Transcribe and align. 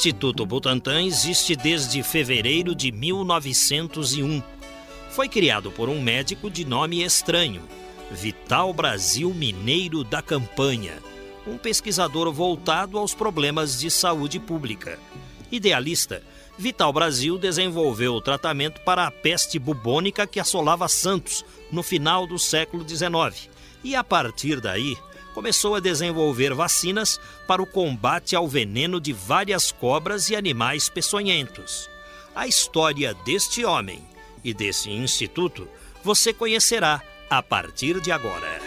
Instituto 0.00 0.46
Butantan 0.46 1.02
existe 1.02 1.54
desde 1.54 2.02
fevereiro 2.02 2.74
de 2.74 2.90
1901. 2.90 4.42
Foi 5.10 5.28
criado 5.28 5.70
por 5.70 5.90
um 5.90 6.00
médico 6.00 6.48
de 6.48 6.64
nome 6.64 7.02
estranho, 7.04 7.62
Vital 8.10 8.72
Brasil 8.72 9.28
Mineiro 9.34 10.02
da 10.02 10.22
Campanha, 10.22 10.94
um 11.46 11.58
pesquisador 11.58 12.32
voltado 12.32 12.96
aos 12.96 13.12
problemas 13.12 13.78
de 13.78 13.90
saúde 13.90 14.40
pública. 14.40 14.98
Idealista, 15.52 16.22
Vital 16.56 16.94
Brasil 16.94 17.36
desenvolveu 17.36 18.14
o 18.14 18.22
tratamento 18.22 18.80
para 18.80 19.06
a 19.06 19.10
peste 19.10 19.58
bubônica 19.58 20.26
que 20.26 20.40
assolava 20.40 20.88
Santos 20.88 21.44
no 21.70 21.82
final 21.82 22.26
do 22.26 22.38
século 22.38 22.88
XIX. 22.88 23.50
E 23.84 23.94
a 23.94 24.02
partir 24.02 24.62
daí, 24.62 24.96
começou 25.34 25.74
a 25.74 25.80
desenvolver 25.80 26.54
vacinas 26.54 27.20
para 27.46 27.62
o 27.62 27.66
combate 27.66 28.34
ao 28.36 28.48
veneno 28.48 29.00
de 29.00 29.12
várias 29.12 29.72
cobras 29.72 30.28
e 30.28 30.36
animais 30.36 30.88
peçonhentos. 30.88 31.88
A 32.34 32.46
história 32.46 33.14
deste 33.24 33.64
homem 33.64 34.00
e 34.44 34.54
desse 34.54 34.90
instituto 34.90 35.68
você 36.02 36.32
conhecerá 36.32 37.02
a 37.28 37.42
partir 37.42 38.00
de 38.00 38.10
agora. 38.10 38.60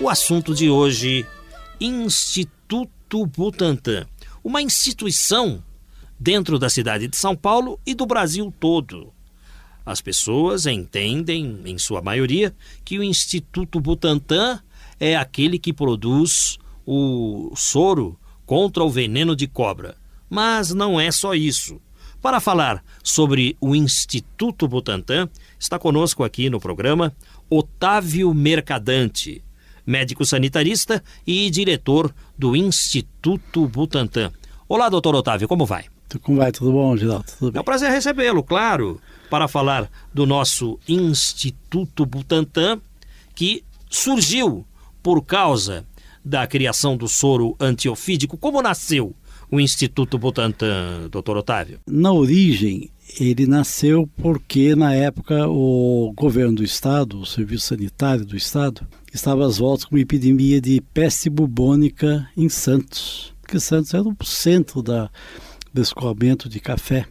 O 0.00 0.08
assunto 0.08 0.54
de 0.54 0.70
hoje: 0.70 1.26
Instituto 1.80 2.57
Instituto 3.08 3.24
Butantan, 3.24 4.06
uma 4.44 4.60
instituição 4.60 5.64
dentro 6.20 6.58
da 6.58 6.68
cidade 6.68 7.08
de 7.08 7.16
São 7.16 7.34
Paulo 7.34 7.80
e 7.86 7.94
do 7.94 8.04
Brasil 8.04 8.52
todo. 8.60 9.14
As 9.86 10.02
pessoas 10.02 10.66
entendem, 10.66 11.62
em 11.64 11.78
sua 11.78 12.02
maioria, 12.02 12.54
que 12.84 12.98
o 12.98 13.02
Instituto 13.02 13.80
Butantan 13.80 14.60
é 15.00 15.16
aquele 15.16 15.58
que 15.58 15.72
produz 15.72 16.58
o 16.84 17.50
soro 17.56 18.18
contra 18.44 18.84
o 18.84 18.90
veneno 18.90 19.34
de 19.34 19.46
cobra. 19.46 19.96
Mas 20.28 20.74
não 20.74 21.00
é 21.00 21.10
só 21.10 21.32
isso. 21.32 21.80
Para 22.20 22.40
falar 22.40 22.84
sobre 23.02 23.56
o 23.58 23.74
Instituto 23.74 24.68
Butantan, 24.68 25.30
está 25.58 25.78
conosco 25.78 26.24
aqui 26.24 26.50
no 26.50 26.60
programa 26.60 27.16
Otávio 27.48 28.34
Mercadante, 28.34 29.42
médico 29.86 30.26
sanitarista 30.26 31.02
e 31.26 31.48
diretor 31.48 32.14
do 32.38 32.54
Instituto 32.54 33.66
Butantan. 33.66 34.30
Olá, 34.68 34.88
doutor 34.88 35.14
Otávio, 35.16 35.48
como 35.48 35.66
vai? 35.66 35.86
Como 36.22 36.38
vai? 36.38 36.52
Tudo 36.52 36.70
bom, 36.70 36.96
Geraldo? 36.96 37.24
Tudo 37.36 37.50
bem? 37.50 37.58
É 37.58 37.60
um 37.60 37.64
prazer 37.64 37.90
recebê-lo, 37.90 38.44
claro, 38.44 39.00
para 39.28 39.48
falar 39.48 39.90
do 40.14 40.24
nosso 40.24 40.78
Instituto 40.88 42.06
Butantan, 42.06 42.80
que 43.34 43.64
surgiu 43.90 44.64
por 45.02 45.20
causa 45.22 45.84
da 46.24 46.46
criação 46.46 46.96
do 46.96 47.08
soro 47.08 47.56
antiofídico. 47.58 48.36
Como 48.36 48.62
nasceu 48.62 49.14
o 49.50 49.58
Instituto 49.58 50.16
Butantan, 50.16 51.08
doutor 51.10 51.38
Otávio? 51.38 51.80
Na 51.86 52.12
origem, 52.12 52.88
ele 53.18 53.46
nasceu 53.46 54.08
porque, 54.18 54.76
na 54.76 54.94
época, 54.94 55.48
o 55.48 56.12
governo 56.14 56.56
do 56.56 56.64
Estado, 56.64 57.20
o 57.20 57.26
Serviço 57.26 57.66
Sanitário 57.66 58.24
do 58.24 58.36
Estado, 58.36 58.86
estava 59.18 59.46
às 59.46 59.58
voltas 59.58 59.84
com 59.84 59.94
uma 59.94 60.00
epidemia 60.00 60.60
de 60.60 60.80
peste 60.94 61.28
bubônica 61.28 62.28
em 62.36 62.48
Santos, 62.48 63.34
porque 63.40 63.58
Santos 63.58 63.92
era 63.92 64.04
o 64.08 64.16
centro 64.24 64.82
da, 64.82 65.10
do 65.72 65.82
escoamento 65.82 66.48
de 66.48 66.60
café. 66.60 67.06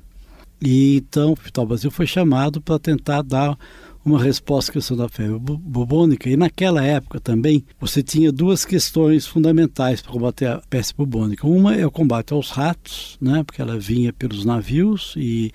E 0.61 0.97
então 0.97 1.29
o 1.29 1.33
Hospital 1.33 1.65
Brasil 1.67 1.91
foi 1.91 2.07
chamado 2.07 2.61
para 2.61 2.79
tentar 2.79 3.21
dar 3.21 3.57
uma 4.03 4.23
resposta 4.23 4.71
à 4.71 4.73
questão 4.73 4.95
da 4.95 5.09
febre 5.09 5.37
bubônica. 5.37 6.29
E 6.29 6.37
naquela 6.37 6.81
época 6.81 7.19
também 7.19 7.65
você 7.79 8.01
tinha 8.01 8.31
duas 8.31 8.63
questões 8.63 9.27
fundamentais 9.27 10.01
para 10.01 10.11
combater 10.11 10.47
a 10.47 10.61
peste 10.69 10.95
bubônica. 10.95 11.45
Uma 11.45 11.75
é 11.75 11.85
o 11.85 11.91
combate 11.91 12.33
aos 12.33 12.49
ratos, 12.49 13.17
né, 13.19 13.43
porque 13.43 13.61
ela 13.61 13.77
vinha 13.77 14.13
pelos 14.13 14.45
navios 14.45 15.13
e 15.17 15.51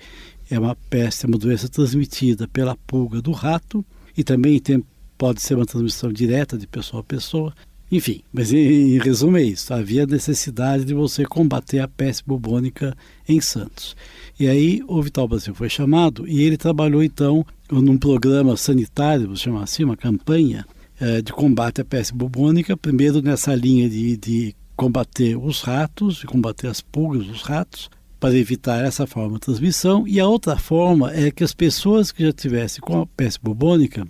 é 0.49 0.59
uma 0.59 0.75
peste, 0.89 1.25
é 1.25 1.27
uma 1.27 1.37
doença 1.37 1.67
transmitida 1.67 2.47
pela 2.47 2.77
pulga 2.87 3.21
do 3.21 3.31
rato 3.31 3.83
e 4.15 4.23
também 4.23 4.59
tem, 4.59 4.83
pode 5.23 5.41
ser 5.41 5.55
uma 5.55 5.65
transmissão 5.65 6.11
direta 6.11 6.57
de 6.57 6.67
pessoa 6.67 6.99
a 6.99 7.03
pessoa. 7.03 7.53
Enfim, 7.89 8.19
mas 8.33 8.51
em, 8.51 8.57
em 8.57 8.99
resumo 8.99 9.37
é 9.37 9.43
isso. 9.43 9.73
Havia 9.73 10.05
necessidade 10.05 10.83
de 10.83 10.93
você 10.93 11.23
combater 11.23 11.79
a 11.79 11.87
peste 11.87 12.25
bubônica 12.27 12.93
em 13.25 13.39
Santos. 13.39 13.95
E 14.37 14.49
aí 14.49 14.81
o 14.85 15.01
Vital 15.01 15.25
Brasil 15.25 15.55
foi 15.55 15.69
chamado 15.69 16.27
e 16.27 16.41
ele 16.41 16.57
trabalhou 16.57 17.01
então 17.01 17.45
num 17.71 17.97
programa 17.97 18.57
sanitário, 18.57 19.27
vamos 19.27 19.39
chamar 19.39 19.63
assim, 19.63 19.85
uma 19.85 19.95
campanha 19.95 20.65
é, 20.99 21.21
de 21.21 21.31
combate 21.31 21.79
à 21.79 21.85
peste 21.85 22.13
bubônica, 22.13 22.75
primeiro 22.75 23.21
nessa 23.21 23.55
linha 23.55 23.89
de, 23.89 24.17
de 24.17 24.53
combater 24.75 25.37
os 25.37 25.61
ratos, 25.61 26.17
de 26.17 26.25
combater 26.25 26.67
as 26.67 26.81
pulgas 26.81 27.27
dos 27.27 27.43
ratos, 27.43 27.89
para 28.19 28.35
evitar 28.35 28.83
essa 28.83 29.07
forma 29.07 29.35
de 29.35 29.39
transmissão, 29.39 30.05
e 30.05 30.19
a 30.19 30.27
outra 30.27 30.57
forma 30.57 31.13
é 31.13 31.31
que 31.31 31.45
as 31.45 31.53
pessoas 31.53 32.11
que 32.11 32.25
já 32.25 32.33
tivessem 32.33 32.81
com 32.81 33.01
a 33.01 33.07
peste 33.07 33.39
bubônica 33.41 34.05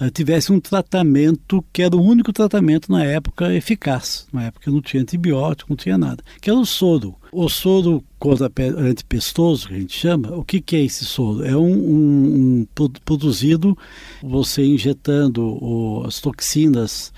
uh, 0.00 0.10
tivessem 0.10 0.54
um 0.54 0.60
tratamento 0.60 1.64
que 1.72 1.82
era 1.82 1.96
o 1.96 2.02
único 2.02 2.32
tratamento 2.32 2.90
na 2.90 3.04
época 3.04 3.52
eficaz. 3.52 4.26
Na 4.32 4.44
época 4.44 4.70
não 4.70 4.80
tinha 4.80 5.02
antibiótico, 5.02 5.70
não 5.70 5.76
tinha 5.76 5.98
nada, 5.98 6.22
que 6.40 6.50
era 6.50 6.58
o 6.58 6.66
soro. 6.66 7.14
O 7.32 7.48
soro 7.48 8.02
contra 8.18 8.50
antipestoso, 8.78 9.68
que 9.68 9.74
a 9.74 9.80
gente 9.80 9.96
chama, 9.96 10.34
o 10.36 10.44
que, 10.44 10.60
que 10.60 10.76
é 10.76 10.84
esse 10.84 11.04
soro? 11.04 11.44
É 11.44 11.56
um, 11.56 11.72
um, 11.72 12.66
um 12.78 12.88
produzido 13.04 13.76
você 14.22 14.64
injetando 14.64 15.42
o, 15.42 16.04
as 16.06 16.20
toxinas 16.20 17.12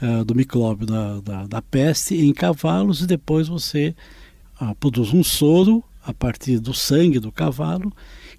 uh, 0.00 0.24
do 0.24 0.34
micróbio 0.34 0.86
da, 0.86 1.20
da, 1.20 1.46
da 1.46 1.62
peste 1.62 2.16
em 2.16 2.32
cavalos 2.32 3.02
e 3.02 3.06
depois 3.06 3.48
você 3.48 3.94
ah, 4.58 4.74
produz 4.74 5.12
um 5.12 5.24
soro 5.24 5.82
a 6.04 6.12
partir 6.12 6.58
do 6.58 6.74
sangue 6.74 7.18
do 7.18 7.30
cavalo 7.30 7.92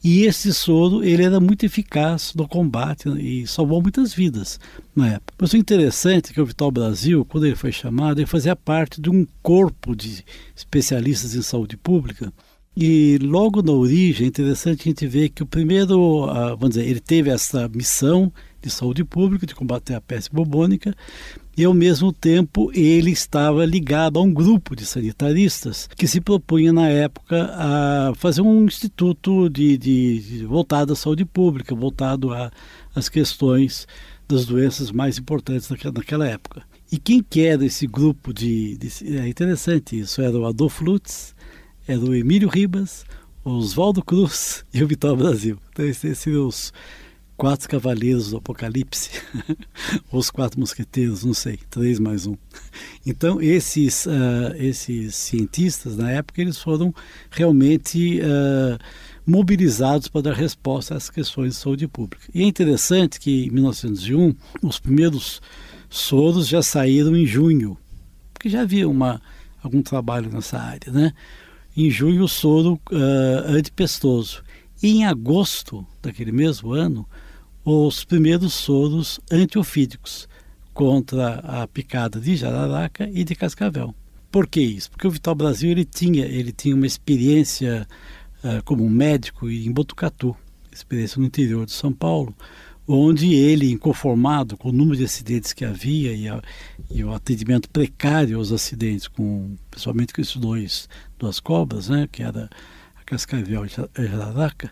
e 0.03 0.23
esse 0.23 0.53
soro 0.53 1.03
ele 1.03 1.23
era 1.23 1.39
muito 1.39 1.65
eficaz 1.65 2.33
no 2.35 2.47
combate 2.47 3.07
e 3.19 3.45
salvou 3.45 3.81
muitas 3.81 4.13
vidas 4.13 4.59
na 4.95 5.07
época. 5.09 5.33
Mas 5.39 5.53
o 5.53 5.57
interessante 5.57 6.31
é 6.31 6.33
que 6.33 6.41
o 6.41 6.45
Vital 6.45 6.71
Brasil, 6.71 7.23
quando 7.25 7.45
ele 7.45 7.55
foi 7.55 7.71
chamado, 7.71 8.19
ele 8.19 8.25
fazia 8.25 8.55
parte 8.55 8.99
de 8.99 9.09
um 9.09 9.27
corpo 9.41 9.95
de 9.95 10.23
especialistas 10.55 11.35
em 11.35 11.41
saúde 11.41 11.77
pública 11.77 12.33
e 12.75 13.17
logo 13.21 13.61
na 13.61 13.73
origem 13.73 14.25
é 14.25 14.29
interessante 14.29 14.81
a 14.81 14.83
gente 14.85 15.05
ver 15.05 15.29
que 15.29 15.43
o 15.43 15.45
primeiro, 15.45 16.25
ah, 16.29 16.55
vamos 16.55 16.69
dizer, 16.69 16.87
ele 16.87 17.01
teve 17.01 17.29
essa 17.29 17.67
missão 17.67 18.31
de 18.61 18.69
saúde 18.69 19.03
pública, 19.03 19.45
de 19.45 19.53
combater 19.53 19.95
a 19.95 20.01
peste 20.01 20.31
bubônica, 20.31 20.95
e 21.57 21.65
ao 21.65 21.73
mesmo 21.73 22.13
tempo 22.13 22.71
ele 22.73 23.11
estava 23.11 23.65
ligado 23.65 24.17
a 24.17 24.21
um 24.21 24.33
grupo 24.33 24.75
de 24.75 24.85
sanitaristas 24.85 25.87
que 25.95 26.07
se 26.07 26.21
propunha 26.21 26.71
na 26.71 26.87
época 26.87 27.51
a 27.53 28.13
fazer 28.15 28.41
um 28.41 28.65
instituto 28.65 29.49
de, 29.49 29.77
de, 29.77 30.19
de 30.19 30.45
voltado 30.45 30.93
à 30.93 30.95
saúde 30.95 31.25
pública, 31.25 31.75
voltado 31.75 32.29
às 32.95 33.09
questões 33.09 33.87
das 34.27 34.45
doenças 34.45 34.91
mais 34.91 35.17
importantes 35.17 35.69
naquela, 35.69 35.93
naquela 35.93 36.27
época. 36.27 36.63
E 36.91 36.97
quem 36.97 37.23
que 37.23 37.41
era 37.41 37.65
esse 37.65 37.87
grupo 37.87 38.33
de, 38.33 38.77
de, 38.77 39.17
É 39.17 39.27
interessante 39.27 39.99
isso, 39.99 40.21
era 40.21 40.37
o 40.37 40.45
Adolfo 40.45 40.83
Lutz, 40.83 41.35
era 41.87 41.99
o 41.99 42.13
Emílio 42.15 42.49
Ribas, 42.49 43.05
o 43.43 43.51
Oswaldo 43.51 44.03
Cruz 44.03 44.65
e 44.73 44.83
o 44.83 44.87
Vital 44.87 45.15
Brasil. 45.15 45.57
Então 45.71 45.85
esses 45.85 46.17
seriam 46.17 46.47
os 46.47 46.73
quatro 47.41 47.67
cavaleiros 47.67 48.29
do 48.29 48.37
Apocalipse, 48.37 49.09
ou 50.11 50.19
os 50.21 50.29
quatro 50.29 50.59
mosqueteiros, 50.59 51.23
não 51.23 51.33
sei, 51.33 51.57
três 51.71 51.97
mais 51.97 52.27
um. 52.27 52.37
Então 53.03 53.41
esses 53.41 54.05
uh, 54.05 54.55
esses 54.57 55.15
cientistas 55.15 55.97
na 55.97 56.11
época 56.11 56.39
eles 56.39 56.59
foram 56.59 56.93
realmente 57.31 58.19
uh, 58.19 58.77
mobilizados 59.25 60.07
para 60.07 60.21
dar 60.21 60.35
resposta 60.35 60.93
às 60.93 61.09
questões 61.09 61.55
de 61.55 61.59
saúde 61.59 61.87
pública. 61.87 62.27
E 62.31 62.43
é 62.43 62.45
interessante 62.45 63.19
que 63.19 63.45
em 63.45 63.49
1901 63.49 64.35
os 64.61 64.77
primeiros 64.77 65.41
Soros 65.89 66.47
já 66.47 66.61
saíram 66.61 67.15
em 67.15 67.25
junho, 67.25 67.75
porque 68.31 68.49
já 68.49 68.61
havia 68.61 68.87
uma, 68.87 69.19
algum 69.63 69.81
trabalho 69.81 70.29
nessa 70.31 70.59
área, 70.59 70.91
né? 70.91 71.11
Em 71.75 71.89
junho, 71.89 72.23
o 72.23 72.29
soro 72.29 72.79
uh, 72.91 73.47
antipestoso. 73.47 74.43
E 74.83 74.89
em 74.89 75.05
agosto 75.05 75.83
daquele 76.03 76.31
mesmo 76.31 76.71
ano, 76.71 77.07
os 77.63 78.03
primeiros 78.03 78.53
soros 78.53 79.19
antiofídicos 79.31 80.27
contra 80.73 81.35
a 81.39 81.67
picada 81.67 82.19
de 82.19 82.35
jararaca 82.35 83.09
e 83.13 83.23
de 83.23 83.35
cascavel. 83.35 83.93
Por 84.31 84.47
que 84.47 84.61
isso? 84.61 84.89
Porque 84.89 85.07
o 85.07 85.11
Vital 85.11 85.35
Brasil 85.35 85.71
ele 85.71 85.85
tinha, 85.85 86.25
ele 86.25 86.51
tinha 86.51 86.73
uma 86.73 86.87
experiência 86.87 87.87
uh, 88.43 88.63
como 88.63 88.89
médico 88.89 89.49
em 89.49 89.71
Botucatu, 89.71 90.35
experiência 90.71 91.19
no 91.19 91.25
interior 91.25 91.65
de 91.65 91.73
São 91.73 91.91
Paulo, 91.91 92.33
onde 92.87 93.33
ele, 93.33 93.71
inconformado 93.71 94.57
com 94.57 94.69
o 94.69 94.71
número 94.71 94.97
de 94.97 95.03
acidentes 95.03 95.53
que 95.53 95.65
havia 95.65 96.13
e, 96.13 96.27
a, 96.27 96.41
e 96.89 97.03
o 97.03 97.13
atendimento 97.13 97.69
precário 97.69 98.37
aos 98.37 98.51
acidentes, 98.51 99.07
com, 99.07 99.55
principalmente 99.69 100.13
com 100.13 100.21
esses 100.21 100.37
dois, 100.37 100.89
duas 101.19 101.39
cobras, 101.39 101.89
né, 101.89 102.07
que 102.11 102.23
era 102.23 102.49
a 102.95 103.03
cascavel 103.03 103.65
e 103.65 103.69
a 104.01 104.05
jararaca, 104.05 104.71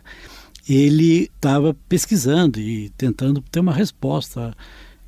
ele 0.68 1.30
estava 1.34 1.74
pesquisando 1.88 2.60
e 2.60 2.90
tentando 2.90 3.40
ter 3.50 3.60
uma 3.60 3.72
resposta 3.72 4.54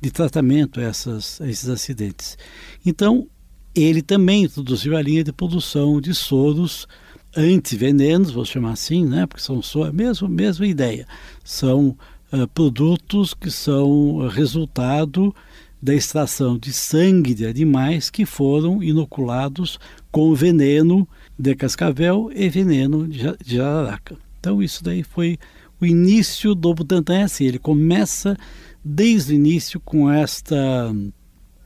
de 0.01 0.11
tratamento 0.11 0.79
a, 0.79 0.83
essas, 0.83 1.39
a 1.41 1.49
esses 1.49 1.69
acidentes. 1.69 2.37
Então, 2.85 3.27
ele 3.73 4.01
também 4.01 4.43
introduziu 4.43 4.95
a 4.95 5.01
linha 5.01 5.23
de 5.23 5.31
produção 5.31 5.99
de 5.99 6.13
soros 6.13 6.87
antivenenos, 7.35 8.31
vou 8.31 8.45
chamar 8.45 8.73
assim, 8.73 9.05
né, 9.05 9.25
porque 9.25 9.41
são 9.41 9.61
só 9.61 9.85
a 9.85 9.91
mesma, 9.91 10.29
mesma 10.29 10.67
ideia. 10.67 11.07
São 11.43 11.97
uh, 12.31 12.47
produtos 12.53 13.33
que 13.33 13.49
são 13.49 14.27
resultado 14.27 15.33
da 15.81 15.93
extração 15.93 16.57
de 16.57 16.71
sangue 16.71 17.33
de 17.33 17.45
animais 17.45 18.09
que 18.09 18.25
foram 18.25 18.81
inoculados 18.81 19.79
com 20.11 20.33
veneno 20.33 21.07
de 21.37 21.55
cascavel 21.55 22.31
e 22.33 22.47
veneno 22.47 23.07
de 23.07 23.35
jararaca. 23.45 24.15
Então 24.43 24.61
isso 24.61 24.83
daí 24.83 25.03
foi 25.03 25.39
o 25.79 25.85
início 25.85 26.53
do 26.53 26.73
Butantan 26.73 27.19
é 27.19 27.23
assim, 27.23 27.45
ele 27.45 27.57
começa 27.57 28.35
desde 28.83 29.31
o 29.31 29.35
início 29.35 29.79
com 29.79 30.11
esta 30.11 30.93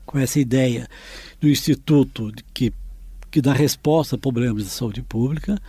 com 0.05 0.19
essa 0.19 0.39
ideia 0.39 0.87
do 1.41 1.49
instituto 1.49 2.31
que 2.53 2.71
que 3.31 3.41
dá 3.41 3.51
resposta 3.51 4.15
a 4.15 4.19
problemas 4.19 4.63
de 4.63 4.69
saúde 4.69 5.01
pública, 5.01 5.59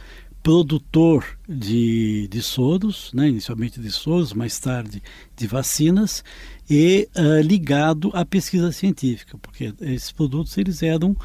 produtor 0.43 1.39
de, 1.49 2.29
de 2.29 2.43
soros, 2.43 3.11
né, 3.13 3.29
inicialmente 3.29 3.81
de 3.81 3.91
soros, 3.91 4.33
mais 4.33 4.59
tarde 4.59 5.03
de 5.35 5.47
vacinas, 5.47 6.23
e 6.71 7.09
uh, 7.17 7.41
ligado 7.43 8.11
à 8.15 8.25
pesquisa 8.25 8.71
científica, 8.71 9.37
porque 9.39 9.75
esses 9.81 10.13
produtos 10.13 10.57
eles 10.57 10.83
eram 10.83 11.17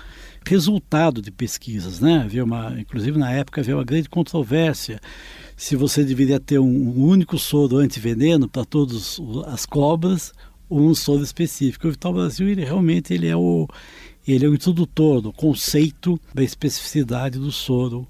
resultado 0.46 1.22
de 1.22 1.32
pesquisas, 1.32 2.00
né? 2.00 2.22
Havia 2.24 2.44
uma, 2.44 2.76
inclusive 2.80 3.18
na 3.18 3.32
época 3.32 3.62
havia 3.62 3.76
uma 3.76 3.84
grande 3.84 4.10
controvérsia 4.10 5.00
se 5.56 5.76
você 5.76 6.04
deveria 6.04 6.40
ter 6.40 6.60
um, 6.60 7.06
único 7.06 7.38
soro 7.38 7.78
antiveneno 7.78 8.48
para 8.48 8.66
todas 8.66 9.20
as 9.48 9.66
cobras 9.66 10.34
ou 10.70 10.82
um 10.82 10.96
soro 10.96 11.24
específico. 11.24 11.88
O 11.88 11.92
Vital 11.92 12.14
Brasil 12.14 12.48
ele 12.48 12.64
realmente 12.64 13.14
ele 13.14 13.28
é 13.28 13.36
o 13.36 13.68
ele 14.26 14.46
é 14.46 14.50
o 14.50 14.54
introdutor 14.54 15.22
do 15.22 15.34
conceito 15.34 16.20
da 16.34 16.42
especificidade 16.42 17.38
do 17.38 17.52
soro 17.52 18.08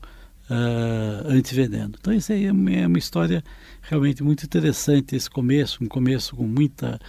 uh, 0.50 1.28
antiveneno. 1.28 1.94
Então 2.00 2.14
isso 2.14 2.32
aí 2.32 2.46
é 2.46 2.52
uma, 2.52 2.72
é 2.72 2.88
uma 2.88 3.00
história 3.00 3.44
realmente 3.82 4.24
muito 4.24 4.44
interessante 4.44 5.16
esse 5.16 5.30
começo, 5.30 5.84
um 5.84 5.88
começo 5.88 6.36
com 6.36 6.48
muita 6.48 7.00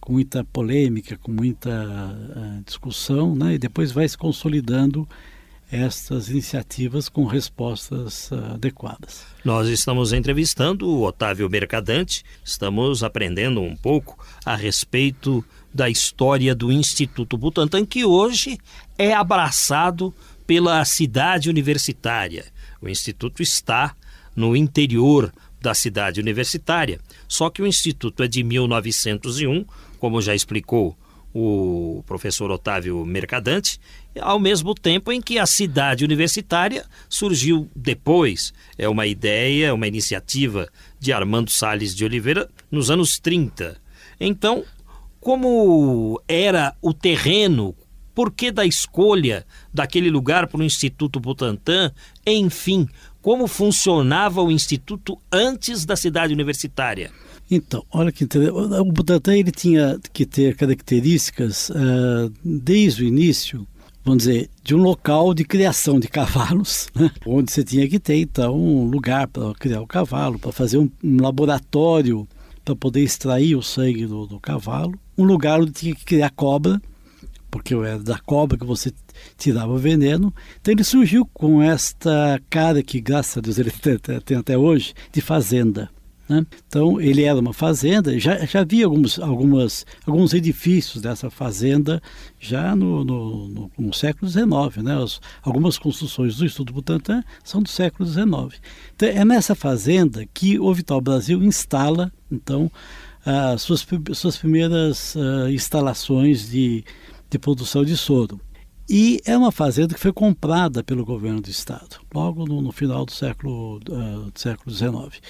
com 0.00 0.12
muita 0.12 0.42
polêmica, 0.42 1.18
com 1.18 1.30
muita 1.30 1.68
uh, 1.68 2.64
discussão, 2.64 3.36
né? 3.36 3.54
E 3.54 3.58
depois 3.58 3.92
vai 3.92 4.08
se 4.08 4.16
consolidando 4.16 5.06
estas 5.70 6.28
iniciativas 6.28 7.08
com 7.08 7.24
respostas 7.24 8.30
uh, 8.30 8.54
adequadas. 8.54 9.26
Nós 9.44 9.68
estamos 9.68 10.12
entrevistando 10.12 10.88
o 10.88 11.02
Otávio 11.04 11.48
Mercadante, 11.48 12.24
estamos 12.44 13.02
aprendendo 13.02 13.60
um 13.60 13.76
pouco 13.76 14.18
a 14.44 14.56
respeito 14.56 15.44
da 15.72 15.88
história 15.88 16.54
do 16.54 16.72
Instituto 16.72 17.36
Butantan, 17.36 17.84
que 17.84 18.04
hoje 18.04 18.58
é 18.96 19.12
abraçado 19.12 20.14
pela 20.46 20.82
cidade 20.84 21.50
universitária. 21.50 22.46
O 22.80 22.88
Instituto 22.88 23.42
está 23.42 23.94
no 24.34 24.56
interior 24.56 25.32
da 25.60 25.74
cidade 25.74 26.20
universitária, 26.20 27.00
só 27.26 27.50
que 27.50 27.60
o 27.60 27.66
Instituto 27.66 28.22
é 28.22 28.28
de 28.28 28.42
1901, 28.42 29.66
como 29.98 30.22
já 30.22 30.34
explicou 30.34 30.96
o 31.34 32.02
professor 32.06 32.50
Otávio 32.50 33.04
Mercadante, 33.04 33.78
ao 34.20 34.38
mesmo 34.38 34.74
tempo 34.74 35.12
em 35.12 35.20
que 35.20 35.38
a 35.38 35.46
cidade 35.46 36.04
universitária 36.04 36.84
surgiu 37.08 37.68
depois. 37.74 38.52
É 38.76 38.88
uma 38.88 39.06
ideia, 39.06 39.74
uma 39.74 39.86
iniciativa 39.86 40.68
de 40.98 41.12
Armando 41.12 41.50
Salles 41.50 41.94
de 41.94 42.04
Oliveira 42.04 42.48
nos 42.70 42.90
anos 42.90 43.18
30. 43.18 43.76
Então, 44.18 44.64
como 45.20 46.20
era 46.26 46.74
o 46.80 46.92
terreno, 46.92 47.74
por 48.14 48.32
que 48.32 48.50
da 48.50 48.64
escolha 48.64 49.46
daquele 49.72 50.10
lugar 50.10 50.48
para 50.48 50.60
o 50.60 50.64
Instituto 50.64 51.20
Butantan, 51.20 51.92
enfim, 52.26 52.88
como 53.22 53.46
funcionava 53.46 54.42
o 54.42 54.50
Instituto 54.50 55.18
antes 55.30 55.84
da 55.84 55.94
cidade 55.94 56.32
universitária? 56.32 57.12
Então, 57.50 57.84
olha 57.90 58.12
que 58.12 58.24
interessante. 58.24 58.58
O 58.58 58.92
Butantan 58.92 59.36
ele 59.36 59.50
tinha 59.50 59.98
que 60.12 60.26
ter 60.26 60.54
características 60.54 61.70
uh, 61.70 62.30
desde 62.44 63.04
o 63.04 63.06
início, 63.06 63.66
vamos 64.04 64.24
dizer, 64.24 64.50
de 64.62 64.74
um 64.74 64.78
local 64.78 65.32
de 65.32 65.44
criação 65.44 65.98
de 65.98 66.08
cavalos, 66.08 66.88
né? 66.94 67.10
onde 67.26 67.50
você 67.50 67.64
tinha 67.64 67.88
que 67.88 67.98
ter 67.98 68.16
então 68.16 68.54
um 68.54 68.84
lugar 68.84 69.28
para 69.28 69.54
criar 69.54 69.80
o 69.80 69.86
cavalo, 69.86 70.38
para 70.38 70.52
fazer 70.52 70.78
um, 70.78 70.90
um 71.02 71.22
laboratório 71.22 72.28
para 72.64 72.76
poder 72.76 73.00
extrair 73.00 73.56
o 73.56 73.62
sangue 73.62 74.04
do, 74.04 74.26
do, 74.26 74.38
cavalo, 74.38 74.92
um 75.16 75.24
lugar 75.24 75.58
onde 75.58 75.72
tinha 75.72 75.94
que 75.94 76.04
criar 76.04 76.28
cobra, 76.30 76.78
porque 77.50 77.74
era 77.74 77.98
da 77.98 78.18
cobra 78.18 78.58
que 78.58 78.66
você 78.66 78.92
tirava 79.38 79.72
o 79.72 79.78
veneno. 79.78 80.34
Então 80.60 80.72
ele 80.72 80.84
surgiu 80.84 81.24
com 81.32 81.62
esta 81.62 82.38
cara 82.50 82.82
que, 82.82 83.00
graças 83.00 83.38
a 83.38 83.40
Deus, 83.40 83.58
ele 83.58 83.72
tem 84.22 84.36
até 84.36 84.58
hoje, 84.58 84.92
de 85.10 85.22
fazenda. 85.22 85.88
Né? 86.28 86.44
Então, 86.66 87.00
ele 87.00 87.22
era 87.22 87.38
uma 87.38 87.52
fazenda, 87.52 88.18
já, 88.18 88.44
já 88.44 88.60
havia 88.60 88.84
alguns, 88.84 89.18
algumas, 89.18 89.86
alguns 90.06 90.34
edifícios 90.34 91.00
dessa 91.02 91.30
fazenda 91.30 92.02
já 92.38 92.76
no, 92.76 93.04
no, 93.04 93.48
no, 93.48 93.70
no 93.78 93.94
século 93.94 94.30
XIX. 94.30 94.84
Né? 94.84 95.02
As, 95.02 95.20
algumas 95.42 95.78
construções 95.78 96.36
do 96.36 96.44
Estudo 96.44 96.72
Butantan 96.72 97.22
são 97.42 97.62
do 97.62 97.68
século 97.68 98.06
XIX. 98.06 98.60
Então, 98.94 99.08
é 99.08 99.24
nessa 99.24 99.54
fazenda 99.54 100.26
que 100.34 100.58
o 100.58 100.72
Vital 100.74 101.00
Brasil 101.00 101.42
instala, 101.42 102.12
então, 102.30 102.70
as 103.24 103.62
suas, 103.62 103.86
suas 104.14 104.36
primeiras 104.36 105.14
uh, 105.14 105.48
instalações 105.50 106.48
de, 106.48 106.84
de 107.30 107.38
produção 107.38 107.84
de 107.84 107.96
soro. 107.96 108.40
E 108.88 109.20
é 109.26 109.36
uma 109.36 109.52
fazenda 109.52 109.94
que 109.94 110.00
foi 110.00 110.12
comprada 110.12 110.82
pelo 110.82 111.04
governo 111.04 111.42
do 111.42 111.50
estado, 111.50 112.00
logo 112.14 112.46
no, 112.46 112.62
no 112.62 112.72
final 112.72 113.04
do 113.04 113.12
século, 113.12 113.76
uh, 113.76 114.30
do 114.30 114.38
século 114.38 114.74
XIX. 114.74 115.20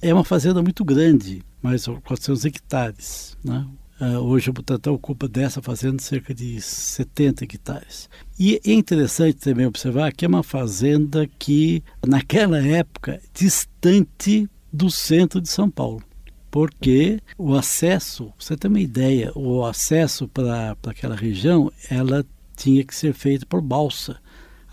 É 0.00 0.14
uma 0.14 0.24
fazenda 0.24 0.62
muito 0.62 0.84
grande, 0.84 1.42
mais 1.60 1.84
de 1.84 1.90
400 2.00 2.44
hectares. 2.44 3.36
Né? 3.44 3.66
Uh, 4.00 4.18
hoje 4.18 4.50
o 4.50 4.52
Butantan 4.52 4.92
ocupa 4.92 5.26
dessa 5.26 5.60
fazenda 5.60 6.00
cerca 6.00 6.32
de 6.32 6.60
70 6.60 7.42
hectares. 7.42 8.08
E 8.38 8.60
é 8.64 8.72
interessante 8.72 9.38
também 9.38 9.66
observar 9.66 10.12
que 10.12 10.24
é 10.24 10.28
uma 10.28 10.44
fazenda 10.44 11.28
que, 11.40 11.82
naquela 12.06 12.64
época, 12.64 13.20
distante 13.34 14.48
do 14.72 14.88
centro 14.92 15.40
de 15.40 15.48
São 15.48 15.68
Paulo 15.68 16.02
porque 16.50 17.20
o 17.36 17.54
acesso, 17.54 18.32
você 18.38 18.56
tem 18.56 18.70
uma 18.70 18.80
ideia, 18.80 19.30
o 19.34 19.66
acesso 19.66 20.26
para 20.26 20.74
aquela 20.86 21.14
região, 21.14 21.70
ela 21.90 22.24
tinha 22.58 22.84
que 22.84 22.94
ser 22.94 23.14
feito 23.14 23.46
por 23.46 23.62
balsa. 23.62 24.18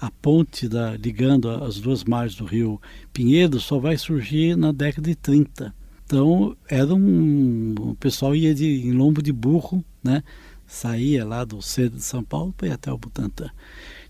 A 0.01 0.11
ponte 0.11 0.67
da, 0.67 0.97
ligando 0.97 1.49
as 1.49 1.79
duas 1.79 2.03
margens 2.03 2.37
do 2.37 2.45
rio 2.45 2.81
Pinheiro 3.13 3.59
só 3.61 3.79
vai 3.79 3.97
surgir 3.97 4.57
na 4.57 4.71
década 4.73 5.07
de 5.07 5.15
30. 5.15 5.73
Então, 6.05 6.55
era 6.67 6.93
um, 6.93 7.73
o 7.79 7.95
pessoal 7.95 8.35
ia 8.35 8.53
de, 8.53 8.65
em 8.65 8.91
lombo 8.91 9.21
de 9.21 9.31
burro, 9.31 9.83
né? 10.03 10.21
saía 10.67 11.23
lá 11.23 11.45
do 11.45 11.61
centro 11.61 11.97
de 11.97 12.03
São 12.03 12.23
Paulo 12.23 12.53
para 12.53 12.67
ir 12.67 12.71
até 12.71 12.91
o 12.91 12.97
Butantã. 12.97 13.49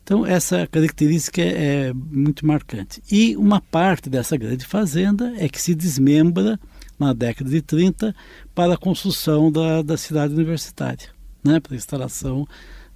Então, 0.04 0.26
essa 0.26 0.68
característica 0.68 1.42
é, 1.42 1.90
é 1.90 1.94
muito 1.94 2.46
marcante. 2.46 3.02
E 3.12 3.36
uma 3.36 3.60
parte 3.60 4.10
dessa 4.10 4.38
grande 4.38 4.66
fazenda 4.66 5.34
é 5.38 5.50
que 5.50 5.62
se 5.62 5.76
desmembra 5.76 6.60
na 6.98 7.14
década 7.14 7.50
de 7.50 7.62
30 7.62 8.16
para 8.54 8.76
a 8.76 8.78
construção 8.78 9.52
da, 9.52 9.82
da 9.82 9.98
cidade 9.98 10.34
universitária, 10.34 11.10
né? 11.44 11.60
para 11.60 11.74
a 11.74 11.78
instalação 11.78 12.48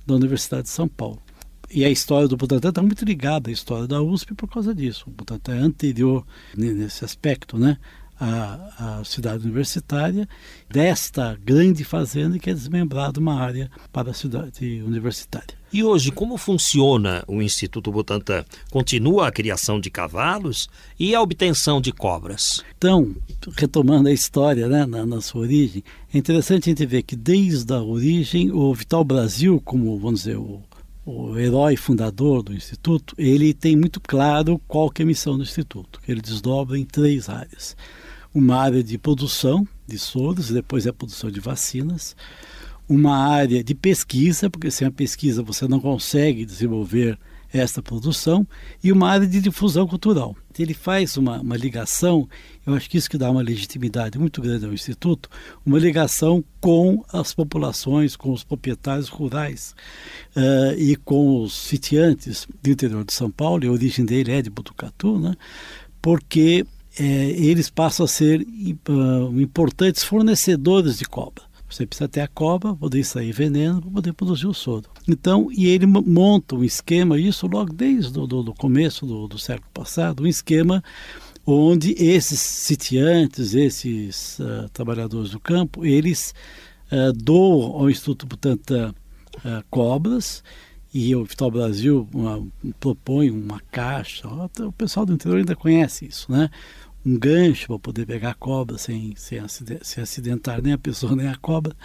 da 0.09 0.15
Universidade 0.15 0.63
de 0.63 0.69
São 0.69 0.87
Paulo. 0.87 1.21
E 1.71 1.85
a 1.85 1.89
história 1.89 2.27
do 2.27 2.35
Butantan 2.35 2.69
está 2.69 2.81
muito 2.81 3.05
ligada 3.05 3.49
à 3.49 3.53
história 3.53 3.87
da 3.87 4.01
USP 4.01 4.33
por 4.33 4.49
causa 4.49 4.73
disso. 4.73 5.05
O 5.07 5.11
Butantan 5.11 5.55
é 5.55 5.59
anterior 5.59 6.25
nesse 6.57 7.05
aspecto, 7.05 7.57
né? 7.57 7.77
A, 8.19 8.99
a, 8.99 9.03
cidade 9.05 9.45
universitária 9.45 10.27
desta 10.69 11.39
grande 11.43 11.83
fazenda 11.83 12.37
que 12.37 12.49
é 12.49 12.53
desmembrada 12.53 13.19
uma 13.19 13.39
área 13.39 13.71
para 13.93 14.11
a 14.11 14.13
cidade 14.13 14.81
universitária. 14.85 15.57
E 15.71 15.83
hoje, 15.83 16.11
como 16.11 16.35
funciona 16.35 17.23
o 17.27 17.41
Instituto 17.41 17.91
Butantan? 17.91 18.43
Continua 18.71 19.27
a 19.27 19.31
criação 19.31 19.79
de 19.79 19.89
cavalos 19.89 20.67
e 20.99 21.13
a 21.13 21.21
obtenção 21.21 21.79
de 21.79 21.91
cobras? 21.91 22.63
Então, 22.77 23.15
retomando 23.55 24.09
a 24.09 24.11
história 24.11 24.67
né, 24.67 24.85
na, 24.85 25.05
na, 25.05 25.21
sua 25.21 25.41
origem, 25.41 25.83
é 26.11 26.17
interessante 26.17 26.69
a 26.69 26.71
gente 26.71 26.85
ver 26.85 27.03
que 27.03 27.15
desde 27.15 27.71
a 27.71 27.81
origem, 27.81 28.51
o 28.51 28.73
Vital 28.73 29.03
Brasil, 29.03 29.61
como 29.63 29.97
vamos 29.99 30.21
dizer, 30.21 30.37
o, 30.37 30.59
o 31.05 31.37
herói 31.37 31.77
fundador 31.77 32.41
do 32.41 32.53
Instituto, 32.53 33.13
ele 33.15 33.53
tem 33.53 33.75
muito 33.75 34.01
claro 34.01 34.59
qual 34.67 34.89
que 34.89 35.03
é 35.03 35.03
a 35.03 35.07
missão 35.07 35.37
do 35.37 35.43
Instituto. 35.43 35.99
Ele 36.07 36.19
desdobra 36.19 36.79
em 36.79 36.85
três 36.85 37.29
áreas. 37.29 37.77
Uma 38.33 38.57
área 38.57 38.83
de 38.83 38.97
produção 38.97 39.67
de 39.87 39.97
soros, 39.97 40.51
depois 40.51 40.85
é 40.85 40.89
a 40.89 40.93
produção 40.93 41.31
de 41.31 41.39
vacinas, 41.39 42.15
uma 42.87 43.17
área 43.17 43.63
de 43.63 43.75
pesquisa, 43.75 44.49
porque 44.49 44.71
sem 44.71 44.87
a 44.87 44.91
pesquisa 44.91 45.43
você 45.43 45.67
não 45.67 45.79
consegue 45.79 46.45
desenvolver 46.45 47.17
esta 47.51 47.81
produção, 47.81 48.47
e 48.83 48.91
uma 48.91 49.09
área 49.09 49.25
de 49.25 49.41
difusão 49.41 49.87
cultural. 49.87 50.35
Ele 50.57 50.73
faz 50.73 51.17
uma, 51.17 51.39
uma 51.39 51.57
ligação, 51.57 52.27
eu 52.65 52.75
acho 52.75 52.89
que 52.89 52.97
isso 52.97 53.09
que 53.09 53.17
dá 53.17 53.31
uma 53.31 53.41
legitimidade 53.41 54.19
muito 54.19 54.41
grande 54.41 54.65
ao 54.65 54.73
Instituto, 54.73 55.29
uma 55.65 55.79
ligação 55.79 56.43
com 56.59 57.03
as 57.11 57.33
populações, 57.33 58.15
com 58.15 58.31
os 58.31 58.43
proprietários 58.43 59.07
rurais 59.07 59.73
uh, 60.35 60.77
e 60.77 60.95
com 60.97 61.41
os 61.41 61.53
sitiantes 61.53 62.47
do 62.61 62.69
interior 62.69 63.03
de 63.03 63.13
São 63.13 63.31
Paulo, 63.31 63.63
e 63.63 63.67
a 63.67 63.71
origem 63.71 64.05
dele 64.05 64.31
é 64.31 64.41
de 64.41 64.49
Botucatu, 64.49 65.17
né? 65.17 65.35
porque 66.01 66.65
é, 66.99 67.03
eles 67.03 67.69
passam 67.69 68.03
a 68.03 68.07
ser 68.07 68.41
uh, 68.41 69.41
importantes 69.41 70.03
fornecedores 70.03 70.97
de 70.97 71.05
cobra. 71.05 71.49
Você 71.69 71.85
precisa 71.85 72.09
ter 72.09 72.21
a 72.21 72.27
cobra, 72.27 72.75
poder 72.75 72.99
extrair 72.99 73.31
veneno 73.31 73.81
poder 73.81 74.11
produzir 74.11 74.47
o 74.47 74.53
soro. 74.53 74.89
Então, 75.07 75.49
e 75.51 75.67
ele 75.67 75.85
monta 75.85 76.55
um 76.55 76.63
esquema, 76.63 77.17
isso 77.19 77.47
logo 77.47 77.71
desde 77.71 78.19
o 78.19 78.53
começo 78.55 79.05
do, 79.05 79.27
do, 79.27 79.37
século 79.37 79.69
passado, 79.71 80.23
um 80.23 80.27
esquema 80.27 80.83
onde 81.45 81.93
esses 81.93 82.39
sitiantes, 82.39 83.53
esses 83.53 84.39
uh, 84.39 84.67
trabalhadores 84.73 85.31
do 85.31 85.39
campo, 85.39 85.85
eles 85.85 86.33
uh, 86.91 87.13
doam 87.13 87.77
ao 87.77 87.89
Instituto 87.89 88.25
Butantan 88.25 88.93
uh, 89.37 89.63
cobras 89.69 90.43
e 90.91 91.15
o 91.15 91.23
Vital 91.23 91.51
Brasil 91.51 92.07
uma, 92.13 92.45
propõe 92.79 93.29
uma 93.29 93.59
caixa, 93.71 94.27
o 94.27 94.71
pessoal 94.71 95.05
do 95.05 95.13
interior 95.13 95.37
ainda 95.37 95.55
conhece 95.55 96.05
isso, 96.07 96.31
né? 96.31 96.49
Um 97.05 97.17
gancho 97.17 97.67
para 97.67 97.79
poder 97.79 98.05
pegar 98.05 98.31
a 98.31 98.33
cobra 98.33 98.77
sem, 98.77 99.13
sem, 99.15 99.41
sem 99.81 100.03
acidentar 100.03 100.61
nem 100.61 100.73
a 100.73 100.77
pessoa 100.77 101.15
nem 101.17 101.27
a 101.27 101.35
cobra. 101.35 101.75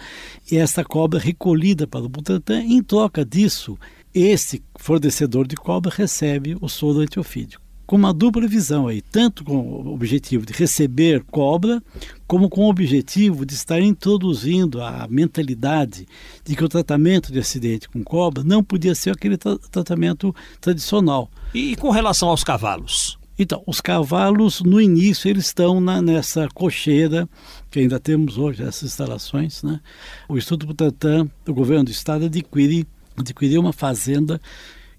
E 0.51 0.57
essa 0.57 0.83
cobra 0.83 1.19
recolhida 1.19 1.87
para 1.87 2.05
o 2.05 2.09
Butantan, 2.09 2.61
em 2.61 2.81
troca 2.83 3.25
disso, 3.25 3.77
esse 4.13 4.63
fornecedor 4.77 5.47
de 5.47 5.55
cobra 5.55 5.91
recebe 5.93 6.57
o 6.61 6.69
soro 6.69 6.99
antiofídico. 6.99 7.63
Com 7.85 7.97
uma 7.97 8.11
dupla 8.11 8.47
visão 8.47 8.87
aí, 8.87 8.99
tanto 8.99 9.43
com 9.43 9.57
o 9.57 9.93
objetivo 9.93 10.43
de 10.43 10.53
receber 10.53 11.23
cobra, 11.29 11.83
como 12.25 12.49
com 12.49 12.61
o 12.61 12.69
objetivo 12.69 13.45
de 13.45 13.53
estar 13.53 13.79
introduzindo 13.79 14.81
a 14.81 15.07
mentalidade 15.07 16.07
de 16.43 16.55
que 16.55 16.63
o 16.63 16.69
tratamento 16.69 17.31
de 17.31 17.37
acidente 17.37 17.87
com 17.87 18.03
cobra 18.03 18.43
não 18.43 18.63
podia 18.63 18.95
ser 18.95 19.11
aquele 19.11 19.37
tra 19.37 19.55
tratamento 19.69 20.33
tradicional. 20.59 21.29
E 21.53 21.75
com 21.75 21.91
relação 21.91 22.29
aos 22.29 22.43
cavalos? 22.43 23.19
Então, 23.37 23.61
os 23.67 23.81
cavalos, 23.81 24.61
no 24.61 24.79
início, 24.79 25.29
eles 25.29 25.47
estão 25.47 25.81
na, 25.81 26.01
nessa 26.01 26.47
cocheira, 26.53 27.27
que 27.69 27.79
ainda 27.79 27.99
temos 27.99 28.37
hoje, 28.37 28.63
essas 28.63 28.83
instalações. 28.83 29.61
Né? 29.61 29.81
O 30.29 30.37
Instituto 30.37 30.65
Butantan, 30.65 31.29
o 31.45 31.53
governo 31.53 31.83
do 31.83 31.91
estado, 31.91 32.25
adquire, 32.25 32.87
adquiriu 33.17 33.59
uma 33.59 33.73
fazenda 33.73 34.39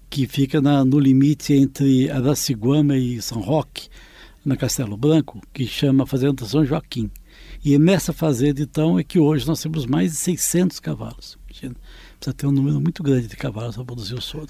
que 0.09 0.27
fica 0.27 0.61
na, 0.61 0.85
no 0.85 0.99
limite 0.99 1.53
entre 1.53 2.09
Araciguama 2.11 2.95
e 2.95 3.21
São 3.21 3.41
Roque, 3.41 3.89
na 4.45 4.55
Castelo 4.55 4.95
Branco, 4.95 5.41
que 5.51 5.65
chama 5.65 6.05
Fazenda 6.05 6.45
São 6.45 6.63
Joaquim. 6.63 7.11
E 7.65 7.77
nessa 7.77 8.13
fazenda, 8.13 8.61
então, 8.61 8.97
é 8.97 9.03
que 9.03 9.19
hoje 9.19 9.45
nós 9.47 9.61
temos 9.61 9.85
mais 9.85 10.11
de 10.11 10.17
600 10.17 10.79
cavalos. 10.79 11.37
Precisa 11.47 12.33
ter 12.35 12.47
um 12.47 12.51
número 12.51 12.79
muito 12.79 13.03
grande 13.03 13.27
de 13.27 13.35
cavalos 13.35 13.75
para 13.75 13.83
produzir 13.83 14.13
o 14.13 14.21
soro. 14.21 14.47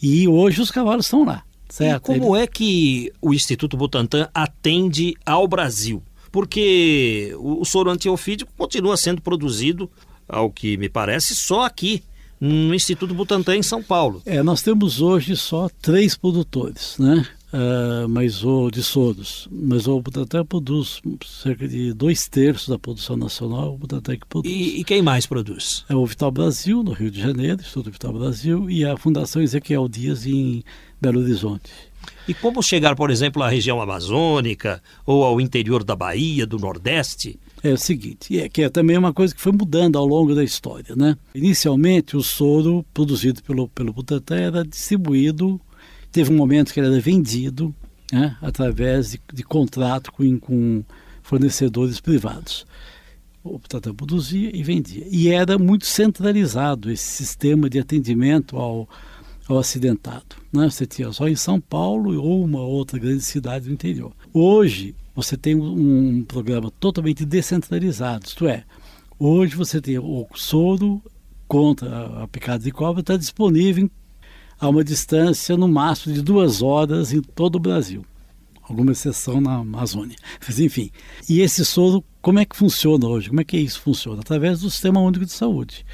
E 0.00 0.28
hoje 0.28 0.60
os 0.60 0.70
cavalos 0.70 1.06
estão 1.06 1.24
lá. 1.24 1.42
Certo, 1.74 2.12
e 2.12 2.20
como 2.20 2.36
ele... 2.36 2.44
é 2.44 2.46
que 2.46 3.12
o 3.20 3.34
Instituto 3.34 3.76
Butantan 3.76 4.28
atende 4.32 5.16
ao 5.26 5.48
Brasil? 5.48 6.00
Porque 6.30 7.34
o 7.36 7.64
soro 7.64 7.90
antiofídico 7.90 8.52
continua 8.56 8.96
sendo 8.96 9.20
produzido, 9.20 9.90
ao 10.28 10.50
que 10.50 10.76
me 10.76 10.88
parece, 10.88 11.34
só 11.34 11.64
aqui, 11.64 12.04
no 12.40 12.72
Instituto 12.72 13.12
Butantan, 13.12 13.56
em 13.56 13.62
São 13.62 13.82
Paulo. 13.82 14.22
É, 14.24 14.40
nós 14.40 14.62
temos 14.62 15.00
hoje 15.00 15.36
só 15.36 15.68
três 15.82 16.16
produtores, 16.16 16.96
né? 16.96 17.26
Uh, 17.52 18.08
mas 18.08 18.44
o 18.44 18.68
de 18.68 18.82
soros, 18.82 19.48
mas 19.50 19.86
o 19.86 20.00
Butantan 20.00 20.44
produz 20.44 21.00
cerca 21.24 21.68
de 21.68 21.92
dois 21.92 22.28
terços 22.28 22.68
da 22.68 22.76
produção 22.76 23.16
nacional, 23.16 23.74
o 23.74 23.78
Butantan 23.78 24.16
que 24.16 24.26
produz. 24.26 24.52
E, 24.52 24.80
e, 24.80 24.84
quem 24.84 25.02
mais 25.02 25.24
produz? 25.24 25.84
É 25.88 25.94
o 25.94 26.04
Vital 26.04 26.32
Brasil, 26.32 26.82
no 26.82 26.92
Rio 26.92 27.12
de 27.12 27.20
Janeiro, 27.20 27.60
Instituto 27.60 27.92
Vital 27.92 28.12
Brasil, 28.12 28.68
e 28.68 28.84
a 28.84 28.96
Fundação 28.96 29.40
Ezequiel 29.40 29.86
Dias 29.88 30.26
em 30.26 30.64
Belo 31.04 31.20
Horizonte. 31.20 31.70
E 32.26 32.32
como 32.32 32.62
chegar, 32.62 32.96
por 32.96 33.10
exemplo, 33.10 33.42
à 33.42 33.48
região 33.48 33.80
amazônica 33.80 34.82
ou 35.04 35.24
ao 35.24 35.40
interior 35.40 35.84
da 35.84 35.94
Bahia, 35.94 36.46
do 36.46 36.58
Nordeste? 36.58 37.38
É 37.62 37.72
o 37.72 37.78
seguinte, 37.78 38.38
é 38.38 38.48
que 38.48 38.62
é 38.62 38.70
também 38.70 38.96
uma 38.96 39.12
coisa 39.12 39.34
que 39.34 39.40
foi 39.40 39.52
mudando 39.52 39.98
ao 39.98 40.06
longo 40.06 40.34
da 40.34 40.42
história, 40.42 40.94
né? 40.96 41.16
Inicialmente 41.34 42.16
o 42.16 42.22
soro 42.22 42.84
produzido 42.94 43.42
pelo 43.42 43.68
pelo 43.68 43.92
Butantan 43.92 44.36
era 44.36 44.64
distribuído, 44.64 45.60
teve 46.10 46.30
um 46.30 46.36
momento 46.36 46.72
que 46.72 46.80
ele 46.80 46.88
era 46.88 47.00
vendido, 47.00 47.74
né, 48.12 48.36
através 48.40 49.12
de, 49.12 49.20
de 49.32 49.42
contrato 49.42 50.12
com, 50.12 50.38
com 50.38 50.84
fornecedores 51.22 52.00
privados. 52.00 52.66
O 53.42 53.58
Butantan 53.58 53.94
produzia 53.94 54.50
e 54.54 54.62
vendia. 54.62 55.06
E 55.10 55.28
era 55.28 55.58
muito 55.58 55.86
centralizado 55.86 56.90
esse 56.90 57.04
sistema 57.04 57.68
de 57.68 57.78
atendimento 57.78 58.56
ao 58.56 58.88
ao 59.48 59.58
acidentado. 59.58 60.36
Né? 60.52 60.68
Você 60.68 60.86
tinha 60.86 61.12
só 61.12 61.28
em 61.28 61.36
São 61.36 61.60
Paulo 61.60 62.20
ou 62.22 62.44
uma 62.44 62.62
outra 62.62 62.98
grande 62.98 63.22
cidade 63.22 63.66
do 63.66 63.72
interior. 63.72 64.12
Hoje, 64.32 64.94
você 65.14 65.36
tem 65.36 65.54
um, 65.54 66.24
programa 66.24 66.70
totalmente 66.80 67.24
descentralizado, 67.24 68.26
isto 68.26 68.48
é, 68.48 68.64
hoje 69.18 69.54
você 69.54 69.80
tem 69.80 69.98
o 69.98 70.26
soro 70.34 71.00
contra 71.46 72.22
a 72.22 72.28
picada 72.28 72.64
de 72.64 72.72
cobra, 72.72 73.00
está 73.00 73.16
disponível 73.16 73.88
a 74.58 74.68
uma 74.68 74.82
distância 74.82 75.56
no 75.56 75.68
máximo 75.68 76.14
de 76.14 76.22
duas 76.22 76.62
horas 76.62 77.12
em 77.12 77.20
todo 77.20 77.56
o 77.56 77.60
Brasil. 77.60 78.04
Alguma 78.62 78.92
exceção 78.92 79.40
na 79.40 79.56
Amazônia. 79.56 80.16
Mas, 80.46 80.58
enfim. 80.58 80.90
E 81.28 81.40
esse 81.40 81.64
soro, 81.64 82.02
como 82.22 82.38
é 82.38 82.46
que 82.46 82.56
funciona 82.56 83.06
hoje? 83.06 83.28
Como 83.28 83.40
é 83.40 83.44
que 83.44 83.58
isso 83.58 83.80
funciona? 83.80 84.20
Através 84.20 84.60
do 84.60 84.70
Sistema 84.70 85.00
Único 85.00 85.26
de 85.26 85.32
Saúde. 85.32 85.84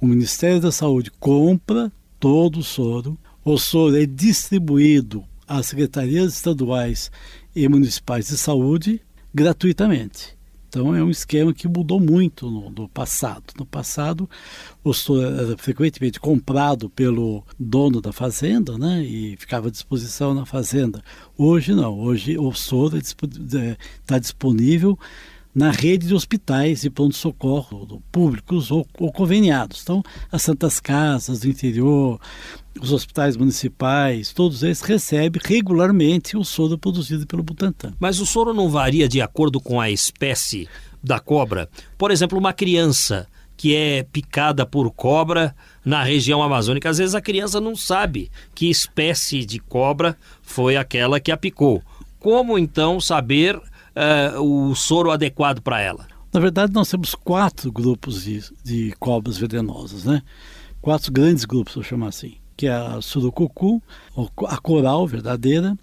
O 0.00 0.06
Ministério 0.06 0.60
da 0.60 0.70
Saúde 0.70 1.10
compra 1.18 1.92
todo 2.22 2.60
o 2.60 2.62
soro. 2.62 3.18
O 3.44 3.58
soro 3.58 4.00
é 4.00 4.06
distribuído 4.06 5.24
às 5.44 5.66
secretarias 5.66 6.34
estaduais 6.34 7.10
e 7.54 7.68
municipais 7.68 8.28
de 8.28 8.38
saúde 8.38 9.02
gratuitamente. 9.34 10.38
Então 10.68 10.94
é 10.94 11.02
um 11.02 11.10
esquema 11.10 11.52
que 11.52 11.66
mudou 11.66 11.98
muito 11.98 12.48
no, 12.48 12.70
no, 12.70 12.88
passado. 12.88 13.52
No 13.58 13.66
passado, 13.66 14.30
o 14.84 14.94
soro 14.94 15.20
era 15.20 15.58
frequentemente 15.58 16.20
comprado 16.20 16.88
pelo 16.88 17.44
dono 17.58 18.00
da 18.00 18.12
fazenda, 18.12 18.78
né, 18.78 19.02
e 19.02 19.36
ficava 19.36 19.66
à 19.66 19.70
disposição 19.70 20.32
na 20.32 20.46
fazenda. 20.46 21.02
Hoje 21.36 21.74
não. 21.74 21.98
Hoje 21.98 22.38
o 22.38 22.52
soro 22.52 22.96
está 22.96 23.26
é, 23.58 23.76
é, 24.14 24.20
disponível 24.20 24.96
na 25.54 25.70
rede 25.70 26.06
de 26.06 26.14
hospitais 26.14 26.80
de 26.80 26.90
pronto-socorro 26.90 28.02
públicos 28.10 28.70
ou, 28.70 28.86
ou, 28.98 29.12
conveniados. 29.12 29.82
Então, 29.82 30.02
as 30.30 30.42
Santas 30.42 30.80
Casas 30.80 31.40
do 31.40 31.48
interior, 31.48 32.18
os 32.80 32.92
hospitais 32.92 33.36
municipais, 33.36 34.32
todos 34.32 34.62
eles 34.62 34.80
recebem 34.80 35.40
regularmente 35.44 36.36
o 36.36 36.44
soro 36.44 36.78
produzido 36.78 37.26
pelo 37.26 37.42
Butantan. 37.42 37.92
Mas 38.00 38.18
o 38.18 38.26
soro 38.26 38.54
não 38.54 38.68
varia 38.68 39.08
de 39.08 39.20
acordo 39.20 39.60
com 39.60 39.80
a 39.80 39.90
espécie 39.90 40.68
da 41.02 41.20
cobra? 41.20 41.68
Por 41.98 42.10
exemplo, 42.10 42.38
uma 42.38 42.52
criança 42.52 43.26
que 43.56 43.76
é 43.76 44.02
picada 44.02 44.64
por 44.64 44.90
cobra 44.90 45.54
na 45.84 46.02
região 46.02 46.42
amazônica, 46.42 46.88
às 46.88 46.98
vezes 46.98 47.14
a 47.14 47.20
criança 47.20 47.60
não 47.60 47.76
sabe 47.76 48.30
que 48.54 48.70
espécie 48.70 49.44
de 49.44 49.58
cobra 49.58 50.16
foi 50.42 50.76
aquela 50.76 51.20
que 51.20 51.30
a 51.30 51.36
picou. 51.36 51.82
Como 52.18 52.58
então 52.58 53.00
saber 53.00 53.60
uh, 53.96 54.40
o 54.40 54.74
soro 54.74 55.10
adequado 55.10 55.60
para 55.60 55.80
ela? 55.80 56.06
Na 56.32 56.40
verdade, 56.40 56.72
nós 56.72 56.88
temos 56.88 57.14
quatro 57.14 57.70
grupos 57.70 58.24
de, 58.24 58.42
de 58.64 58.94
cobras 58.98 59.36
venenosas, 59.36 60.04
né? 60.04 60.22
Quatro 60.80 61.12
grandes 61.12 61.44
grupos, 61.44 61.74
vou 61.74 61.84
chamar 61.84 62.08
assim, 62.08 62.36
que 62.56 62.66
é 62.66 62.72
a 62.72 63.00
surucucu, 63.00 63.82
a 64.48 64.56
coral 64.58 65.06
verdadeira, 65.06 65.76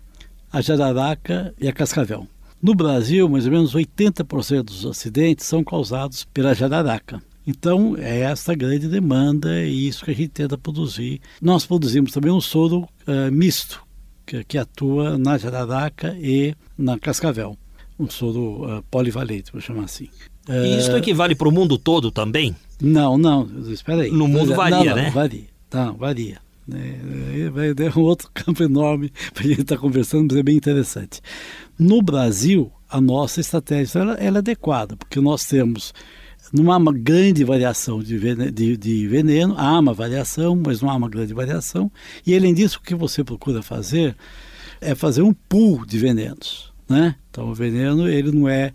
a 0.51 0.59
jararaca 0.59 1.53
e 1.59 1.67
a 1.67 1.73
cascavel. 1.73 2.27
No 2.61 2.75
Brasil, 2.75 3.29
mais 3.29 3.45
ou 3.45 3.51
menos 3.51 3.73
80% 3.73 4.63
dos 4.63 4.85
acidentes 4.85 5.45
são 5.45 5.63
causados 5.63 6.25
pela 6.25 6.53
jararaca. 6.53 7.21
Então, 7.47 7.95
é 7.97 8.19
essa 8.19 8.53
grande 8.53 8.87
demanda 8.87 9.63
e 9.63 9.87
isso 9.87 10.03
que 10.03 10.11
a 10.11 10.13
gente 10.13 10.29
tenta 10.29 10.57
produzir. 10.57 11.21
Nós 11.41 11.65
produzimos 11.65 12.11
também 12.11 12.31
um 12.31 12.41
soro 12.41 12.81
uh, 13.07 13.31
misto, 13.31 13.81
que, 14.25 14.43
que, 14.43 14.57
atua 14.57 15.17
na 15.17 15.37
jararaca 15.37 16.15
e 16.19 16.53
na 16.77 16.99
cascavel. 16.99 17.57
Um 17.99 18.09
soro 18.09 18.63
uh, 18.63 18.83
polivalente, 18.89 19.51
vou 19.51 19.61
chamar 19.61 19.83
assim. 19.83 20.07
E 20.47 20.77
isso 20.77 20.91
equivale 20.95 21.35
para 21.35 21.47
o 21.47 21.51
mundo 21.51 21.77
todo 21.77 22.11
também? 22.11 22.55
Não, 22.81 23.17
não, 23.17 23.47
espera 23.69 24.03
aí. 24.03 24.11
No 24.11 24.27
mundo 24.27 24.55
varia, 24.55 24.77
não, 24.77 24.85
não, 24.85 24.95
né? 24.95 25.09
Varia, 25.11 25.45
tá, 25.69 25.91
varia. 25.91 26.39
É, 26.71 27.49
vai 27.49 27.73
ter 27.73 27.95
um 27.97 28.01
outro 28.01 28.29
campo 28.33 28.63
enorme 28.63 29.11
para 29.33 29.43
a 29.43 29.47
gente 29.47 29.61
estar 29.61 29.75
tá 29.75 29.81
conversando, 29.81 30.31
mas 30.31 30.39
é 30.39 30.43
bem 30.43 30.55
interessante. 30.55 31.21
No 31.77 32.01
Brasil, 32.01 32.71
a 32.89 32.99
nossa 33.01 33.39
estratégia 33.39 33.99
ela, 33.99 34.13
ela 34.13 34.37
é 34.37 34.39
adequada, 34.39 34.95
porque 34.95 35.19
nós 35.19 35.45
temos 35.45 35.93
não 36.51 36.71
há 36.71 36.77
uma 36.77 36.93
grande 36.93 37.43
variação 37.43 38.01
de 38.01 38.17
veneno, 38.17 38.51
de, 38.51 38.75
de 38.75 39.07
veneno, 39.07 39.55
há 39.57 39.77
uma 39.79 39.93
variação, 39.93 40.55
mas 40.55 40.81
não 40.81 40.89
há 40.89 40.95
uma 40.95 41.09
grande 41.09 41.33
variação. 41.33 41.91
E 42.25 42.35
além 42.35 42.53
disso, 42.53 42.79
o 42.79 42.81
que 42.81 42.95
você 42.95 43.23
procura 43.23 43.61
fazer 43.61 44.15
é 44.81 44.95
fazer 44.95 45.21
um 45.21 45.33
pool 45.33 45.85
de 45.85 45.99
venenos. 45.99 46.68
Né? 46.89 47.15
Então, 47.29 47.49
o 47.49 47.53
veneno 47.53 48.09
ele 48.09 48.31
não 48.31 48.49
é 48.49 48.73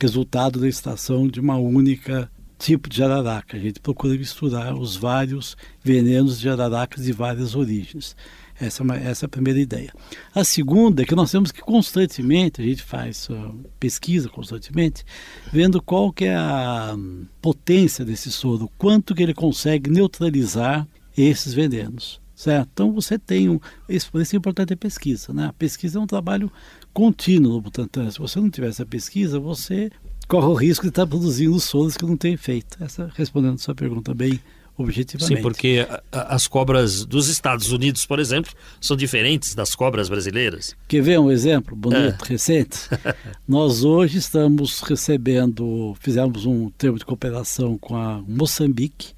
resultado 0.00 0.60
da 0.60 0.68
extração 0.68 1.26
de 1.26 1.40
uma 1.40 1.56
única 1.56 2.30
tipo 2.58 2.88
de 2.88 2.98
jararaca. 2.98 3.56
A 3.56 3.60
gente 3.60 3.80
procura 3.80 4.16
misturar 4.16 4.74
os 4.74 4.96
vários 4.96 5.56
venenos 5.82 6.38
de 6.38 6.44
jararacas 6.44 7.04
de 7.04 7.12
várias 7.12 7.54
origens. 7.54 8.14
Essa 8.58 8.82
é, 8.82 8.84
uma, 8.84 8.96
essa 8.96 9.24
é 9.24 9.26
a 9.26 9.28
primeira 9.28 9.58
ideia. 9.58 9.92
A 10.32 10.44
segunda 10.44 11.02
é 11.02 11.04
que 11.04 11.14
nós 11.14 11.30
temos 11.30 11.50
que 11.50 11.60
constantemente, 11.60 12.62
a 12.62 12.64
gente 12.64 12.82
faz 12.82 13.28
uh, 13.28 13.54
pesquisa 13.80 14.28
constantemente, 14.28 15.04
vendo 15.52 15.82
qual 15.82 16.12
que 16.12 16.26
é 16.26 16.36
a 16.36 16.94
potência 17.42 18.04
desse 18.04 18.30
soro, 18.30 18.70
quanto 18.78 19.14
que 19.14 19.22
ele 19.22 19.34
consegue 19.34 19.90
neutralizar 19.90 20.86
esses 21.16 21.52
venenos. 21.52 22.22
Certo? 22.36 22.68
Então 22.72 22.92
você 22.92 23.16
tem 23.16 23.48
um. 23.48 23.60
Isso, 23.88 24.10
isso 24.20 24.34
é 24.34 24.38
importante 24.38 24.72
a 24.72 24.76
pesquisa. 24.76 25.32
Né? 25.32 25.46
A 25.46 25.52
pesquisa 25.52 25.98
é 25.98 26.02
um 26.02 26.06
trabalho 26.06 26.50
contínuo 26.94 27.54
no 27.54 27.60
Butantan. 27.60 28.10
Se 28.10 28.18
você 28.18 28.40
não 28.40 28.48
tiver 28.48 28.68
essa 28.68 28.86
pesquisa, 28.86 29.38
você 29.40 29.90
corre 30.28 30.46
o 30.46 30.54
risco 30.54 30.84
de 30.84 30.90
estar 30.90 31.06
produzindo 31.06 31.58
soros 31.58 31.96
que 31.96 32.06
não 32.06 32.16
tem 32.16 32.34
efeito. 32.34 32.82
Essa 32.82 33.10
respondendo 33.14 33.56
a 33.56 33.58
sua 33.58 33.74
pergunta 33.74 34.14
bem 34.14 34.40
objetivamente. 34.76 35.36
Sim, 35.36 35.42
porque 35.42 35.86
as 36.10 36.46
cobras 36.46 37.04
dos 37.04 37.28
Estados 37.28 37.70
Unidos, 37.70 38.06
por 38.06 38.18
exemplo, 38.18 38.52
são 38.80 38.96
diferentes 38.96 39.54
das 39.54 39.74
cobras 39.74 40.08
brasileiras. 40.08 40.76
Quer 40.88 41.02
ver 41.02 41.18
um 41.18 41.30
exemplo 41.30 41.76
bonito, 41.76 42.24
é. 42.24 42.28
recente? 42.28 42.78
Nós 43.46 43.84
hoje 43.84 44.18
estamos 44.18 44.80
recebendo, 44.80 45.94
fizemos 46.00 46.46
um 46.46 46.70
termo 46.70 46.98
de 46.98 47.04
cooperação 47.04 47.78
com 47.78 47.96
a 47.96 48.22
Moçambique, 48.26 49.12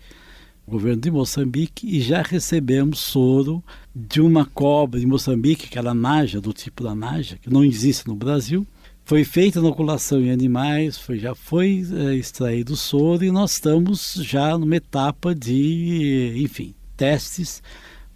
o 0.66 0.72
governo 0.72 1.00
de 1.00 1.10
Moçambique, 1.10 1.86
e 1.86 2.00
já 2.00 2.22
recebemos 2.22 2.98
soro 2.98 3.62
de 3.98 4.20
uma 4.20 4.44
cobra 4.44 5.00
de 5.00 5.06
Moçambique, 5.06 5.64
aquela 5.64 5.94
naja, 5.94 6.38
do 6.38 6.52
tipo 6.52 6.84
da 6.84 6.94
naja, 6.94 7.38
que 7.38 7.48
não 7.48 7.64
existe 7.64 8.06
no 8.06 8.14
Brasil, 8.14 8.66
foi 9.06 9.24
feita 9.24 9.58
inoculação 9.58 10.20
em 10.20 10.30
animais, 10.30 10.98
foi, 10.98 11.18
já 11.18 11.34
foi 11.34 11.82
é, 11.94 12.14
extraído 12.14 12.74
o 12.74 12.76
soro 12.76 13.24
e 13.24 13.30
nós 13.30 13.52
estamos 13.52 14.18
já 14.20 14.58
numa 14.58 14.76
etapa 14.76 15.34
de, 15.34 16.34
enfim, 16.36 16.74
testes 16.94 17.62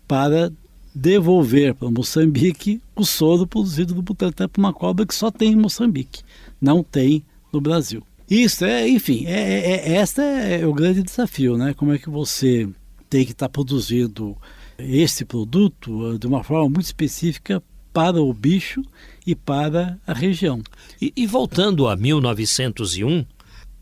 para 0.06 0.52
devolver 0.94 1.74
para 1.74 1.90
Moçambique 1.90 2.82
o 2.94 3.06
soro 3.06 3.46
produzido 3.46 3.94
no 3.94 4.02
Butantan 4.02 4.48
para 4.48 4.60
uma 4.60 4.74
cobra 4.74 5.06
que 5.06 5.14
só 5.14 5.30
tem 5.30 5.52
em 5.52 5.56
Moçambique, 5.56 6.22
não 6.60 6.82
tem 6.82 7.24
no 7.50 7.58
Brasil. 7.58 8.02
Isso 8.28 8.66
é, 8.66 8.86
enfim, 8.86 9.24
é, 9.26 9.94
é, 9.94 9.96
é, 9.96 10.60
é 10.60 10.66
o 10.66 10.74
grande 10.74 11.02
desafio, 11.02 11.56
né? 11.56 11.72
Como 11.72 11.94
é 11.94 11.98
que 11.98 12.10
você 12.10 12.68
tem 13.08 13.24
que 13.24 13.32
estar 13.32 13.46
tá 13.46 13.50
produzindo 13.50 14.36
esse 14.84 15.24
produto 15.24 16.18
de 16.18 16.26
uma 16.26 16.42
forma 16.42 16.64
muito 16.64 16.86
específica 16.86 17.62
para 17.92 18.20
o 18.22 18.32
bicho 18.32 18.82
e 19.26 19.34
para 19.34 19.98
a 20.06 20.12
região. 20.12 20.62
E, 21.00 21.12
e 21.16 21.26
voltando 21.26 21.88
a 21.88 21.96
1901, 21.96 23.24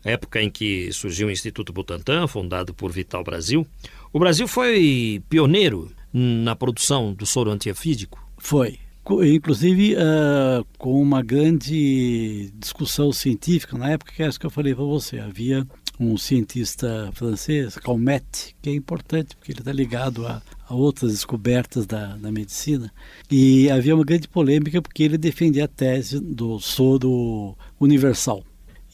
época 0.03 0.41
em 0.41 0.49
que 0.49 0.91
surgiu 0.91 1.27
o 1.27 1.31
Instituto 1.31 1.71
Butantan, 1.71 2.27
fundado 2.27 2.73
por 2.73 2.91
Vital 2.91 3.23
Brasil, 3.23 3.65
o 4.11 4.19
Brasil 4.19 4.47
foi 4.47 5.21
pioneiro 5.29 5.91
na 6.11 6.55
produção 6.55 7.13
do 7.13 7.25
soro 7.25 7.51
antiafídico? 7.51 8.23
Foi. 8.37 8.79
Inclusive 9.09 9.95
uh, 9.95 10.63
com 10.77 11.01
uma 11.01 11.23
grande 11.23 12.51
discussão 12.59 13.11
científica 13.11 13.75
na 13.77 13.89
época, 13.89 14.11
que 14.11 14.21
é 14.21 14.27
isso 14.27 14.39
que 14.39 14.45
eu 14.45 14.51
falei 14.51 14.75
para 14.75 14.83
você. 14.83 15.19
Havia 15.19 15.65
um 15.99 16.15
cientista 16.15 17.09
francês, 17.13 17.75
Calmette, 17.75 18.55
que 18.61 18.69
é 18.69 18.73
importante 18.73 19.35
porque 19.35 19.51
ele 19.51 19.59
está 19.59 19.71
ligado 19.71 20.27
a, 20.27 20.41
a, 20.69 20.75
outras 20.75 21.11
descobertas 21.11 21.85
da, 21.87 22.15
da, 22.15 22.31
medicina. 22.31 22.91
E 23.29 23.69
havia 23.69 23.95
uma 23.95 24.05
grande 24.05 24.27
polêmica 24.27 24.81
porque 24.81 25.03
ele 25.03 25.17
defendia 25.17 25.65
a 25.65 25.67
tese 25.67 26.19
do 26.19 26.59
soro 26.59 27.57
universal 27.79 28.43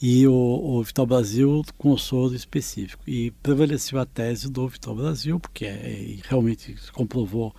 e 0.00 0.26
o, 0.26 0.32
o 0.32 0.82
Vital 0.82 1.06
Brasil 1.06 1.62
com 1.76 1.96
soro 1.96 2.34
específico. 2.34 3.02
E 3.06 3.30
prevaleceu 3.42 3.98
a 3.98 4.06
tese 4.06 4.50
do 4.50 4.66
Vital 4.68 4.94
Brasil, 4.94 5.38
porque 5.38 5.66
é, 5.66 6.16
realmente 6.24 6.76
se 6.80 6.90
comprovou 6.90 7.54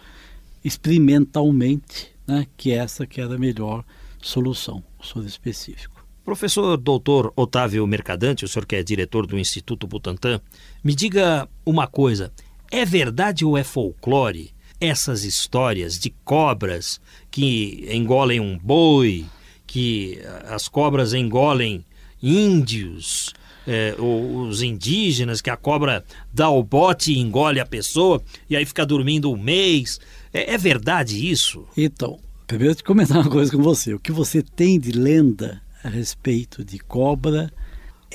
experimentalmente 0.64 2.12
né, 2.28 2.46
que 2.58 2.72
essa 2.72 3.06
que 3.06 3.22
era 3.22 3.36
a 3.36 3.40
melhor 3.40 3.86
solução, 4.22 4.84
o 5.00 5.04
soro 5.06 5.26
específico. 5.26 5.98
Professor 6.28 6.76
doutor 6.76 7.32
Otávio 7.38 7.88
Mercadante, 7.88 8.44
o 8.44 8.50
senhor 8.50 8.66
que 8.66 8.76
é 8.76 8.84
diretor 8.84 9.26
do 9.26 9.40
Instituto 9.40 9.88
Butantan, 9.88 10.42
me 10.84 10.94
diga 10.94 11.48
uma 11.66 11.88
coisa: 11.88 12.34
é 12.72 12.86
verdade 12.86 13.46
ou 13.46 13.58
é 13.58 13.64
folclore 13.64 14.52
essas 14.80 15.24
histórias 15.24 15.98
de 15.98 16.14
cobras 16.24 17.02
que 17.32 17.88
engolem 17.92 18.40
um 18.40 18.58
boi, 18.58 19.26
que 19.66 20.20
as 20.48 20.68
cobras 20.68 21.14
engolem 21.14 21.84
índios, 22.22 23.34
é, 23.66 23.96
os 24.00 24.62
indígenas, 24.62 25.42
que 25.42 25.50
a 25.50 25.58
cobra 25.58 26.06
dá 26.32 26.50
o 26.50 26.64
bote 26.64 27.12
e 27.12 27.20
engole 27.20 27.60
a 27.60 27.66
pessoa 27.66 28.22
e 28.50 28.56
aí 28.56 28.66
fica 28.66 28.86
dormindo 28.86 29.32
um 29.32 29.38
mês? 29.38 30.00
É, 30.32 30.54
é 30.54 30.58
verdade 30.58 31.30
isso? 31.30 31.66
Então, 31.76 32.20
primeiro 32.46 32.76
te 32.76 32.84
comentar 32.84 33.18
uma 33.18 33.30
coisa 33.30 33.52
com 33.52 33.62
você. 33.62 33.94
O 33.94 34.00
que 34.00 34.12
você 34.12 34.42
tem 34.44 34.80
de 34.80 34.92
lenda 34.92 35.62
a 35.84 35.90
respeito 35.90 36.64
de 36.64 36.80
cobra. 36.80 37.52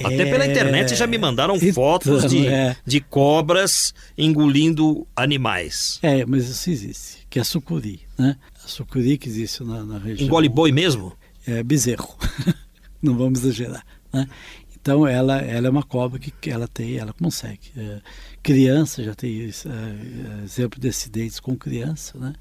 Até 0.00 0.22
é... 0.22 0.31
pela 0.31 0.46
internet 0.46 0.94
já 0.94 1.07
me 1.07 1.18
mandaram 1.18 1.57
então, 1.57 1.72
fotos 1.72 2.26
de, 2.26 2.46
é... 2.46 2.76
de 2.85 3.00
cobras 3.00 3.92
engolindo 4.16 5.07
animais. 5.14 5.98
É, 6.02 6.24
mas 6.24 6.48
isso 6.48 6.70
existe, 6.70 7.26
que 7.28 7.38
é 7.38 7.42
a 7.42 7.44
sucuri, 7.44 8.00
né? 8.18 8.37
A 8.64 8.68
sucuri 8.68 9.18
que 9.18 9.28
existe 9.28 9.62
na, 9.64 9.85
na 9.85 9.98
região. 9.98 10.26
Engole 10.26 10.48
boi 10.48 10.72
mesmo? 10.72 11.12
É 11.46 11.62
bezerro. 11.62 12.16
Não 13.02 13.16
vamos 13.16 13.40
exagerar, 13.40 13.85
né? 14.12 14.26
Então 14.81 15.07
ela, 15.07 15.38
ela 15.38 15.68
é 15.68 15.70
uma 15.70 15.83
cobra 15.83 16.18
que 16.18 16.50
ela 16.50 16.66
tem, 16.66 16.96
ela 16.96 17.12
consegue. 17.12 17.70
É, 17.76 18.00
criança 18.42 19.02
já 19.02 19.14
tem 19.14 19.42
é, 19.42 20.44
exemplo 20.44 20.81
de 20.81 20.88
acidentes 20.88 21.38
com 21.38 21.57
criança, 21.57 22.18
né? 22.18 22.33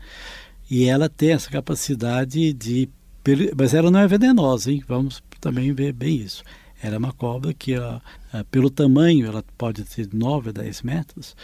E 0.69 0.85
ela 0.85 1.09
tem 1.09 1.33
essa 1.33 1.49
capacidade 1.49 2.53
de 2.53 2.89
mas 3.55 3.75
ela 3.75 3.91
não 3.91 3.99
é 3.99 4.07
venenosa, 4.07 4.71
hein? 4.71 4.83
Vamos 4.87 5.21
também 5.39 5.71
ver 5.73 5.93
bem 5.93 6.15
isso. 6.15 6.43
Ela 6.81 6.95
é 6.95 6.97
uma 6.97 7.13
cobra 7.13 7.53
que, 7.53 7.73
pelo 8.49 8.69
tamanho, 8.69 9.27
ela 9.27 9.43
pode 9.57 9.83
ter 9.83 10.09
9 10.11 10.49
a 10.49 10.53
10 10.53 10.81
metros, 10.81 11.35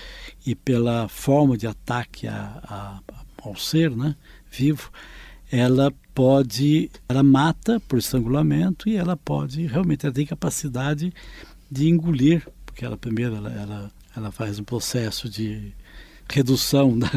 e 0.45 0.55
pela 0.55 1.07
forma 1.07 1.55
de 1.55 1.67
ataque 1.67 2.27
a, 2.27 2.59
a, 2.63 2.99
ao 3.43 3.55
ser 3.55 3.95
né, 3.95 4.15
vivo, 4.49 4.91
ela 5.51 5.93
pode, 6.13 6.89
ela 7.07 7.23
mata 7.23 7.79
por 7.81 7.99
estrangulamento 7.99 8.89
e 8.89 8.95
ela 8.95 9.15
pode, 9.15 9.65
realmente, 9.67 10.05
ela 10.05 10.13
tem 10.13 10.25
capacidade 10.25 11.13
de 11.69 11.87
engolir, 11.87 12.47
porque 12.65 12.83
ela 12.83 12.97
primeiro 12.97 13.35
ela, 13.35 13.51
ela, 13.51 13.91
ela 14.15 14.31
faz 14.31 14.59
um 14.59 14.63
processo 14.63 15.29
de 15.29 15.71
redução 16.29 16.97
da, 16.97 17.09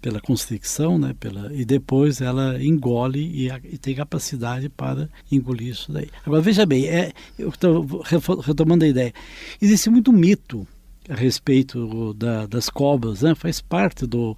pela 0.00 0.20
constricção, 0.20 0.98
né, 0.98 1.14
pela, 1.18 1.52
e 1.54 1.64
depois 1.64 2.20
ela 2.20 2.62
engole 2.62 3.20
e, 3.20 3.48
e, 3.48 3.78
tem 3.78 3.94
capacidade 3.94 4.68
para 4.68 5.08
engolir 5.30 5.68
isso 5.68 5.92
daí. 5.92 6.08
Agora 6.24 6.40
veja 6.40 6.64
bem, 6.64 6.86
é, 6.86 7.12
eu 7.38 7.50
estou 7.50 8.02
retomando 8.40 8.84
a 8.84 8.88
ideia, 8.88 9.12
existe 9.60 9.90
muito 9.90 10.12
mito 10.12 10.66
a 11.08 11.14
respeito 11.14 12.14
da, 12.14 12.46
das 12.46 12.70
cobras, 12.70 13.22
né, 13.22 13.34
faz 13.34 13.60
parte 13.60 14.06
do, 14.06 14.36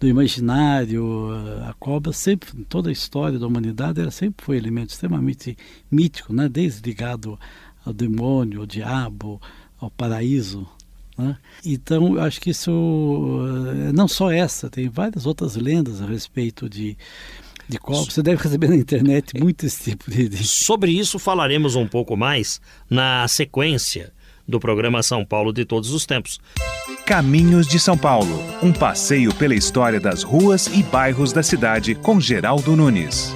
do 0.00 0.08
imaginário, 0.08 1.28
a 1.68 1.74
cobra 1.74 2.12
sempre, 2.12 2.50
em 2.58 2.64
toda 2.64 2.88
a 2.88 2.92
história 2.92 3.38
da 3.38 3.46
humanidade, 3.46 4.00
ela 4.00 4.10
sempre 4.10 4.44
foi 4.44 4.56
um 4.56 4.60
elemento 4.60 4.90
extremamente 4.90 5.56
mítico, 5.90 6.32
né, 6.32 6.48
desde 6.48 6.82
ligado 6.82 7.38
ao 7.84 7.92
demônio, 7.92 8.60
ao 8.60 8.66
diabo, 8.66 9.40
ao 9.78 9.90
paraíso, 9.90 10.66
né? 11.16 11.36
Então, 11.64 12.18
acho 12.18 12.40
que 12.40 12.50
isso, 12.50 12.70
eh, 12.70 13.92
não 13.92 14.06
só 14.06 14.30
essa, 14.30 14.68
tem 14.68 14.88
várias 14.88 15.26
outras 15.26 15.56
lendas 15.56 16.00
a 16.00 16.06
respeito 16.06 16.68
de. 16.68 16.96
De 17.68 17.78
qual 17.78 18.04
você 18.04 18.22
deve 18.22 18.40
receber 18.40 18.68
na 18.68 18.76
internet 18.76 19.36
muito 19.40 19.66
esse 19.66 19.90
tipo 19.90 20.08
de... 20.08 20.46
Sobre 20.46 20.92
isso 20.92 21.18
falaremos 21.18 21.74
um 21.74 21.84
pouco 21.84 22.16
mais 22.16 22.60
na 22.88 23.26
sequência 23.26 24.12
do 24.46 24.60
programa 24.60 25.02
São 25.02 25.24
Paulo 25.24 25.52
de 25.52 25.64
todos 25.64 25.90
os 25.90 26.06
tempos. 26.06 26.38
Caminhos 27.04 27.66
de 27.66 27.80
São 27.80 27.98
Paulo, 27.98 28.40
um 28.62 28.72
passeio 28.72 29.34
pela 29.34 29.54
história 29.54 29.98
das 29.98 30.22
ruas 30.22 30.68
e 30.68 30.82
bairros 30.84 31.32
da 31.32 31.42
cidade 31.42 31.96
com 31.96 32.20
Geraldo 32.20 32.76
Nunes. 32.76 33.34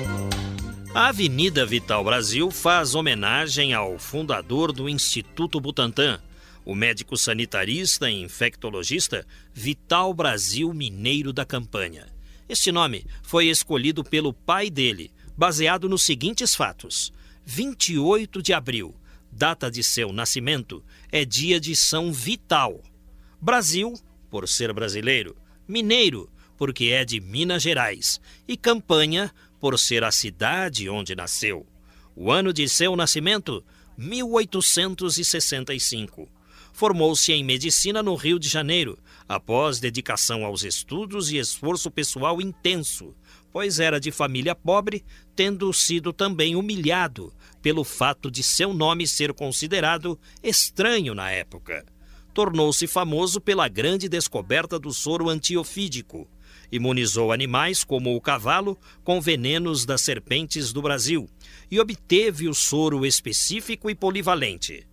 A 0.94 1.08
Avenida 1.08 1.64
Vital 1.64 2.02
Brasil 2.02 2.50
faz 2.50 2.94
homenagem 2.94 3.72
ao 3.72 3.98
fundador 3.98 4.72
do 4.72 4.88
Instituto 4.88 5.60
Butantan, 5.60 6.18
o 6.64 6.74
médico 6.74 7.16
sanitarista 7.16 8.10
e 8.10 8.20
infectologista 8.20 9.26
Vital 9.52 10.12
Brasil 10.14 10.72
Mineiro 10.72 11.32
da 11.32 11.44
Campanha. 11.44 12.06
Este 12.48 12.72
nome 12.72 13.06
foi 13.22 13.46
escolhido 13.46 14.02
pelo 14.02 14.32
pai 14.32 14.70
dele, 14.70 15.12
baseado 15.36 15.88
nos 15.88 16.02
seguintes 16.02 16.54
fatos: 16.54 17.12
28 17.44 18.42
de 18.42 18.52
abril, 18.52 18.94
data 19.30 19.70
de 19.70 19.82
seu 19.82 20.12
nascimento, 20.12 20.82
é 21.10 21.24
dia 21.24 21.60
de 21.60 21.74
São 21.76 22.12
Vital. 22.12 22.82
Brasil, 23.40 23.94
por 24.28 24.48
ser 24.48 24.72
brasileiro, 24.72 25.36
Mineiro, 25.66 26.30
porque 26.56 26.86
é 26.86 27.04
de 27.04 27.20
Minas 27.20 27.62
Gerais, 27.62 28.20
e 28.46 28.56
Campanha, 28.56 29.32
por 29.58 29.78
ser 29.78 30.04
a 30.04 30.10
cidade 30.10 30.88
onde 30.88 31.14
nasceu. 31.14 31.66
O 32.14 32.30
ano 32.30 32.52
de 32.52 32.68
seu 32.68 32.94
nascimento, 32.96 33.64
1865. 33.96 36.28
Formou-se 36.80 37.30
em 37.30 37.44
medicina 37.44 38.02
no 38.02 38.14
Rio 38.14 38.38
de 38.38 38.48
Janeiro, 38.48 38.98
após 39.28 39.78
dedicação 39.78 40.46
aos 40.46 40.64
estudos 40.64 41.30
e 41.30 41.36
esforço 41.36 41.90
pessoal 41.90 42.40
intenso, 42.40 43.14
pois 43.52 43.78
era 43.78 44.00
de 44.00 44.10
família 44.10 44.54
pobre, 44.54 45.04
tendo 45.36 45.70
sido 45.74 46.10
também 46.10 46.56
humilhado 46.56 47.34
pelo 47.60 47.84
fato 47.84 48.30
de 48.30 48.42
seu 48.42 48.72
nome 48.72 49.06
ser 49.06 49.34
considerado 49.34 50.18
estranho 50.42 51.14
na 51.14 51.30
época. 51.30 51.84
Tornou-se 52.32 52.86
famoso 52.86 53.42
pela 53.42 53.68
grande 53.68 54.08
descoberta 54.08 54.78
do 54.78 54.90
soro 54.90 55.28
antiofídico 55.28 56.26
Imunizou 56.72 57.30
animais, 57.30 57.84
como 57.84 58.16
o 58.16 58.20
cavalo, 58.22 58.78
com 59.04 59.20
venenos 59.20 59.84
das 59.84 60.00
serpentes 60.00 60.72
do 60.72 60.80
Brasil 60.80 61.28
e 61.70 61.78
obteve 61.78 62.48
o 62.48 62.54
soro 62.54 63.04
específico 63.04 63.90
e 63.90 63.94
polivalente. 63.94 64.86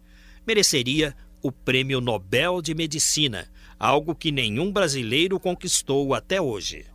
Mereceria 0.48 1.14
o 1.42 1.52
Prêmio 1.52 2.02
Nobel 2.02 2.62
de 2.62 2.74
Medicina, 2.74 3.48
algo 3.80 4.16
que 4.16 4.32
nenhum 4.32 4.72
brasileiro 4.72 5.40
conquistou 5.40 6.14
até 6.14 6.42
hoje. 6.42 6.86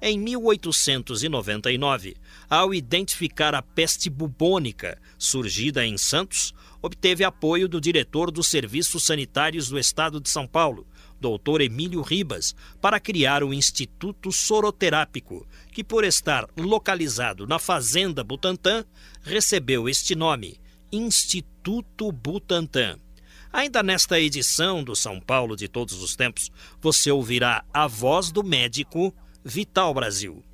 Em 0.00 0.16
1899, 0.16 2.16
ao 2.48 2.72
identificar 2.72 3.52
a 3.54 3.60
peste 3.60 4.08
bubônica 4.08 4.96
surgida 5.18 5.84
em 5.84 5.98
Santos, 5.98 6.54
obteve 6.80 7.24
apoio 7.24 7.68
do 7.68 7.80
diretor 7.80 8.30
dos 8.30 8.46
Serviços 8.46 9.04
Sanitários 9.04 9.68
do 9.68 9.76
Estado 9.76 10.20
de 10.20 10.30
São 10.30 10.46
Paulo, 10.46 10.86
Dr. 11.20 11.62
Emílio 11.62 12.00
Ribas, 12.00 12.54
para 12.80 13.00
criar 13.00 13.42
o 13.42 13.52
Instituto 13.52 14.30
Soroterápico, 14.30 15.44
que, 15.72 15.82
por 15.82 16.04
estar 16.04 16.48
localizado 16.56 17.44
na 17.44 17.58
Fazenda 17.58 18.22
Butantã, 18.22 18.84
recebeu 19.22 19.88
este 19.88 20.14
nome, 20.14 20.60
Instituto 20.92 22.12
Butantan. 22.12 23.00
Ainda 23.58 23.82
nesta 23.82 24.20
edição 24.20 24.84
do 24.84 24.94
São 24.94 25.18
Paulo 25.20 25.56
de 25.56 25.66
todos 25.66 26.00
os 26.00 26.14
tempos, 26.14 26.48
você 26.80 27.10
ouvirá 27.10 27.64
a 27.74 27.88
voz 27.88 28.30
do 28.30 28.44
médico 28.44 29.12
Vital 29.44 29.92
Brasil. 29.92 30.44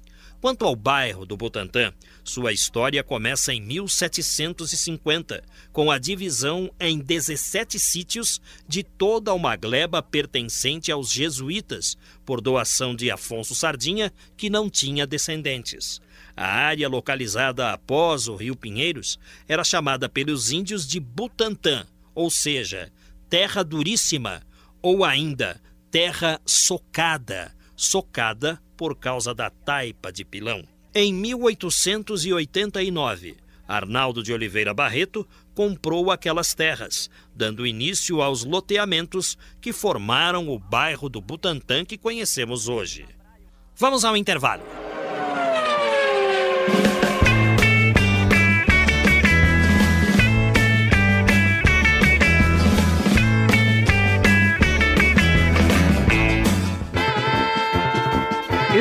Quanto 0.41 0.65
ao 0.65 0.75
bairro 0.75 1.27
do 1.27 1.37
Butantã, 1.37 1.93
sua 2.25 2.51
história 2.51 3.05
começa 3.05 3.53
em 3.53 3.61
1750, 3.61 5.45
com 5.71 5.91
a 5.91 5.99
divisão 5.99 6.73
em 6.81 6.99
17 6.99 7.79
sítios 7.79 8.41
de 8.67 8.83
toda 8.83 9.35
uma 9.35 9.55
gleba 9.55 10.03
pertencente 10.03 10.91
aos 10.91 11.11
jesuítas, 11.11 11.99
por 12.25 12.41
doação 12.41 12.97
de 12.97 13.11
Afonso 13.11 13.55
Sardinha, 13.55 14.11
que 14.35 14.49
não 14.49 14.71
tinha 14.71 15.07
descendentes. 15.07 16.01
A 16.35 16.47
área 16.47 16.89
localizada 16.89 17.71
após 17.71 18.29
o 18.29 18.35
rio 18.35 18.57
Pinheiros 18.57 19.19
era 19.47 19.63
chamada 19.63 20.09
pelos 20.09 20.51
índios 20.51 20.87
de 20.87 20.99
Butantã, 20.99 21.87
ou 22.15 22.31
seja, 22.31 22.93
terra 23.29 23.65
duríssima, 23.65 24.43
ou 24.81 25.05
ainda 25.05 25.61
terra 25.91 26.41
socada, 26.45 27.53
socada 27.77 28.63
por 28.77 28.97
causa 28.97 29.35
da 29.35 29.51
taipa 29.51 30.13
de 30.13 30.25
pilão. 30.25 30.63
Em 30.95 31.13
1889, 31.13 33.37
Arnaldo 33.67 34.23
de 34.23 34.33
Oliveira 34.33 34.75
Barreto 34.75 35.27
comprou 35.55 36.11
aquelas 36.11 36.55
terras, 36.55 37.09
dando 37.35 37.67
início 37.67 38.21
aos 38.21 38.45
loteamentos 38.45 39.39
que 39.61 39.73
formaram 39.73 40.49
o 40.49 40.59
bairro 40.59 41.09
do 41.09 41.21
Butantã 41.21 41.85
que 41.85 41.97
conhecemos 41.97 42.69
hoje. 42.69 43.07
Vamos 43.77 44.05
ao 44.05 44.17
intervalo. 44.17 44.63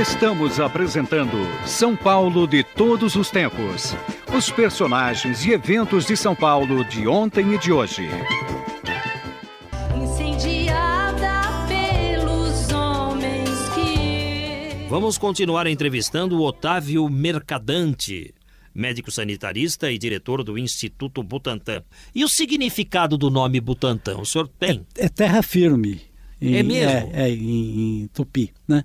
Estamos 0.04 0.60
apresentando 0.60 1.38
São 1.66 1.96
Paulo 1.96 2.46
de 2.46 2.62
todos 2.62 3.16
os 3.16 3.32
tempos. 3.32 3.96
Os 4.36 4.52
personagens 4.52 5.46
e 5.46 5.54
eventos 5.54 6.06
de 6.06 6.18
São 6.18 6.36
Paulo 6.36 6.84
de 6.84 7.08
ontem 7.08 7.54
e 7.54 7.58
de 7.58 7.72
hoje. 7.72 8.10
Incendiada 9.96 11.66
pelos 11.70 12.70
homens 12.74 13.50
que. 13.74 14.90
Vamos 14.90 15.18
continuar 15.18 15.68
entrevistando 15.68 16.38
o 16.38 16.44
Otávio 16.44 17.08
Mercadante, 17.08 18.36
médico 18.76 19.10
sanitarista 19.10 19.90
e 19.90 19.98
diretor 19.98 20.44
do 20.44 20.58
Instituto 20.58 21.24
Butantan. 21.24 21.82
E 22.14 22.26
o 22.26 22.28
significado 22.28 23.18
do 23.18 23.30
nome 23.30 23.62
Butantan? 23.62 24.18
O 24.18 24.26
senhor 24.26 24.50
tem? 24.50 24.86
É, 24.98 25.06
é 25.06 25.08
terra 25.08 25.42
firme. 25.42 26.02
Em, 26.42 26.58
é 26.58 26.64
mesmo? 26.64 27.12
É, 27.14 27.30
é 27.30 27.30
em, 27.30 28.02
em 28.02 28.08
tupi, 28.08 28.52
né? 28.68 28.84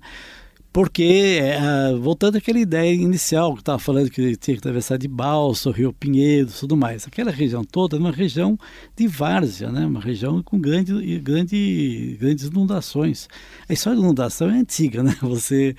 Porque, 0.71 1.39
é, 1.41 1.95
voltando 1.95 2.37
àquela 2.37 2.59
ideia 2.59 2.93
inicial 2.93 3.55
que 3.55 3.61
estava 3.61 3.79
falando 3.79 4.09
que 4.11 4.35
tinha 4.35 4.55
que 4.55 4.59
atravessar 4.59 4.97
de 4.97 5.07
balsa, 5.07 5.71
Rio 5.71 5.91
Pinheiro, 5.91 6.49
tudo 6.51 6.77
mais. 6.77 7.07
Aquela 7.07 7.31
região 7.31 7.63
toda 7.63 7.97
é 7.97 7.99
uma 7.99 8.11
região 8.11 8.57
de 8.95 9.07
várzea, 9.07 9.71
né? 9.71 9.85
uma 9.85 9.99
região 9.99 10.43
com 10.43 10.59
grande, 10.59 11.19
grande, 11.19 12.17
grandes 12.19 12.45
inundações. 12.45 13.27
A 13.67 13.73
história 13.73 13.97
de 13.97 14.05
inundação 14.05 14.47
é 14.51 14.59
antiga, 14.59 15.01
né? 15.01 15.15
Você, 15.23 15.75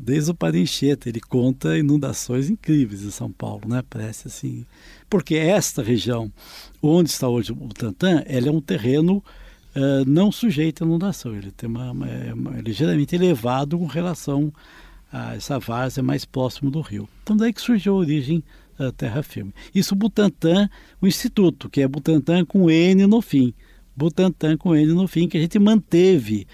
desde 0.00 0.30
o 0.30 0.34
Parincheta, 0.34 1.08
ele 1.08 1.20
conta 1.20 1.76
inundações 1.76 2.48
incríveis 2.48 3.02
em 3.02 3.10
São 3.10 3.32
Paulo, 3.32 3.62
né? 3.66 3.82
Parece 3.90 4.28
assim. 4.28 4.64
Porque 5.10 5.34
esta 5.34 5.82
região, 5.82 6.32
onde 6.80 7.10
está 7.10 7.28
hoje 7.28 7.50
o 7.50 7.68
Tantã, 7.68 8.22
ela 8.26 8.46
é 8.46 8.52
um 8.52 8.60
terreno 8.60 9.24
uh, 9.76 10.04
não 10.06 10.30
sujeito 10.32 10.84
à 10.84 10.86
inundação. 10.86 11.34
Ele 11.34 11.50
tem 11.50 11.68
uma, 11.68 11.90
uma, 11.90 12.08
é 12.08 12.32
uma, 12.32 12.58
é 12.58 12.60
ligeiramente 12.60 13.14
elevado 13.14 13.78
com 13.78 13.86
relação 13.86 14.52
a 15.12 15.34
essa 15.34 15.58
várzea 15.58 16.02
mais 16.02 16.24
próximo 16.24 16.70
do 16.70 16.80
rio. 16.80 17.08
Então 17.22 17.36
daí 17.36 17.52
que 17.52 17.60
surgiu 17.60 17.94
a 17.94 17.98
origem 17.98 18.42
da 18.78 18.90
terra 18.90 19.22
firme. 19.22 19.54
Isso 19.74 19.94
Butantan, 19.94 20.68
o 21.00 21.06
instituto, 21.06 21.70
que 21.70 21.80
é 21.80 21.88
Butantan 21.88 22.44
com 22.44 22.70
N 22.70 23.06
no 23.06 23.20
fim. 23.20 23.54
Butantan 23.96 24.56
com 24.56 24.74
N 24.74 24.92
no 24.92 25.06
fim, 25.06 25.28
que 25.28 25.38
a 25.38 25.40
gente 25.40 25.58
manteve 25.58 26.46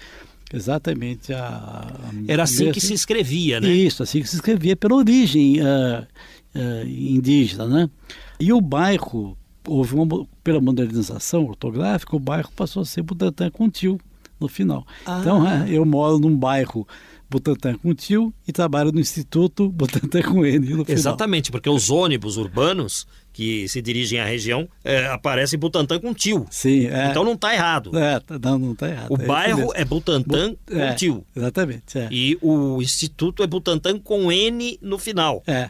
exatamente 0.53 1.33
a... 1.33 1.47
a 1.47 2.11
Era 2.27 2.43
assim 2.43 2.71
que 2.71 2.79
se 2.79 2.93
escrevia, 2.93 3.59
né? 3.59 3.69
Isso, 3.69 4.03
assim 4.03 4.21
que 4.21 4.27
se 4.27 4.35
escrevia, 4.35 4.75
pela 4.75 4.95
origem 4.95 5.59
uh, 5.61 6.05
indígena, 6.85 7.65
né? 7.65 7.89
E 8.39 8.53
o 8.53 8.61
bairro 8.61 9.35
houve 9.67 9.95
uma, 9.95 10.27
pela 10.43 10.61
modernização 10.61 11.45
ortográfica, 11.45 12.15
o 12.15 12.19
bairro 12.19 12.49
passou 12.55 12.81
a 12.81 12.85
ser 12.85 13.01
Butantã 13.01 13.49
com 13.49 13.69
tio 13.69 13.99
no 14.39 14.47
final. 14.47 14.85
Ah. 15.05 15.19
Então, 15.21 15.47
é, 15.47 15.69
eu 15.69 15.85
moro 15.85 16.17
num 16.19 16.35
bairro 16.35 16.87
Butantã 17.29 17.77
com 17.77 17.93
tio 17.93 18.33
e 18.45 18.51
trabalho 18.51 18.91
no 18.91 18.99
Instituto 18.99 19.69
Butantã 19.69 20.21
com 20.21 20.45
N 20.45 20.59
no 20.59 20.83
final. 20.83 20.85
Exatamente, 20.89 21.49
porque 21.49 21.69
os 21.69 21.89
ônibus 21.89 22.35
urbanos 22.35 23.07
que 23.31 23.69
se 23.69 23.81
dirigem 23.81 24.19
à 24.19 24.25
região 24.25 24.67
é, 24.83 25.05
aparecem 25.05 25.57
Butantã 25.57 25.97
com 25.97 26.13
tio. 26.13 26.45
Sim, 26.49 26.87
é. 26.87 27.09
Então 27.09 27.23
não 27.23 27.33
está 27.33 27.53
errado. 27.53 27.97
É, 27.97 28.19
tá, 28.19 28.37
não, 28.37 28.59
não 28.59 28.73
está 28.73 28.89
errado. 28.89 29.11
O 29.11 29.21
é 29.21 29.25
bairro 29.25 29.71
é 29.73 29.85
Butantã 29.85 30.49
Bu 30.49 30.59
com 30.69 30.77
é, 30.77 30.93
tio. 30.93 31.25
Exatamente. 31.33 31.97
E 32.11 32.37
o 32.41 32.81
instituto 32.81 33.43
é 33.43 33.47
Butantã 33.47 33.97
com 33.97 34.29
N 34.29 34.77
no 34.81 34.97
final. 34.97 35.41
É. 35.47 35.69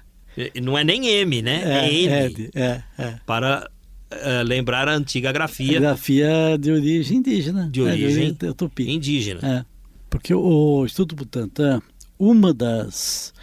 Não 0.63 0.75
é 0.75 0.83
nem 0.83 1.07
M, 1.07 1.41
né? 1.43 1.85
É, 1.85 1.93
N. 1.93 2.49
É, 2.55 2.83
é. 2.97 3.15
Para 3.25 3.69
uh, 4.11 4.43
lembrar 4.43 4.87
a 4.87 4.95
antiga 4.95 5.31
grafia. 5.31 5.77
A 5.77 5.81
grafia 5.81 6.57
de 6.59 6.71
origem 6.71 7.17
indígena. 7.17 7.69
De 7.71 7.81
origem, 7.81 8.27
é, 8.27 8.31
de 8.31 8.53
tupi. 8.53 8.89
indígena. 8.89 9.39
É, 9.43 9.65
porque 10.09 10.33
o 10.33 10.85
Instituto 10.85 11.15
Butantan, 11.15 11.81
uma 12.19 12.53
das 12.53 13.33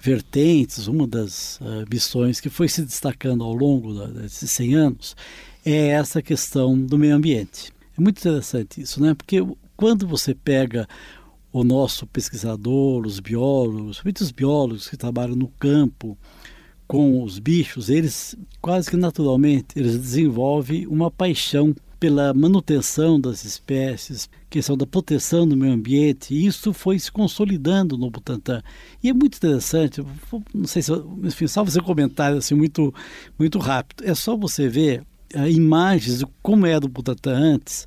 vertentes, 0.00 0.86
uma 0.86 1.06
das 1.06 1.60
uh, 1.60 1.84
missões 1.90 2.40
que 2.40 2.48
foi 2.48 2.68
se 2.68 2.82
destacando 2.82 3.42
ao 3.44 3.52
longo 3.52 3.94
da, 3.94 4.06
desses 4.06 4.50
100 4.50 4.74
anos 4.74 5.16
é 5.64 5.88
essa 5.88 6.22
questão 6.22 6.78
do 6.78 6.96
meio 6.96 7.14
ambiente. 7.14 7.72
É 7.96 8.00
muito 8.00 8.18
interessante 8.18 8.80
isso, 8.80 9.02
né? 9.02 9.14
Porque 9.14 9.44
quando 9.76 10.06
você 10.06 10.34
pega 10.34 10.88
o 11.52 11.64
nosso 11.64 12.06
pesquisador, 12.06 13.06
os 13.06 13.20
biólogos, 13.20 14.00
muitos 14.02 14.30
biólogos 14.30 14.88
que 14.88 14.96
trabalham 14.96 15.34
no 15.34 15.48
campo 15.48 16.16
com 16.88 17.22
os 17.22 17.38
bichos, 17.38 17.90
eles 17.90 18.34
quase 18.62 18.90
que 18.90 18.96
naturalmente 18.96 19.66
eles 19.76 19.98
desenvolvem 19.98 20.86
uma 20.86 21.10
paixão 21.10 21.74
pela 22.00 22.32
manutenção 22.32 23.20
das 23.20 23.44
espécies, 23.44 24.28
questão 24.48 24.76
da 24.76 24.86
proteção 24.86 25.46
do 25.46 25.56
meio 25.56 25.74
ambiente, 25.74 26.32
e 26.32 26.46
isso 26.46 26.72
foi 26.72 26.98
se 26.98 27.10
consolidando 27.10 27.98
no 27.98 28.10
Butantan. 28.10 28.62
E 29.02 29.10
é 29.10 29.12
muito 29.12 29.36
interessante, 29.36 30.02
não 30.54 30.66
sei 30.66 30.80
se, 30.80 30.92
enfim, 31.24 31.46
só 31.46 31.62
um 31.62 31.84
comentário 31.84 32.38
assim 32.38 32.54
muito, 32.54 32.94
muito 33.38 33.58
rápido. 33.58 34.04
É 34.04 34.14
só 34.14 34.36
você 34.36 34.68
ver 34.68 35.02
uh, 35.34 35.48
imagens 35.48 36.20
de 36.20 36.26
como 36.40 36.66
era 36.66 36.86
o 36.86 36.88
Butantan 36.88 37.36
antes, 37.36 37.86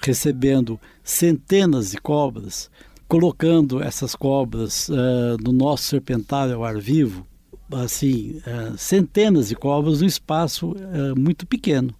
recebendo 0.00 0.80
centenas 1.02 1.90
de 1.90 1.98
cobras, 1.98 2.70
colocando 3.08 3.82
essas 3.82 4.14
cobras 4.14 4.88
uh, 4.88 5.36
no 5.42 5.52
nosso 5.52 5.84
serpentário 5.84 6.54
ao 6.54 6.64
ar 6.64 6.78
vivo, 6.78 7.26
assim, 7.72 8.40
uh, 8.46 8.76
centenas 8.76 9.48
de 9.48 9.54
cobras 9.54 10.00
num 10.00 10.06
espaço 10.06 10.74
muito 11.16 11.46
pequeno. 11.46 11.94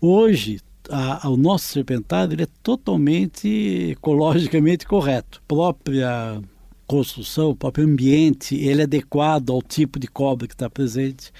Hoje, 0.00 0.60
a, 0.90 1.28
o 1.28 1.36
nosso 1.36 1.66
serpentário 1.66 2.34
ele 2.34 2.42
é 2.42 2.48
totalmente 2.62 3.48
ecologicamente 3.92 4.86
correto. 4.86 5.42
Própria 5.46 6.40
construção, 6.86 7.50
o 7.50 7.56
próprio 7.56 7.86
ambiente, 7.86 8.56
ele 8.56 8.80
é 8.80 8.84
adequado 8.84 9.50
ao 9.50 9.62
tipo 9.62 9.98
de 9.98 10.06
cobra 10.06 10.46
que 10.46 10.54
está 10.54 10.68
presente. 10.68 11.32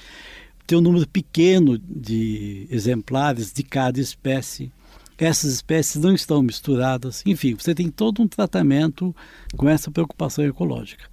Tem 0.67 0.79
um 0.79 0.81
número 0.81 1.07
pequeno 1.09 1.79
de 1.79 2.67
exemplares 2.71 3.53
de 3.53 3.63
cada 3.63 4.01
espécie. 4.01 4.73
Essas 5.19 5.53
espécies 5.53 6.03
não 6.03 6.15
estão 6.15 6.43
misturadas. 6.43 7.23
Enfim, 7.27 7.55
você 7.55 7.75
tem 7.75 7.91
todo 7.91 8.23
um 8.23 8.27
tratamento 8.27 9.15
com 9.57 9.69
essa 9.69 9.91
preocupação 9.91 10.45
ecológica. 10.45 11.05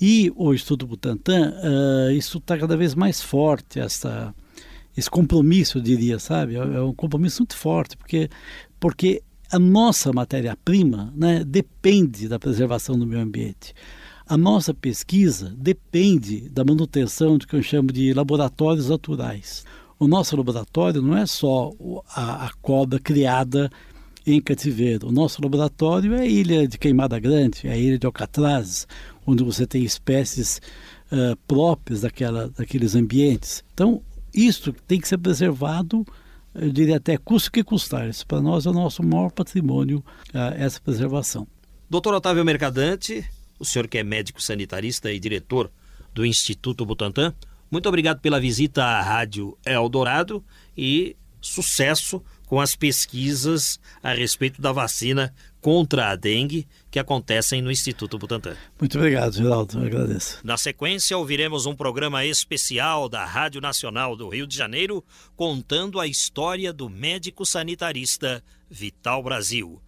E 0.00 0.32
o 0.36 0.54
Estudo 0.54 0.86
Butantan, 0.86 1.54
uh, 1.62 2.12
isso 2.12 2.38
está 2.38 2.56
cada 2.56 2.76
vez 2.76 2.94
mais 2.94 3.20
forte, 3.20 3.80
essa 3.80 4.34
esse 4.98 5.08
compromisso, 5.08 5.78
eu 5.78 5.82
diria, 5.82 6.18
sabe? 6.18 6.56
É, 6.56 6.58
é 6.58 6.82
um 6.82 6.92
compromisso 6.92 7.42
muito 7.42 7.56
forte, 7.56 7.96
porque, 7.96 8.28
porque 8.80 9.22
a 9.50 9.58
nossa 9.58 10.12
matéria-prima 10.12 11.12
né, 11.16 11.44
depende 11.44 12.28
da 12.28 12.38
preservação 12.38 12.98
do 12.98 13.06
meio 13.06 13.22
ambiente. 13.22 13.72
A 14.26 14.36
nossa 14.36 14.74
pesquisa 14.74 15.54
depende 15.56 16.48
da 16.50 16.64
manutenção 16.64 17.38
do 17.38 17.46
que 17.46 17.54
eu 17.54 17.62
chamo 17.62 17.92
de 17.92 18.12
laboratórios 18.12 18.88
naturais. 18.88 19.64
O 19.98 20.06
nosso 20.06 20.36
laboratório 20.36 21.00
não 21.00 21.16
é 21.16 21.26
só 21.26 21.72
a, 22.14 22.46
a 22.46 22.50
cobra 22.60 22.98
criada 22.98 23.70
em 24.26 24.40
cativeiro. 24.40 25.08
O 25.08 25.12
nosso 25.12 25.40
laboratório 25.42 26.14
é 26.14 26.20
a 26.20 26.26
ilha 26.26 26.68
de 26.68 26.76
Queimada 26.76 27.18
Grande, 27.18 27.66
é 27.66 27.72
a 27.72 27.76
ilha 27.76 27.98
de 27.98 28.06
Alcatraz, 28.06 28.86
onde 29.30 29.44
você 29.44 29.66
tem 29.66 29.84
espécies 29.84 30.60
uh, 31.12 31.36
próprias 31.46 32.00
daquela, 32.00 32.48
daqueles 32.48 32.94
ambientes. 32.94 33.62
Então, 33.74 34.02
isso 34.32 34.72
tem 34.86 35.00
que 35.00 35.08
ser 35.08 35.18
preservado, 35.18 36.04
eu 36.54 36.70
diria 36.70 36.96
até 36.96 37.16
custo 37.16 37.52
que 37.52 37.62
custar. 37.62 38.08
Isso 38.08 38.26
para 38.26 38.40
nós 38.40 38.66
é 38.66 38.70
o 38.70 38.72
nosso 38.72 39.02
maior 39.02 39.30
patrimônio, 39.30 40.04
essa 40.56 40.80
preservação. 40.80 41.46
Doutor 41.88 42.14
Otávio 42.14 42.44
Mercadante, 42.44 43.24
o 43.58 43.64
senhor 43.64 43.86
que 43.88 43.98
é 43.98 44.04
médico 44.04 44.42
sanitarista 44.42 45.12
e 45.12 45.18
diretor 45.18 45.70
do 46.14 46.24
Instituto 46.24 46.84
Butantan, 46.84 47.34
muito 47.70 47.88
obrigado 47.88 48.20
pela 48.20 48.40
visita 48.40 48.82
à 48.82 49.02
Rádio 49.02 49.56
Eldorado 49.64 50.42
e 50.76 51.16
sucesso 51.40 52.22
com 52.46 52.60
as 52.60 52.74
pesquisas 52.74 53.78
a 54.02 54.12
respeito 54.14 54.60
da 54.60 54.72
vacina 54.72 55.34
contra 55.60 56.10
a 56.10 56.16
dengue 56.16 56.66
que 56.90 56.98
acontecem 56.98 57.60
no 57.60 57.70
Instituto 57.70 58.18
Butantan. 58.18 58.56
Muito 58.78 58.96
obrigado, 58.96 59.34
Geraldo. 59.34 59.78
Eu 59.78 59.86
agradeço. 59.86 60.38
Na 60.44 60.56
sequência, 60.56 61.16
ouviremos 61.16 61.66
um 61.66 61.74
programa 61.74 62.24
especial 62.24 63.08
da 63.08 63.24
Rádio 63.24 63.60
Nacional 63.60 64.16
do 64.16 64.28
Rio 64.28 64.46
de 64.46 64.56
Janeiro 64.56 65.04
contando 65.36 66.00
a 66.00 66.06
história 66.06 66.72
do 66.72 66.88
médico 66.88 67.44
sanitarista 67.44 68.42
Vital 68.70 69.22
Brasil. 69.22 69.80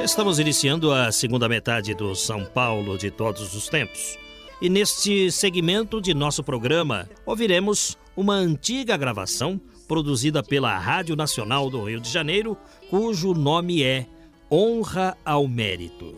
Estamos 0.00 0.38
iniciando 0.38 0.90
a 0.90 1.12
segunda 1.12 1.48
metade 1.48 1.94
do 1.94 2.14
São 2.14 2.44
Paulo 2.44 2.96
de 2.96 3.10
todos 3.10 3.54
os 3.54 3.68
tempos. 3.68 4.16
E 4.60 4.68
neste 4.68 5.30
segmento 5.30 6.00
de 6.00 6.12
nosso 6.12 6.42
programa, 6.42 7.08
ouviremos 7.24 7.96
uma 8.16 8.34
antiga 8.34 8.96
gravação 8.96 9.60
produzida 9.86 10.42
pela 10.42 10.76
Rádio 10.76 11.14
Nacional 11.14 11.70
do 11.70 11.84
Rio 11.84 12.00
de 12.00 12.10
Janeiro, 12.10 12.56
cujo 12.90 13.34
nome 13.34 13.84
é 13.84 14.04
Honra 14.50 15.16
ao 15.24 15.46
Mérito. 15.46 16.16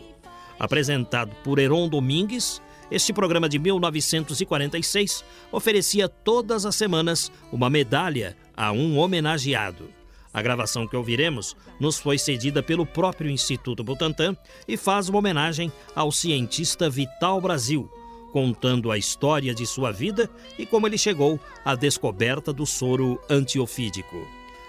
Apresentado 0.59 1.37
por 1.45 1.59
Heron 1.59 1.87
Domingues, 1.87 2.63
este 2.91 3.13
programa 3.13 3.47
de 3.47 3.59
1946 3.59 5.23
oferecia 5.53 6.09
todas 6.09 6.65
as 6.65 6.75
semanas 6.75 7.31
uma 7.53 7.69
medalha 7.69 8.35
a 8.57 8.73
um 8.73 8.99
homenageado. 8.99 9.91
A 10.33 10.41
gravação 10.41 10.87
que 10.87 10.97
ouviremos 10.97 11.55
nos 11.79 11.99
foi 11.99 12.17
cedida 12.17 12.63
pelo 12.63 12.87
próprio 12.87 13.31
Instituto 13.31 13.85
Butantan 13.85 14.35
e 14.67 14.79
faz 14.79 15.11
uma 15.11 15.19
homenagem 15.19 15.71
ao 15.95 16.11
cientista 16.11 16.89
Vital 16.89 17.39
Brasil, 17.41 17.91
contando 18.33 18.91
a 18.91 18.99
história 18.99 19.55
de 19.55 19.67
sua 19.67 19.93
vida 19.93 20.29
e 20.59 20.67
como 20.67 20.87
ele 20.87 20.99
chegou 20.99 21.39
à 21.65 21.75
descoberta 21.75 22.53
do 22.53 22.67
soro 22.67 23.21
antiofídico. 23.29 24.17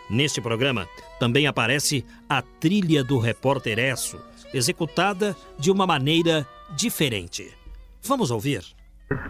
Neste 0.09 0.41
programa 0.41 0.87
também 1.19 1.47
aparece 1.47 2.05
a 2.29 2.41
trilha 2.41 3.03
do 3.03 3.17
repórter 3.17 3.79
Esso, 3.79 4.19
executada 4.53 5.35
de 5.57 5.71
uma 5.71 5.87
maneira 5.87 6.45
diferente. 6.75 7.55
Vamos 8.03 8.31
ouvir. 8.31 8.61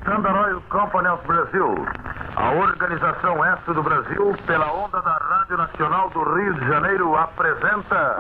Standard 0.02 0.38
Oil 0.38 0.62
Company 0.70 1.08
of 1.08 1.26
Brasil, 1.26 1.76
a 2.36 2.52
organização 2.52 3.46
Esso 3.46 3.74
do 3.74 3.84
Brasil, 3.84 4.36
pela 4.46 4.72
onda 4.74 5.02
da 5.02 5.18
Rádio 5.18 5.58
Nacional 5.58 6.10
do 6.12 6.20
Rio 6.20 6.54
de 6.56 6.68
Janeiro, 6.68 7.16
apresenta. 7.16 8.16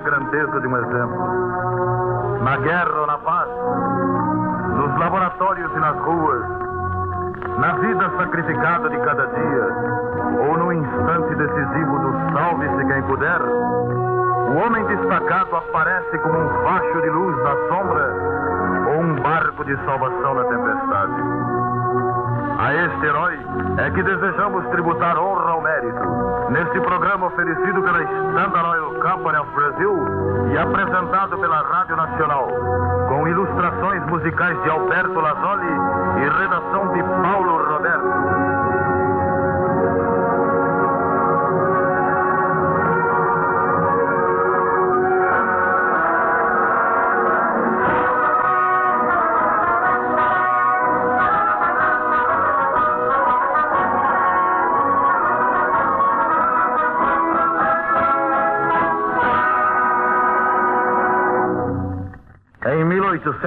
Grandeza 0.00 0.60
de 0.60 0.66
um 0.66 0.76
exemplo. 0.76 2.40
Na 2.42 2.56
guerra 2.56 3.00
ou 3.00 3.06
na 3.06 3.18
paz, 3.18 3.48
nos 4.76 4.98
laboratórios 4.98 5.70
e 5.72 5.78
nas 5.78 5.96
ruas, 5.98 6.42
na 7.58 7.72
vida 7.74 8.10
sacrificada 8.16 8.88
de 8.88 8.98
cada 8.98 9.26
dia, 9.26 9.66
ou 10.48 10.56
no 10.56 10.72
instante 10.72 11.34
decisivo 11.34 11.98
do 11.98 12.32
salve-se 12.32 12.86
quem 12.86 13.02
puder, 13.02 13.40
o 13.42 14.56
homem 14.66 14.84
destacado 14.86 15.56
aparece 15.56 16.18
como 16.18 16.38
um 16.38 16.48
facho 16.64 17.02
de 17.02 17.10
luz 17.10 17.36
na 17.44 17.56
sombra 17.68 18.40
ou 18.88 19.00
um 19.02 19.14
barco 19.22 19.64
de 19.64 19.76
salvação 19.84 20.34
na 20.34 20.44
tempestade. 20.44 21.22
A 22.58 22.74
este 22.74 23.06
herói 23.06 23.38
é 23.78 23.90
que 23.90 24.02
desejamos 24.02 24.66
tributar 24.68 25.18
honra 25.18 25.50
ao 25.50 25.62
mérito. 25.62 26.50
Neste 26.50 26.80
programa 26.80 27.26
oferecido 27.26 27.82
pela 27.82 28.02
Standard 28.02 28.68
Oil 28.68 28.89
Company 29.00 29.38
of 29.38 29.50
Brasil 29.54 29.94
e 30.52 30.58
apresentado 30.58 31.38
pela 31.38 31.62
Rádio 31.62 31.96
Nacional, 31.96 32.48
com 33.08 33.26
ilustrações 33.28 34.04
musicais 34.06 34.62
de 34.62 34.70
Alberto 34.70 35.18
Lazzoli 35.18 35.66
e 36.18 36.28
redação 36.38 36.92
de 36.92 37.02
Paulo 37.22 37.49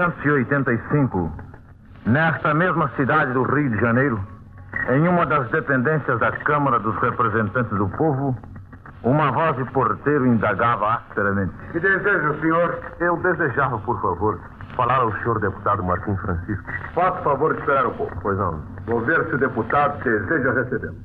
1885, 0.10 1.32
nesta 2.06 2.54
mesma 2.54 2.90
cidade 2.96 3.32
do 3.34 3.44
Rio 3.44 3.70
de 3.70 3.80
Janeiro, 3.80 4.20
em 4.90 5.08
uma 5.08 5.26
das 5.26 5.50
dependências 5.50 6.20
da 6.20 6.32
Câmara 6.32 6.80
dos 6.80 6.96
Representantes 6.98 7.78
do 7.78 7.88
Povo, 7.90 8.36
uma 9.04 9.32
voz 9.32 9.56
de 9.58 9.66
porteiro 9.72 10.26
indagava 10.26 10.96
asperamente. 10.96 11.54
Que 11.72 11.80
deseja 11.80 12.30
o 12.30 12.40
senhor? 12.40 12.80
Eu 13.00 13.18
desejava, 13.18 13.78
por 13.80 14.02
favor, 14.02 14.40
falar 14.76 15.00
ao 15.00 15.12
senhor 15.20 15.40
deputado 15.40 15.84
Martim 15.84 16.16
Francisco. 16.18 16.64
Faça 16.94 17.20
o 17.20 17.24
favor 17.24 17.54
de 17.54 17.60
esperar 17.62 17.88
um 17.88 17.94
pouco. 17.94 18.18
Pois 18.22 18.38
não. 18.38 18.62
Vou 18.86 19.02
ver 19.02 19.26
se 19.28 19.36
o 19.36 19.38
deputado 19.38 20.04
deseja 20.04 20.52
recebê-lo. 20.54 20.96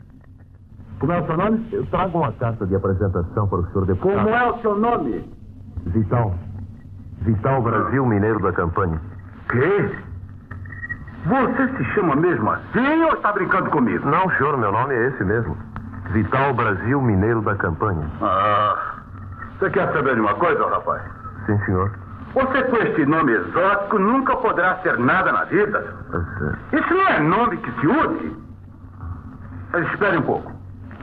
Como 1.01 1.13
é 1.13 1.21
o 1.21 1.27
seu 1.27 1.37
nome? 1.37 1.69
Eu 1.73 1.87
trago 1.87 2.19
uma 2.19 2.33
carta 2.33 2.67
de 2.67 2.75
apresentação 2.75 3.49
para 3.49 3.59
o 3.59 3.67
senhor 3.71 3.87
deputado. 3.87 4.25
Como 4.25 4.35
é 4.35 4.51
o 4.51 4.59
seu 4.61 4.77
nome? 4.77 5.39
Vital. 5.87 6.35
Vital 7.23 7.63
Brasil 7.63 8.05
Mineiro 8.07 8.41
da 8.41 8.53
Campanha. 8.53 9.01
Quê? 9.49 9.91
Você 11.27 11.69
se 11.77 11.85
chama 11.95 12.17
mesmo 12.17 12.51
assim 12.51 13.05
ou 13.05 13.15
está 13.15 13.33
brincando 13.33 13.71
comigo? 13.71 14.09
Não, 14.09 14.31
senhor, 14.37 14.57
meu 14.57 14.73
nome 14.73 14.95
é 14.95 15.09
esse 15.09 15.25
mesmo. 15.25 15.57
Vital 16.11 16.55
Brasil 16.55 17.01
Mineiro 17.03 17.43
da 17.43 17.55
Campanha. 17.57 18.07
Ah, 18.23 18.77
você 19.59 19.71
quer 19.71 19.93
saber 19.93 20.15
de 20.15 20.21
uma 20.21 20.35
coisa, 20.35 20.69
rapaz? 20.69 21.03
Sim, 21.47 21.59
senhor. 21.65 21.91
Você 22.35 22.63
com 22.65 22.77
este 22.77 23.05
nome 23.07 23.33
exótico 23.33 23.99
nunca 23.99 24.37
poderá 24.37 24.77
ser 24.77 24.99
nada 24.99 25.33
na 25.33 25.45
vida. 25.45 25.95
Mas, 26.11 26.81
Isso 26.81 26.95
não 26.95 27.09
é 27.09 27.21
nome 27.21 27.57
que 27.57 27.71
se 27.81 27.87
use. 27.87 28.37
Mas 29.73 29.87
espere 29.93 30.19
um 30.19 30.23
pouco. 30.23 30.53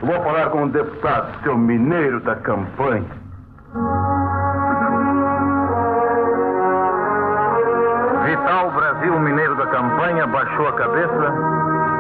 Eu 0.02 0.08
vou 0.08 0.24
falar 0.24 0.50
com 0.50 0.66
o 0.66 0.70
deputado, 0.70 1.42
seu 1.44 1.58
mineiro 1.58 2.20
da 2.22 2.36
campanha. 2.38 3.06
Campanha 9.86 10.26
baixou 10.26 10.68
a 10.68 10.74
cabeça 10.74 11.34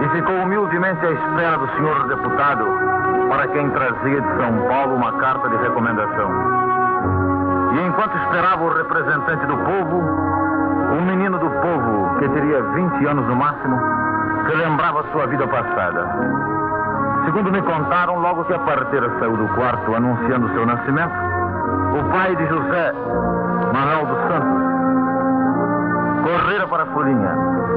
e 0.01 0.09
ficou 0.09 0.35
humildemente 0.37 1.05
à 1.05 1.11
espera 1.11 1.55
do 1.55 1.69
senhor 1.75 2.07
deputado, 2.07 2.65
para 3.29 3.47
quem 3.49 3.69
trazia 3.69 4.21
de 4.21 4.27
São 4.37 4.67
Paulo 4.67 4.95
uma 4.95 5.13
carta 5.19 5.47
de 5.49 5.57
recomendação. 5.57 6.31
E 7.73 7.87
enquanto 7.87 8.17
esperava 8.17 8.63
o 8.63 8.75
representante 8.75 9.45
do 9.45 9.57
povo, 9.57 10.01
um 10.97 11.05
menino 11.05 11.37
do 11.37 11.47
povo, 11.47 12.17
que 12.17 12.29
teria 12.29 12.63
20 12.63 13.05
anos 13.05 13.27
no 13.27 13.35
máximo, 13.35 13.79
relembrava 14.47 15.05
sua 15.11 15.27
vida 15.27 15.47
passada. 15.47 16.07
Segundo 17.25 17.51
me 17.51 17.61
contaram, 17.61 18.19
logo 18.19 18.45
que 18.45 18.53
a 18.53 18.59
parteira 18.59 19.11
saiu 19.19 19.37
do 19.37 19.47
quarto 19.49 19.95
anunciando 19.95 20.49
seu 20.53 20.65
nascimento, 20.65 21.13
o 21.99 22.11
pai 22.11 22.35
de 22.35 22.47
José, 22.47 22.93
Manuel 23.71 24.04
para 26.67 26.83
a 26.83 26.85
folhinha, 26.87 27.31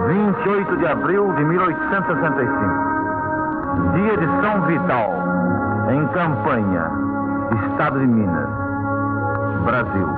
28 0.09 0.77
de 0.77 0.87
abril 0.87 1.33
de 1.35 1.45
1865. 1.45 2.89
Dia 3.95 4.17
de 4.17 4.27
São 4.41 4.63
Vital, 4.63 5.15
em 5.91 6.07
Campanha, 6.09 6.91
Estado 7.67 7.99
de 8.01 8.07
Minas, 8.07 8.49
Brasil. 9.65 10.09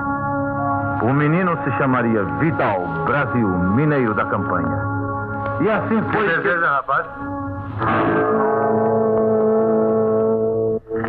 O 1.03 1.13
menino 1.13 1.57
se 1.63 1.71
chamaria 1.77 2.23
Vital 2.39 2.85
Brasil 3.05 3.47
Mineiro 3.47 4.13
da 4.13 4.25
Campanha. 4.25 4.77
E 5.61 5.69
assim 5.69 6.01
foi. 6.11 6.27
Que 6.27 6.35
deseja, 6.37 6.69
rapaz? 6.69 7.05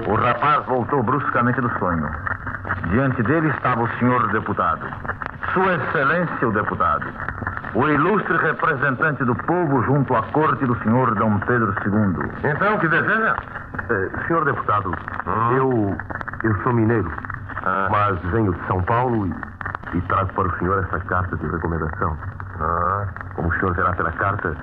O 0.09 0.15
rapaz 0.15 0.65
voltou 0.67 1.03
bruscamente 1.03 1.61
do 1.61 1.71
sonho. 1.79 2.09
Diante 2.91 3.23
dele 3.23 3.49
estava 3.49 3.83
o 3.83 3.89
senhor 3.99 4.33
deputado. 4.33 4.87
Sua 5.53 5.75
Excelência 5.75 6.49
o 6.49 6.53
deputado. 6.53 7.07
O 7.75 7.89
ilustre 7.89 8.37
representante 8.37 9.25
do 9.25 9.35
povo 9.35 9.83
junto 9.85 10.15
à 10.15 10.23
corte 10.25 10.65
do 10.67 10.77
senhor 10.83 11.15
Dom 11.15 11.39
Pedro 11.41 11.75
II. 11.87 12.51
Então, 12.51 12.75
o 12.75 12.79
que 12.79 12.89
deseja? 12.89 13.35
Eh, 13.89 14.11
senhor 14.27 14.45
deputado, 14.45 14.93
eu. 15.57 15.97
Eu 16.45 16.63
sou 16.65 16.73
mineiro, 16.75 17.11
Ah. 17.65 17.89
mas 17.91 18.19
venho 18.33 18.53
de 18.53 18.67
São 18.67 18.83
Paulo 18.83 19.27
e, 19.27 19.97
e 19.97 20.01
trago 20.03 20.33
para 20.35 20.49
o 20.49 20.59
senhor 20.59 20.85
essa 20.85 20.99
carta 21.07 21.37
de 21.37 21.47
recomendação. 21.47 22.17
Ah. 22.61 23.07
Como 23.37 23.49
o 23.49 23.53
senhor 23.59 23.73
verá 23.75 23.93
pela 23.95 24.13
carta, 24.13 24.55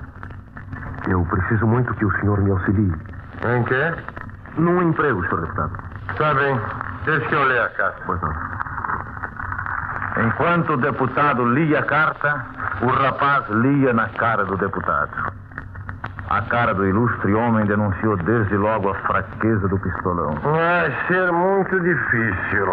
eu 1.08 1.24
preciso 1.24 1.66
muito 1.66 1.92
que 1.94 2.04
o 2.04 2.20
senhor 2.20 2.38
me 2.42 2.50
auxilie. 2.50 2.92
Em 3.44 3.64
quê? 3.64 3.94
Num 4.58 4.82
emprego, 4.82 5.24
senhor 5.26 5.40
deputado. 5.40 5.72
Tá 6.16 6.34
bem. 6.34 6.60
Deixa 7.06 7.26
que 7.26 7.34
eu 7.34 7.44
leia 7.44 7.64
a 7.64 7.70
carta. 7.70 8.02
Pois 8.06 8.20
não. 8.20 8.34
Enquanto 10.26 10.74
o 10.74 10.76
deputado 10.76 11.44
lia 11.54 11.78
a 11.80 11.82
carta, 11.82 12.44
o 12.82 12.86
rapaz 12.86 13.48
lia 13.50 13.92
na 13.92 14.08
cara 14.08 14.44
do 14.44 14.56
deputado. 14.56 15.32
A 16.30 16.42
cara 16.42 16.72
do 16.72 16.86
ilustre 16.86 17.34
homem 17.34 17.66
denunciou 17.66 18.16
desde 18.18 18.56
logo 18.56 18.90
a 18.90 18.94
fraqueza 18.94 19.66
do 19.68 19.78
pistolão. 19.78 20.32
Vai 20.42 20.94
ser 21.08 21.32
muito 21.32 21.80
difícil. 21.80 22.66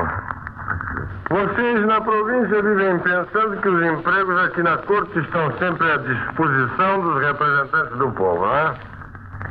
Vocês 1.30 1.86
na 1.86 2.00
província 2.00 2.62
vivem 2.62 3.00
pensando 3.00 3.58
que 3.58 3.68
os 3.68 3.84
empregos 3.84 4.40
aqui 4.46 4.64
na 4.64 4.78
corte 4.78 5.20
estão 5.20 5.52
sempre 5.58 5.92
à 5.92 5.98
disposição 5.98 7.02
dos 7.02 7.22
representantes 7.22 7.98
do 7.98 8.12
povo, 8.12 8.46
não 8.46 8.56
é? 8.56 8.74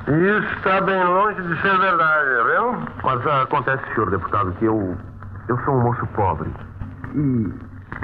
E 0.09 0.39
isso 0.39 0.55
está 0.57 0.81
bem 0.81 1.03
longe 1.05 1.43
de 1.43 1.61
ser 1.61 1.79
verdade, 1.79 2.29
viu? 2.51 2.77
Mas 3.03 3.27
ah, 3.27 3.43
acontece, 3.43 3.83
senhor 3.93 4.11
deputado, 4.11 4.53
que 4.53 4.65
eu. 4.65 4.97
Eu 5.49 5.59
sou 5.65 5.75
um 5.75 5.81
moço 5.83 6.07
pobre. 6.15 6.51
E 7.15 7.53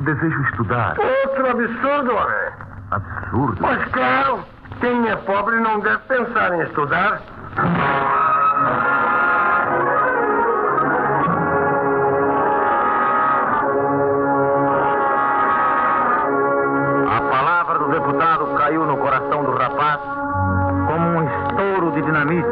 desejo 0.03 0.41
estudar. 0.43 0.97
Outro 0.99 1.51
absurdo, 1.51 2.15
homem. 2.15 2.53
Absurdo. 2.91 3.59
Mas 3.63 3.85
claro, 3.91 4.45
quem 4.81 5.09
é 5.09 5.17
pobre 5.17 5.57
não 5.61 5.81
deve 5.81 5.99
pensar 6.09 6.53
em 6.55 6.63
estudar. 6.63 7.21
A 17.09 17.21
palavra 17.31 17.79
do 17.79 17.89
deputado 17.89 18.47
caiu 18.57 18.87
no 18.87 18.97
coração 18.99 19.45
do 19.45 19.53
rapaz 19.53 20.01
como 20.87 21.09
um 21.09 21.23
estouro 21.23 21.93
de 21.93 22.03
dinamite 22.03 22.49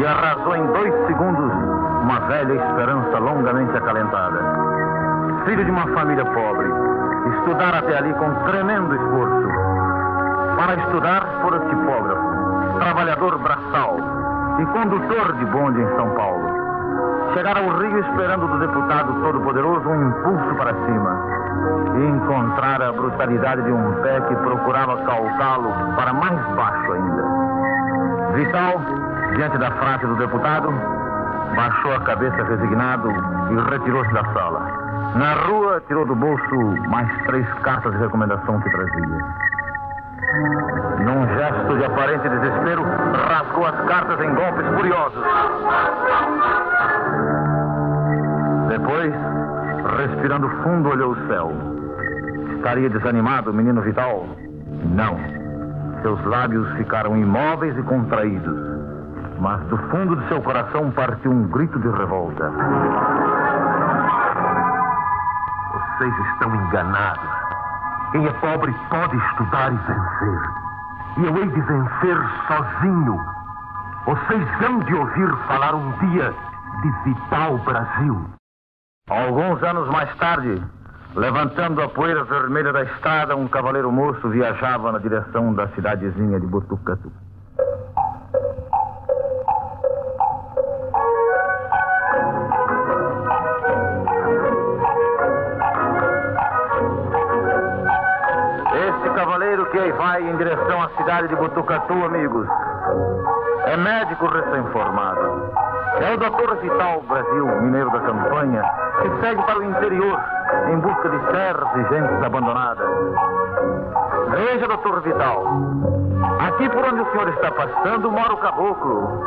e 0.00 0.06
arrasou 0.06 0.56
em 0.56 0.66
dois 0.66 1.06
segundos 1.06 1.52
uma 2.02 2.20
velha 2.28 2.54
esperança 2.54 3.18
longamente 3.18 3.76
acalentada. 3.76 4.40
Filho 5.44 5.64
de 5.64 5.70
uma 5.70 5.86
família 5.88 6.24
e 14.62 14.66
condutor 14.66 15.32
de 15.34 15.44
bonde 15.46 15.80
em 15.80 15.96
São 15.96 16.08
Paulo. 16.10 16.62
Chegar 17.34 17.56
ao 17.56 17.78
Rio 17.78 17.98
esperando 17.98 18.46
do 18.46 18.58
deputado 18.58 19.12
todo-poderoso 19.22 19.88
um 19.88 20.08
impulso 20.08 20.54
para 20.54 20.72
cima 20.72 21.42
e 21.96 22.06
encontrar 22.06 22.80
a 22.80 22.92
brutalidade 22.92 23.62
de 23.62 23.72
um 23.72 23.92
pé 24.02 24.20
que 24.20 24.36
procurava 24.36 24.96
calcá-lo 24.98 25.72
para 25.96 26.12
mais 26.12 26.38
baixo 26.54 26.92
ainda. 26.92 27.22
Vital, 28.34 28.80
diante 29.34 29.58
da 29.58 29.70
frase 29.72 30.06
do 30.06 30.16
deputado, 30.16 30.72
baixou 31.56 31.94
a 31.96 32.00
cabeça 32.00 32.42
resignado 32.44 33.10
e 33.10 33.70
retirou-se 33.70 34.12
da 34.12 34.24
sala. 34.32 34.60
Na 35.16 35.34
rua, 35.46 35.82
tirou 35.88 36.06
do 36.06 36.14
bolso 36.14 36.56
mais 36.88 37.08
três 37.24 37.46
cartas 37.62 37.92
de 37.92 37.98
recomendação 37.98 38.60
que 38.60 38.70
trazia. 38.70 39.52
Num 41.00 41.26
gesto 41.26 41.76
de 41.76 41.84
aparente 41.84 42.28
desespero, 42.28 42.61
cartas 43.86 44.20
em 44.20 44.34
golpes 44.34 44.66
furiosos. 44.76 45.24
Depois, 48.68 49.14
respirando 49.98 50.48
fundo, 50.62 50.88
olhou 50.88 51.12
o 51.12 51.26
céu. 51.26 51.52
Estaria 52.56 52.88
desanimado 52.88 53.50
o 53.50 53.54
menino 53.54 53.82
Vital? 53.82 54.26
Não. 54.94 55.18
Seus 56.02 56.24
lábios 56.24 56.68
ficaram 56.76 57.16
imóveis 57.16 57.76
e 57.76 57.82
contraídos. 57.82 58.56
Mas 59.38 59.60
do 59.66 59.76
fundo 59.76 60.16
de 60.16 60.28
seu 60.28 60.40
coração 60.40 60.90
partiu 60.92 61.30
um 61.30 61.48
grito 61.48 61.78
de 61.80 61.88
revolta. 61.88 62.50
Vocês 65.72 66.14
estão 66.32 66.54
enganados. 66.54 67.30
Quem 68.12 68.26
é 68.26 68.32
pobre 68.34 68.74
pode 68.90 69.16
estudar 69.16 69.72
e 69.72 69.76
vencer. 69.76 70.62
E 71.18 71.24
eu 71.26 71.36
hei 71.36 71.48
de 71.48 71.60
vencer 71.60 72.16
sozinho. 72.46 73.31
Vocês 74.04 74.62
hão 74.62 74.80
de 74.80 74.94
ouvir 74.94 75.36
falar 75.46 75.74
um 75.74 75.92
dia 75.98 76.34
de 76.82 76.90
Vital 77.04 77.58
Brasil. 77.58 78.24
Alguns 79.08 79.62
anos 79.62 79.88
mais 79.90 80.12
tarde, 80.16 80.62
levantando 81.14 81.80
a 81.82 81.88
poeira 81.88 82.24
vermelha 82.24 82.72
da 82.72 82.82
estrada, 82.82 83.36
um 83.36 83.46
cavaleiro 83.46 83.92
moço 83.92 84.28
viajava 84.28 84.90
na 84.90 84.98
direção 84.98 85.54
da 85.54 85.68
cidadezinha 85.68 86.40
de 86.40 86.46
Botucatu. 86.46 87.12
vai 100.02 100.22
em 100.22 100.36
direção 100.36 100.82
à 100.82 100.88
cidade 100.96 101.28
de 101.28 101.36
Botucatu, 101.36 101.92
amigos. 102.04 102.46
É 103.66 103.76
médico 103.76 104.26
recém-formado. 104.26 105.52
É 106.00 106.14
o 106.14 106.16
doutor 106.16 106.56
Vital 106.56 107.00
Brasil, 107.02 107.46
mineiro 107.62 107.90
da 107.90 108.00
campanha, 108.00 108.62
que 109.00 109.20
segue 109.20 109.42
para 109.42 109.58
o 109.58 109.64
interior 109.64 110.20
em 110.70 110.76
busca 110.78 111.08
de 111.08 111.18
terras 111.32 111.76
e 111.76 111.94
gentes 111.94 112.22
abandonadas. 112.24 112.88
Veja, 114.30 114.66
doutor 114.66 115.00
Vital, 115.02 115.44
aqui 116.46 116.68
por 116.70 116.84
onde 116.84 117.02
o 117.02 117.10
senhor 117.12 117.28
está 117.28 117.50
passando 117.52 118.10
mora 118.10 118.32
o 118.32 118.38
caboclo. 118.38 119.24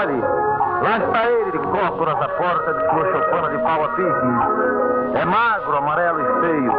Olhe, 0.00 0.20
lá 0.82 0.98
está 0.98 1.26
ele 1.26 1.50
de 1.52 1.58
cócoras 1.58 2.22
à 2.22 2.28
porta 2.28 2.74
de 2.74 2.90
sua 2.90 3.12
chopana 3.12 3.48
de 3.50 3.58
pau 3.58 3.84
a 3.84 3.88
pique. 3.88 5.18
É 5.20 5.24
magro, 5.24 5.76
amarelo 5.76 6.20
e 6.20 6.40
feio. 6.40 6.72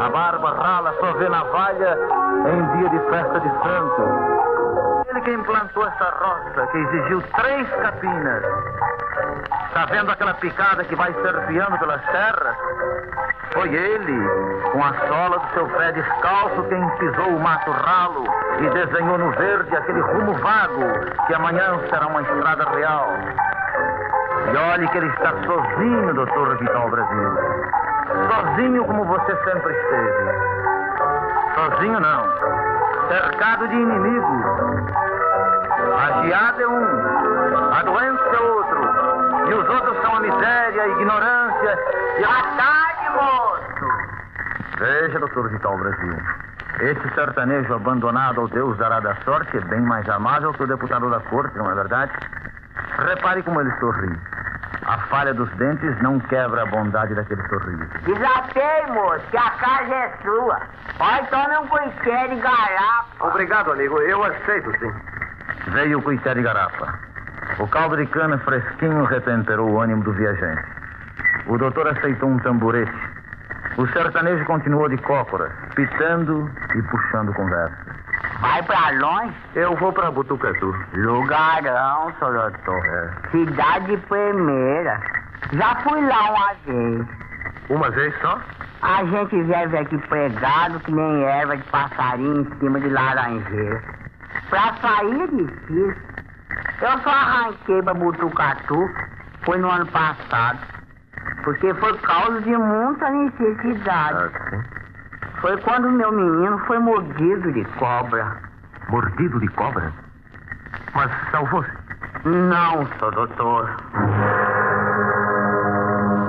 A 0.00 0.08
barba 0.08 0.50
rala 0.50 0.94
só 1.00 1.12
vê 1.14 1.28
navalha 1.28 1.98
em 2.46 2.78
dia 2.78 2.88
de 2.88 2.98
festa 3.10 3.40
de 3.40 3.48
santo. 3.62 4.53
Ele 5.14 5.20
que 5.20 5.30
implantou 5.30 5.86
essa 5.86 6.10
roça, 6.10 6.66
que 6.72 6.76
exigiu 6.76 7.22
três 7.36 7.70
capinas. 7.70 8.42
Está 9.68 9.86
vendo 9.86 10.10
aquela 10.10 10.34
picada 10.34 10.82
que 10.82 10.96
vai 10.96 11.12
serpeando 11.12 11.78
pelas 11.78 12.02
terras? 12.06 12.56
Foi 13.52 13.72
ele, 13.72 14.28
com 14.72 14.82
a 14.82 14.92
sola 15.06 15.38
do 15.38 15.54
seu 15.54 15.68
pé 15.68 15.92
descalço, 15.92 16.64
quem 16.64 16.88
pisou 16.96 17.28
o 17.28 17.40
mato 17.40 17.70
ralo 17.70 18.24
e 18.58 18.68
desenhou 18.70 19.16
no 19.16 19.30
verde 19.30 19.76
aquele 19.76 20.00
rumo 20.00 20.32
vago 20.34 20.82
que 21.28 21.34
amanhã 21.34 21.78
será 21.88 22.08
uma 22.08 22.22
estrada 22.22 22.68
real. 22.70 23.08
E 24.52 24.56
olhe 24.56 24.88
que 24.88 24.98
ele 24.98 25.10
está 25.10 25.32
sozinho, 25.46 26.12
doutor 26.12 26.58
Vital 26.58 26.90
Brasil. 26.90 27.38
Sozinho 28.32 28.84
como 28.84 29.04
você 29.04 29.36
sempre 29.44 29.72
esteve. 29.74 30.34
Sozinho 31.54 32.00
não. 32.00 32.73
Cercado 33.08 33.68
de 33.68 33.74
inimigos. 33.74 34.44
A 35.96 36.22
geada 36.22 36.62
é 36.62 36.66
um, 36.66 37.72
a 37.72 37.82
doença 37.82 38.24
é 38.24 38.40
outro. 38.40 39.48
E 39.48 39.54
os 39.54 39.68
outros 39.68 40.02
são 40.02 40.16
a 40.16 40.20
miséria, 40.20 40.82
a 40.82 40.88
ignorância 40.88 41.78
e 42.18 42.24
a 42.24 42.42
tarde, 42.56 43.10
moço. 43.14 44.14
Veja, 44.78 45.18
doutor 45.18 45.48
Vital 45.50 45.76
Brasil. 45.78 46.16
Esse 46.80 47.14
sertanejo 47.14 47.74
abandonado 47.74 48.40
ao 48.40 48.48
Deus 48.48 48.76
dará 48.78 48.98
da 49.00 49.14
sorte 49.24 49.56
é 49.56 49.60
bem 49.60 49.80
mais 49.80 50.08
amável 50.08 50.52
que 50.52 50.64
o 50.64 50.66
deputado 50.66 51.08
da 51.08 51.20
corte, 51.20 51.56
não 51.56 51.70
é 51.70 51.74
verdade? 51.74 52.12
Repare 53.06 53.42
como 53.42 53.60
ele 53.60 53.70
sorri. 53.78 54.10
A 54.82 54.98
falha 55.08 55.32
dos 55.32 55.50
dentes 55.56 56.00
não 56.02 56.18
quebra 56.20 56.62
a 56.62 56.66
bondade 56.66 57.14
daquele 57.14 57.42
sorriso. 57.48 57.86
Desatei, 58.04 58.86
moço, 58.92 59.26
que 59.30 59.36
a 59.36 59.50
casa 59.50 59.94
é 59.94 60.12
sua. 60.22 60.60
Olha, 61.00 61.24
tome 61.24 61.56
um 61.58 61.66
cuité 61.68 62.28
de 62.28 62.36
garapa. 62.36 63.06
Obrigado, 63.20 63.72
amigo. 63.72 63.98
Eu 64.00 64.22
aceito, 64.24 64.70
sim. 64.78 64.92
Veio 65.72 65.98
o 65.98 66.02
cuité 66.02 66.34
de 66.34 66.42
garapa. 66.42 66.98
O 67.58 67.68
caldo 67.68 67.96
de 67.96 68.06
cana 68.06 68.38
fresquinho 68.38 69.04
retemperou 69.04 69.70
o 69.70 69.80
ânimo 69.80 70.02
do 70.02 70.12
viajante. 70.12 70.64
O 71.46 71.56
doutor 71.58 71.88
aceitou 71.88 72.28
um 72.28 72.38
tamborete. 72.38 72.92
O 73.76 73.86
sertanejo 73.88 74.44
continuou 74.44 74.88
de 74.88 74.96
cócoras, 74.98 75.52
pitando 75.74 76.50
e 76.74 76.82
puxando 76.82 77.32
conversa. 77.34 77.76
Vai 78.44 78.62
pra 78.64 78.90
longe? 78.90 79.34
Eu 79.54 79.74
vou 79.76 79.90
pra 79.90 80.10
Butucatu. 80.10 80.74
Lugarão, 80.92 82.12
seu 82.18 82.30
doutor. 82.30 82.84
É. 82.84 83.30
Cidade 83.30 83.96
primeira. 84.06 85.00
Já 85.54 85.74
fui 85.76 86.06
lá 86.06 86.30
uma 86.30 86.54
vez. 86.66 87.06
Uma 87.70 87.90
vez 87.90 88.14
só? 88.20 88.38
A 88.82 89.02
gente 89.06 89.42
vive 89.42 89.78
aqui 89.78 89.96
pregado 90.08 90.78
que 90.80 90.92
nem 90.92 91.24
erva 91.24 91.56
de 91.56 91.62
passarinho 91.70 92.42
em 92.42 92.58
cima 92.58 92.78
de 92.80 92.90
laranjeira. 92.90 93.82
Pra 94.50 94.74
sair 94.74 95.22
é 95.22 95.26
difícil. 95.26 95.96
Eu 96.82 96.98
só 96.98 97.10
arranquei 97.10 97.82
pra 97.82 97.94
Butucatu, 97.94 98.90
foi 99.46 99.56
no 99.56 99.70
ano 99.70 99.86
passado. 99.86 100.58
Porque 101.44 101.72
foi 101.72 101.96
causa 101.96 102.42
de 102.42 102.54
muita 102.54 103.08
necessidade. 103.08 104.18
Ah, 104.18 104.50
sim. 104.50 104.83
Foi 105.44 105.58
quando 105.58 105.90
meu 105.90 106.10
menino 106.10 106.58
foi 106.60 106.78
mordido 106.78 107.52
de 107.52 107.64
cobra. 107.76 108.34
Mordido 108.88 109.38
de 109.40 109.48
cobra? 109.48 109.92
Mas 110.94 111.10
salvou-se. 111.30 111.70
Não, 112.24 112.86
seu 112.98 113.10
doutor. 113.10 113.76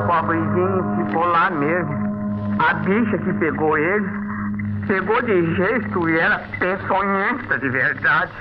O 0.03 0.07
pobrezinho 0.07 0.97
ficou 0.97 1.25
lá 1.27 1.49
mesmo. 1.49 2.59
A 2.59 2.73
bicha 2.73 3.17
que 3.19 3.31
pegou 3.35 3.77
ele, 3.77 4.05
pegou 4.85 5.21
de 5.21 5.55
jeito 5.55 6.09
e 6.09 6.19
era 6.19 6.39
peçonhenta 6.59 7.57
de 7.57 7.69
verdade. 7.69 8.33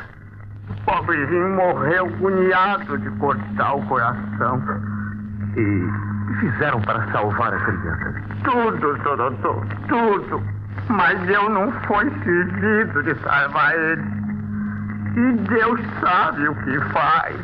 O 0.71 0.85
pobrezinho 0.87 1.51
morreu 1.51 2.11
cunhado 2.19 2.99
de 2.99 3.11
cortar 3.21 3.77
o 3.77 3.87
coração. 3.87 4.61
E 5.57 5.61
o 5.61 6.27
que 6.27 6.35
fizeram 6.41 6.81
para 6.81 7.07
salvar 7.13 7.55
a 7.55 7.61
criança? 7.61 8.15
Tudo, 8.43 9.03
seu 9.05 9.17
doutor, 9.17 9.65
tudo. 9.87 10.64
Mas 10.89 11.29
eu 11.29 11.49
não 11.49 11.73
fui 11.87 12.11
servido 12.23 13.03
de 13.03 13.15
salvar 13.23 13.75
ele. 13.75 14.05
E 15.17 15.33
Deus 15.49 15.81
sabe 16.01 16.49
o 16.49 16.55
que 16.57 16.81
faz. 16.93 17.37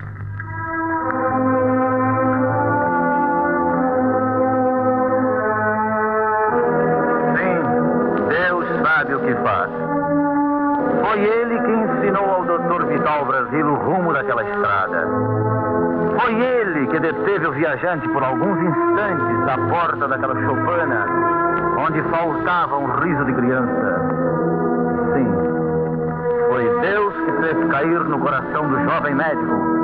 Sim, 7.37 8.29
Deus 8.29 8.67
sabe 8.83 9.15
o 9.15 9.21
que 9.21 9.35
faz. 9.37 9.71
Foi 11.05 11.21
ele 11.21 11.59
que 11.61 11.71
ensinou 11.71 12.31
ao 12.31 12.45
doutor 12.45 12.87
Vital 12.87 13.25
Brasil 13.25 13.67
o 13.67 13.75
rumo 13.75 14.13
daquela 14.13 14.45
estrada. 14.45 15.07
Foi 16.21 16.35
ele 16.35 16.87
que 16.89 16.99
deteve 16.99 17.47
o 17.47 17.53
viajante 17.53 18.09
por 18.09 18.23
alguns 18.23 18.59
instantes 18.59 19.49
à 19.49 19.59
porta 19.69 20.09
daquela 20.09 20.35
chopana, 20.45 21.07
onde 21.87 22.03
faltava 22.11 22.77
um 22.77 22.87
riso 23.01 23.25
de 23.25 23.33
criança. 23.33 24.01
Sim, 25.15 25.33
foi 26.49 26.81
Deus 26.81 27.15
que 27.15 27.33
fez 27.41 27.71
cair 27.71 28.05
no 28.05 28.19
coração 28.19 28.69
do 28.69 28.85
jovem 28.85 29.15
médico 29.15 29.81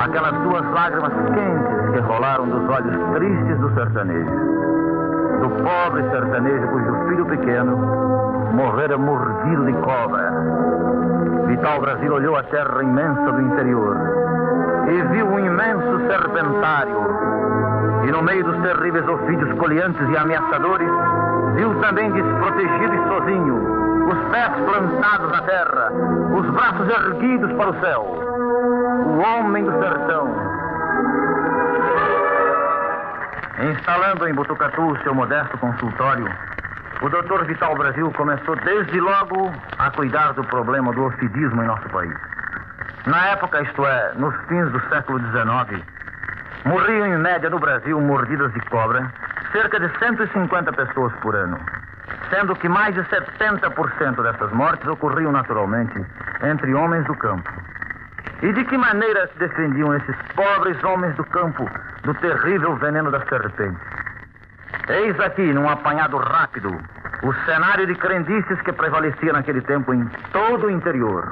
aquelas 0.00 0.32
duas 0.42 0.64
lágrimas 0.70 1.12
quentes 1.12 1.92
que 1.92 2.00
rolaram 2.00 2.48
dos 2.48 2.68
olhos 2.68 3.14
tristes 3.14 3.58
do 3.58 3.74
sertanejo. 3.74 4.30
Do 5.40 5.50
pobre 5.62 6.02
sertanejo 6.10 6.68
cujo 6.68 7.08
filho 7.08 7.26
pequeno 7.26 7.76
morrera 8.54 8.96
mordido 8.96 9.66
de 9.66 9.72
cobra. 9.74 10.30
Vital 11.46 11.80
Brasil 11.80 12.12
olhou 12.12 12.36
a 12.36 12.42
terra 12.44 12.82
imensa 12.82 13.32
do 13.32 13.40
interior 13.40 13.96
e 14.88 15.02
viu 15.14 15.26
um 15.26 15.38
imenso 15.38 16.06
serpentário. 16.06 16.96
E 18.06 18.10
no 18.10 18.22
meio 18.22 18.42
dos 18.44 18.56
terríveis 18.62 19.06
ofídios 19.06 19.52
coliantes 19.58 20.08
e 20.08 20.16
ameaçadores, 20.16 20.88
viu 21.60 21.78
também 21.80 22.10
desprotegido 22.12 22.94
e 22.94 23.08
sozinho, 23.08 24.08
os 24.08 24.30
pés 24.30 24.50
plantados 24.64 25.30
na 25.30 25.42
terra, 25.42 25.92
os 26.32 26.50
braços 26.52 26.88
erguidos 26.88 27.52
para 27.52 27.70
o 27.70 27.80
céu. 27.80 28.02
O 28.02 29.18
homem 29.18 29.64
do 29.64 29.72
sertão. 29.78 30.34
Instalando 33.70 34.26
em 34.26 34.32
Botucatu 34.32 34.96
seu 35.02 35.14
modesto 35.14 35.58
consultório, 35.58 36.26
o 37.02 37.08
Dr. 37.10 37.44
Vital 37.44 37.74
Brasil 37.74 38.10
começou 38.12 38.56
desde 38.56 38.98
logo 38.98 39.52
a 39.78 39.90
cuidar 39.90 40.32
do 40.32 40.44
problema 40.44 40.94
do 40.94 41.04
ofidismo 41.04 41.62
em 41.62 41.66
nosso 41.66 41.88
país. 41.90 42.14
Na 43.04 43.26
época, 43.28 43.60
isto 43.60 43.84
é, 43.84 44.12
nos 44.16 44.34
fins 44.46 44.70
do 44.70 44.80
século 44.88 45.18
XIX, 45.18 45.84
morriam 46.64 47.06
em 47.06 47.18
média 47.18 47.50
no 47.50 47.58
Brasil 47.58 48.00
mordidas 48.00 48.50
de 48.54 48.60
cobra 48.70 49.12
cerca 49.52 49.78
de 49.80 49.88
150 49.98 50.72
pessoas 50.72 51.12
por 51.20 51.34
ano, 51.34 51.58
sendo 52.30 52.54
que 52.56 52.68
mais 52.68 52.94
de 52.94 53.02
70% 53.02 54.22
dessas 54.22 54.52
mortes 54.52 54.86
ocorriam 54.86 55.32
naturalmente 55.32 56.04
entre 56.42 56.74
homens 56.74 57.04
do 57.06 57.14
campo. 57.16 57.50
E 58.42 58.52
de 58.52 58.64
que 58.64 58.78
maneira 58.78 59.28
se 59.28 59.38
defendiam 59.38 59.94
esses 59.94 60.16
pobres 60.34 60.82
homens 60.84 61.14
do 61.16 61.24
campo 61.24 61.68
do 62.04 62.14
terrível 62.14 62.76
veneno 62.76 63.10
da 63.10 63.20
serpente? 63.26 63.78
Eis 64.88 65.18
aqui, 65.20 65.52
num 65.52 65.68
apanhado 65.68 66.16
rápido, 66.16 66.70
o 67.22 67.32
cenário 67.44 67.86
de 67.86 67.94
crendices 67.96 68.60
que 68.62 68.72
prevalecia 68.72 69.32
naquele 69.32 69.60
tempo 69.60 69.92
em 69.92 70.04
todo 70.32 70.66
o 70.66 70.70
interior. 70.70 71.28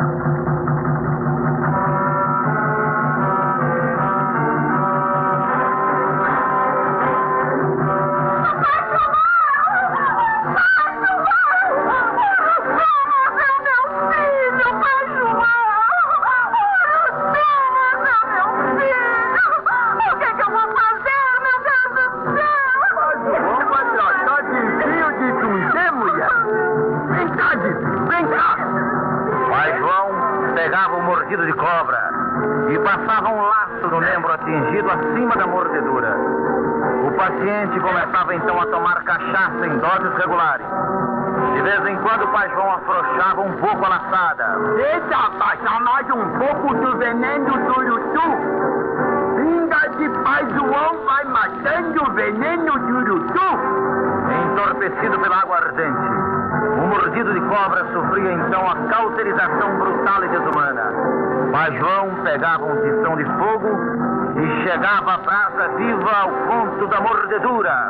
Chegava 64.79 65.15
à 65.15 65.19
brasa 65.19 65.69
viva 65.77 66.11
ao 66.13 66.31
ponto 66.31 66.87
da 66.87 67.01
mordedura. 67.01 67.89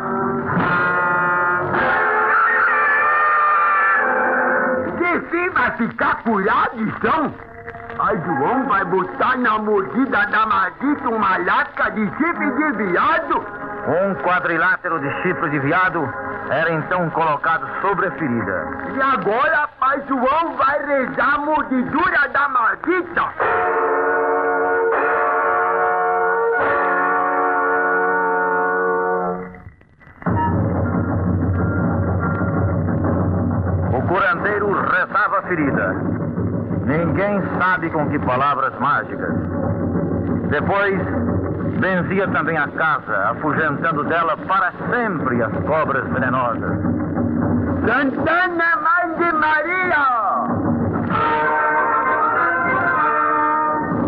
Você 4.99 5.51
vai 5.51 5.71
ficar 5.73 6.23
curado, 6.23 6.81
então? 6.81 7.35
Pai 7.97 8.17
João 8.25 8.67
vai 8.67 8.85
botar 8.87 9.37
na 9.37 9.59
mordida 9.59 10.27
da 10.27 10.47
maldita 10.47 11.09
uma 11.09 11.37
lasca 11.39 11.91
de 11.91 12.07
chifre 12.17 12.51
de 12.53 12.73
viado? 12.77 13.45
Um 13.89 14.15
quadrilátero 14.23 14.99
de 15.01 15.11
chifre 15.23 15.51
de 15.51 15.59
viado 15.59 16.09
era 16.49 16.71
então 16.73 17.11
colocado 17.11 17.69
sobre 17.83 18.07
a 18.07 18.11
ferida. 18.13 18.69
E 18.95 19.03
agora 19.03 19.69
Pai 19.79 20.03
João 20.09 20.57
vai 20.57 20.87
rezar 20.87 21.35
a 21.35 21.39
mordidura 21.39 22.29
da 22.33 22.49
maldita? 22.49 23.29
Ferida. 35.49 35.95
Ninguém 36.85 37.43
sabe 37.59 37.91
com 37.91 38.09
que 38.09 38.19
palavras 38.21 38.73
mágicas. 38.79 39.35
Depois, 40.51 40.99
benzia 41.81 42.29
também 42.29 42.57
a 42.57 42.69
casa, 42.69 43.31
afugentando 43.31 44.05
dela 44.05 44.37
para 44.37 44.73
sempre 44.91 45.43
as 45.43 45.53
cobras 45.65 46.07
venenosas. 46.09 46.79
Santana, 47.87 48.77
Mãe 48.83 49.15
de 49.19 49.33
Maria! 49.33 50.07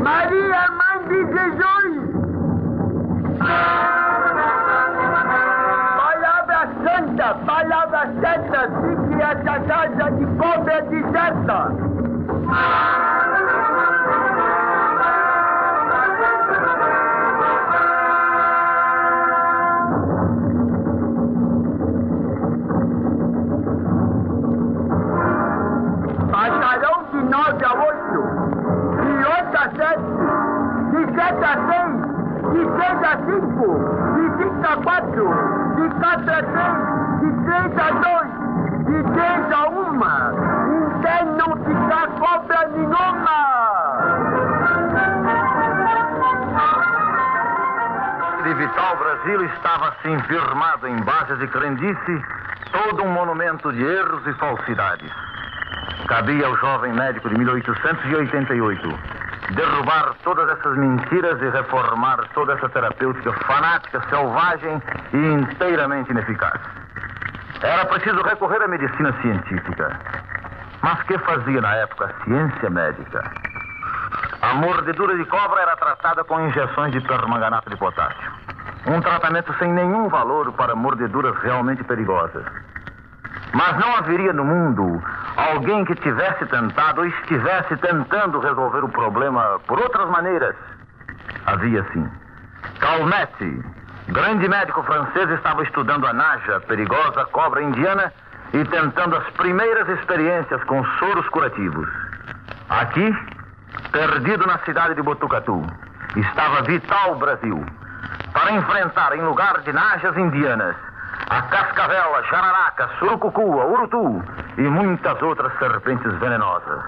Maria, 0.02 0.68
Mãe 0.70 0.98
de 1.08 1.18
Jesus! 1.32 1.80
seja 9.70 10.10
de 10.10 10.26
cobra 10.36 10.72
é 10.72 10.80
digesta. 10.82 11.58
Batalhão 26.32 27.04
de 27.12 27.20
nove 27.30 27.64
a 27.64 27.72
oito, 27.74 28.22
de 28.98 29.12
oito 29.24 29.56
a 29.56 29.66
sete, 29.76 30.10
de 30.90 31.00
sete 31.14 31.44
a 31.44 31.56
seis, 31.70 31.94
de 32.52 32.62
seis 32.76 33.00
a 33.04 33.14
cinco, 33.24 33.68
de 34.16 34.24
cinco 34.36 34.64
a 34.64 34.76
quatro, 34.82 35.26
de 35.76 35.84
quatro 36.00 36.32
a 36.32 36.42
3. 36.42 36.59
Brasil 49.30 49.44
estava 49.44 49.88
assim 49.90 50.18
firmado 50.24 50.88
em 50.88 50.96
bases 51.02 51.38
de 51.38 51.46
crendice 51.46 52.24
todo 52.72 53.04
um 53.04 53.12
monumento 53.12 53.72
de 53.72 53.80
erros 53.80 54.26
e 54.26 54.32
falsidades. 54.34 55.08
Cabia 56.08 56.46
ao 56.46 56.56
jovem 56.56 56.92
médico 56.92 57.28
de 57.28 57.38
1888 57.38 58.98
derrubar 59.54 60.14
todas 60.24 60.48
essas 60.48 60.76
mentiras 60.76 61.40
e 61.42 61.48
reformar 61.48 62.18
toda 62.34 62.54
essa 62.54 62.68
terapêutica 62.70 63.32
fanática, 63.46 64.02
selvagem 64.08 64.82
e 65.12 65.16
inteiramente 65.16 66.10
ineficaz. 66.10 66.60
Era 67.62 67.84
preciso 67.84 68.20
recorrer 68.22 68.62
à 68.62 68.66
medicina 68.66 69.12
científica. 69.20 69.96
Mas 70.82 71.02
que 71.04 71.16
fazia 71.18 71.60
na 71.60 71.76
época 71.76 72.06
a 72.06 72.24
ciência 72.24 72.70
médica? 72.70 73.22
A 74.42 74.54
mordedura 74.54 75.16
de 75.16 75.24
cobra 75.26 75.60
era 75.60 75.76
tratada 75.76 76.24
com 76.24 76.40
injeções 76.40 76.92
de 76.92 77.00
permanganato 77.02 77.70
de 77.70 77.76
potássio. 77.76 78.39
Um 78.86 79.00
tratamento 79.00 79.54
sem 79.58 79.72
nenhum 79.72 80.08
valor 80.08 80.52
para 80.52 80.74
mordeduras 80.74 81.36
realmente 81.42 81.84
perigosas. 81.84 82.44
Mas 83.52 83.76
não 83.78 83.96
haveria 83.96 84.32
no 84.32 84.44
mundo 84.44 85.02
alguém 85.36 85.84
que 85.84 85.94
tivesse 85.96 86.46
tentado 86.46 87.00
ou 87.00 87.06
estivesse 87.06 87.76
tentando 87.76 88.38
resolver 88.40 88.84
o 88.84 88.88
problema 88.88 89.60
por 89.66 89.78
outras 89.80 90.08
maneiras. 90.08 90.54
Havia 91.46 91.84
sim. 91.92 92.08
Calmette, 92.78 93.62
grande 94.08 94.48
médico 94.48 94.82
francês, 94.82 95.28
estava 95.30 95.62
estudando 95.62 96.06
a 96.06 96.12
naja, 96.12 96.60
perigosa 96.60 97.24
cobra 97.26 97.62
indiana, 97.62 98.12
e 98.52 98.64
tentando 98.64 99.16
as 99.16 99.30
primeiras 99.30 99.88
experiências 99.88 100.62
com 100.64 100.84
soros 100.98 101.28
curativos. 101.28 101.88
Aqui, 102.68 103.14
perdido 103.92 104.46
na 104.46 104.58
cidade 104.60 104.94
de 104.94 105.02
Botucatu, 105.02 105.64
estava 106.16 106.62
Vital 106.62 107.14
Brasil, 107.16 107.64
para 108.32 108.52
enfrentar 108.52 109.16
em 109.16 109.22
lugar 109.22 109.60
de 109.60 109.72
najas 109.72 110.16
indianas 110.16 110.76
a 111.28 111.42
cascavela, 111.42 112.22
jararaca, 112.24 112.88
surucucua, 112.98 113.64
urutu 113.64 114.22
e 114.58 114.62
muitas 114.62 115.20
outras 115.22 115.56
serpentes 115.58 116.12
venenosas. 116.18 116.82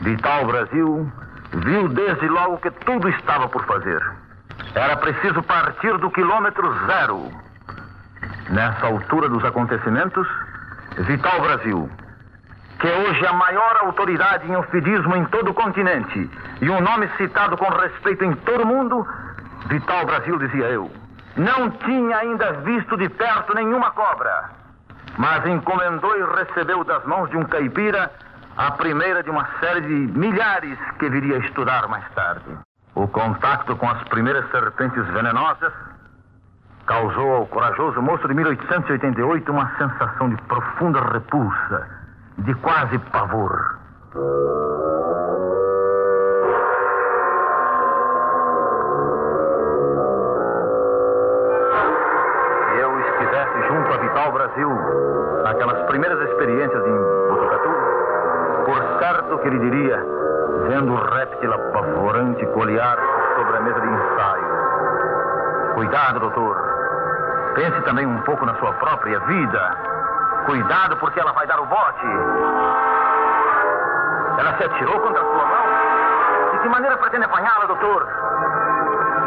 Vital 0.00 0.46
Brasil 0.46 1.12
viu 1.52 1.88
desde 1.88 2.28
logo 2.28 2.58
que 2.58 2.70
tudo 2.70 3.08
estava 3.08 3.48
por 3.48 3.64
fazer. 3.66 4.00
Era 4.74 4.96
preciso 4.96 5.42
partir 5.42 5.96
do 5.98 6.10
quilômetro 6.10 6.72
zero. 6.86 7.30
Nessa 8.50 8.86
altura 8.86 9.28
dos 9.28 9.44
acontecimentos, 9.44 10.28
Vital 10.98 11.40
Brasil, 11.40 11.90
que 12.78 12.86
hoje 12.86 13.24
é 13.24 13.28
a 13.28 13.32
maior 13.32 13.78
autoridade 13.82 14.48
em 14.48 14.54
ofidismo 14.54 15.16
em 15.16 15.24
todo 15.26 15.50
o 15.50 15.54
continente 15.54 16.30
e 16.60 16.70
um 16.70 16.80
nome 16.80 17.08
citado 17.16 17.56
com 17.56 17.68
respeito 17.68 18.24
em 18.24 18.34
todo 18.36 18.62
o 18.62 18.66
mundo, 18.66 19.06
Vital 19.68 20.06
Brasil, 20.06 20.38
dizia 20.38 20.66
eu, 20.66 20.90
não 21.36 21.70
tinha 21.70 22.16
ainda 22.18 22.52
visto 22.62 22.96
de 22.96 23.08
perto 23.08 23.54
nenhuma 23.54 23.90
cobra, 23.90 24.50
mas 25.18 25.44
encomendou 25.46 26.16
e 26.16 26.36
recebeu 26.36 26.84
das 26.84 27.04
mãos 27.04 27.28
de 27.30 27.36
um 27.36 27.44
caipira 27.44 28.10
a 28.56 28.70
primeira 28.70 29.22
de 29.22 29.30
uma 29.30 29.46
série 29.60 29.82
de 29.82 30.18
milhares 30.18 30.78
que 30.98 31.08
viria 31.10 31.36
a 31.36 31.40
estudar 31.40 31.88
mais 31.88 32.04
tarde. 32.14 32.58
O 32.94 33.06
contato 33.08 33.76
com 33.76 33.88
as 33.90 34.02
primeiras 34.04 34.50
serpentes 34.50 35.04
venenosas 35.08 35.72
causou 36.86 37.34
ao 37.34 37.46
corajoso 37.46 38.00
moço 38.00 38.26
de 38.26 38.34
1888 38.34 39.52
uma 39.52 39.70
sensação 39.76 40.30
de 40.30 40.36
profunda 40.42 41.00
repulsa, 41.12 41.88
de 42.38 42.54
quase 42.54 42.98
pavor. 43.10 43.78
Vital 54.16 54.32
Brasil, 54.32 54.70
naquelas 55.44 55.78
primeiras 55.88 56.18
experiências 56.30 56.86
em 56.86 57.28
Botucatu, 57.28 57.68
por 58.64 58.98
certo 58.98 59.38
que 59.40 59.48
ele 59.48 59.58
diria, 59.58 60.02
vendo 60.68 60.94
o 60.94 60.96
réptil 60.96 61.52
apavorante 61.52 62.46
colear 62.46 62.96
sobre 63.36 63.58
a 63.58 63.60
mesa 63.60 63.78
de 63.78 63.86
ensaio. 63.86 65.74
Cuidado, 65.74 66.20
doutor. 66.20 66.56
Pense 67.56 67.78
também 67.82 68.06
um 68.06 68.18
pouco 68.22 68.46
na 68.46 68.54
sua 68.54 68.72
própria 68.72 69.20
vida. 69.20 69.76
Cuidado, 70.46 70.96
porque 70.96 71.20
ela 71.20 71.32
vai 71.32 71.46
dar 71.46 71.60
o 71.60 71.66
bote. 71.66 72.06
Ela 74.38 74.56
se 74.56 74.64
atirou 74.64 74.98
contra 74.98 75.20
a 75.20 75.24
sua 75.26 75.44
mão. 75.44 76.52
De 76.52 76.58
que 76.60 76.68
maneira 76.70 76.96
pretende 76.96 77.26
apanhá-la, 77.26 77.66
doutor? 77.66 78.08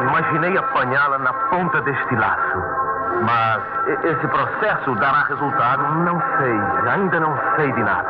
Imaginei 0.02 0.58
apanhá-la 0.58 1.20
na 1.20 1.34
ponta 1.34 1.80
deste 1.82 2.16
laço. 2.16 2.89
Mas 3.22 3.62
esse 4.04 4.28
processo 4.28 4.96
dará 4.96 5.24
resultado? 5.24 5.84
Não 6.00 6.22
sei. 6.38 6.92
Ainda 6.92 7.20
não 7.20 7.38
sei 7.56 7.72
de 7.72 7.84
nada. 7.84 8.08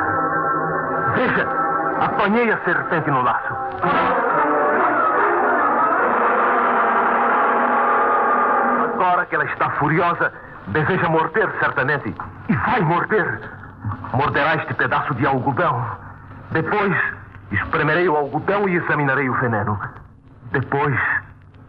Veja, 1.16 1.48
apanhei 2.02 2.52
a 2.52 2.58
serpente 2.60 3.10
no 3.10 3.22
laço. 3.22 3.56
agora 9.10 9.26
que 9.26 9.36
ela 9.36 9.46
está 9.46 9.70
furiosa, 9.72 10.32
deseja 10.68 11.10
morder 11.10 11.50
certamente. 11.60 12.14
E 12.48 12.56
vai 12.56 12.82
morder. 12.82 13.42
Morderá 14.14 14.56
este 14.56 14.74
pedaço 14.74 15.14
de 15.16 15.26
algodão. 15.26 15.86
Depois, 16.52 16.96
espremerei 17.52 18.08
o 18.08 18.16
algodão 18.16 18.68
e 18.68 18.76
examinarei 18.76 19.30
o 19.30 19.34
veneno. 19.36 19.80
Depois, 20.52 21.00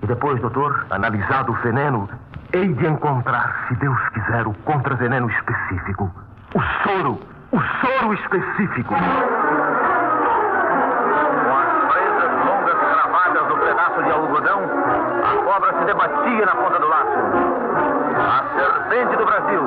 e 0.03 0.07
depois, 0.07 0.41
doutor, 0.41 0.87
analisado 0.91 1.53
o 1.53 1.55
veneno, 1.57 2.09
hei 2.53 2.73
de 2.73 2.87
encontrar, 2.87 3.67
se 3.69 3.75
Deus 3.77 4.09
quiser, 4.11 4.47
o 4.47 4.55
contraveneno 4.65 5.31
específico. 5.31 6.11
O 6.55 6.61
soro. 6.83 7.21
O 7.53 7.61
soro 7.81 8.15
específico. 8.15 8.95
de 14.03 14.11
algodão, 14.11 14.61
a 15.25 15.45
cobra 15.45 15.79
se 15.79 15.85
debatia 15.85 16.47
na 16.47 16.55
ponta 16.55 16.79
do 16.79 16.89
laço. 16.89 17.19
A 18.17 18.45
serpente 18.57 19.17
do 19.17 19.27
Brasil 19.27 19.63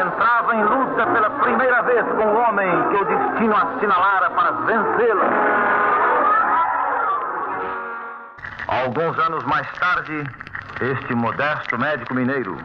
entrava 0.00 0.54
em 0.54 0.62
luta 0.62 1.06
pela 1.06 1.30
primeira 1.30 1.82
vez 1.82 2.04
com 2.06 2.24
o 2.24 2.36
homem 2.36 2.70
que 2.90 2.96
o 2.96 3.04
destino 3.04 3.56
assinalara 3.56 4.30
para 4.30 4.50
vencê-la. 4.52 5.24
Alguns 8.68 9.18
anos 9.18 9.44
mais 9.44 9.70
tarde, 9.78 10.24
este 10.80 11.14
modesto 11.14 11.78
médico 11.78 12.14
mineiro, 12.14 12.58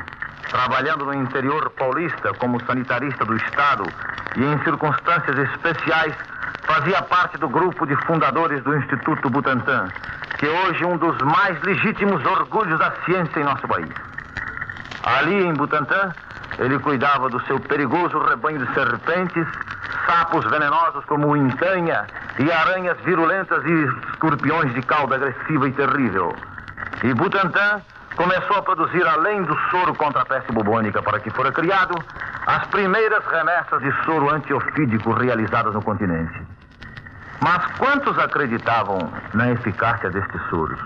trabalhando 0.49 1.05
no 1.05 1.14
interior 1.14 1.70
paulista 1.72 2.34
como 2.39 2.64
sanitarista 2.66 3.24
do 3.24 3.36
Estado 3.38 3.84
e 4.36 4.43
em 4.43 4.64
circunstâncias 4.64 5.38
especiais, 5.38 6.14
fazia 6.64 7.01
parte 7.03 7.38
do 7.38 7.47
grupo 7.47 7.86
de 7.86 7.95
fundadores 8.05 8.62
do 8.64 8.76
Instituto 8.76 9.30
Butantan, 9.30 9.88
que 10.38 10.47
hoje 10.47 10.84
é 10.84 10.88
um 10.88 10.97
dos 10.97 11.18
mais 11.20 11.62
legítimos 11.62 12.24
orgulhos 12.26 12.78
da 12.80 12.91
ciência 13.05 13.39
em 13.39 13.43
nosso 13.43 13.68
país. 13.68 13.89
Ali 15.03 15.45
em 15.45 15.53
Butantã, 15.53 16.14
ele 16.59 16.78
cuidava 16.80 17.30
do 17.30 17.41
seu 17.45 17.59
perigoso 17.59 18.20
rebanho 18.20 18.66
de 18.66 18.74
serpentes, 18.74 19.47
sapos 20.05 20.45
venenosos 20.49 21.03
como 21.05 21.30
o 21.30 21.38
intanha 21.38 22.05
e 22.39 22.51
aranhas 22.51 22.97
virulentas 23.05 23.64
e 23.66 24.12
escorpiões 24.12 24.74
de 24.74 24.82
cauda 24.82 25.16
agressiva 25.16 25.68
e 25.68 25.72
terrível. 25.72 26.36
E 27.03 27.14
Butantã 27.14 27.82
começou 28.16 28.57
a 28.57 28.62
produzir, 28.62 29.05
além 29.07 29.43
do 29.43 29.57
soro 29.70 29.95
contra 29.95 30.22
a 30.22 30.26
peste 30.26 30.51
bubônica 30.51 31.01
para 31.01 31.20
que 31.20 31.30
fora 31.32 31.51
criado, 31.51 31.95
as 32.45 32.66
primeiras 32.68 33.26
remessas 33.26 33.82
de 33.82 33.91
soro 34.03 34.30
antiofídico 34.30 35.12
realizadas 35.14 35.74
no 35.74 35.82
continente. 35.82 36.41
Mas 37.41 37.66
quantos 37.78 38.18
acreditavam 38.20 38.99
na 39.34 39.51
eficácia 39.51 40.09
destes 40.09 40.41
soros? 40.49 40.80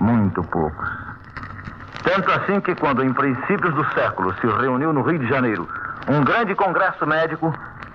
Muito 0.00 0.42
poucos. 0.44 0.88
Tanto 2.04 2.30
assim 2.32 2.60
que, 2.60 2.74
quando 2.74 3.02
em 3.02 3.12
princípios 3.12 3.74
do 3.74 3.84
século 3.92 4.34
se 4.34 4.46
reuniu 4.46 4.92
no 4.92 5.02
Rio 5.02 5.18
de 5.18 5.26
Janeiro 5.26 5.68
um 6.06 6.22
grande 6.22 6.54
congresso 6.54 7.06
médico, 7.06 7.52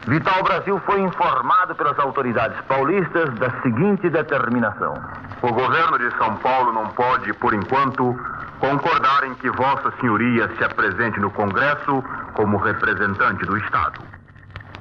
Vital 0.07 0.41
Brasil 0.43 0.81
foi 0.85 0.99
informado 1.01 1.75
pelas 1.75 1.97
autoridades 1.99 2.59
paulistas 2.61 3.31
da 3.35 3.51
seguinte 3.61 4.09
determinação: 4.09 4.93
O 5.41 5.53
governo 5.53 5.99
de 5.99 6.09
São 6.17 6.35
Paulo 6.37 6.73
não 6.73 6.87
pode, 6.87 7.31
por 7.33 7.53
enquanto, 7.53 8.17
concordar 8.59 9.23
em 9.23 9.33
que 9.35 9.49
Vossa 9.51 9.91
Senhoria 9.99 10.49
se 10.57 10.63
apresente 10.63 11.19
no 11.19 11.31
Congresso 11.31 12.03
como 12.33 12.57
representante 12.57 13.45
do 13.45 13.57
Estado. 13.57 14.01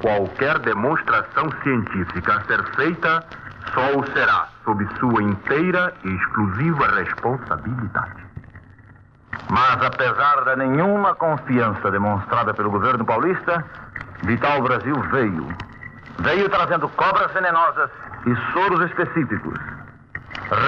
Qualquer 0.01 0.59
demonstração 0.61 1.51
científica 1.63 2.35
a 2.35 2.45
ser 2.45 2.63
feita 2.75 3.25
só 3.73 3.99
o 3.99 4.07
será 4.13 4.49
sob 4.65 4.87
sua 4.99 5.23
inteira 5.23 5.95
e 6.05 6.09
exclusiva 6.09 6.87
responsabilidade. 6.89 8.29
Mas 9.51 9.83
apesar 9.83 10.45
da 10.45 10.57
nenhuma 10.57 11.15
confiança 11.15 11.91
demonstrada 11.91 12.53
pelo 12.55 12.71
governo 12.71 13.05
paulista, 13.05 13.65
Vital 14.23 14.63
Brasil 14.63 14.95
veio. 15.11 15.49
Veio 16.19 16.49
trazendo 16.49 16.89
cobras 16.91 17.33
venenosas 17.33 17.91
e 18.27 18.53
soros 18.53 18.81
específicos. 18.91 19.59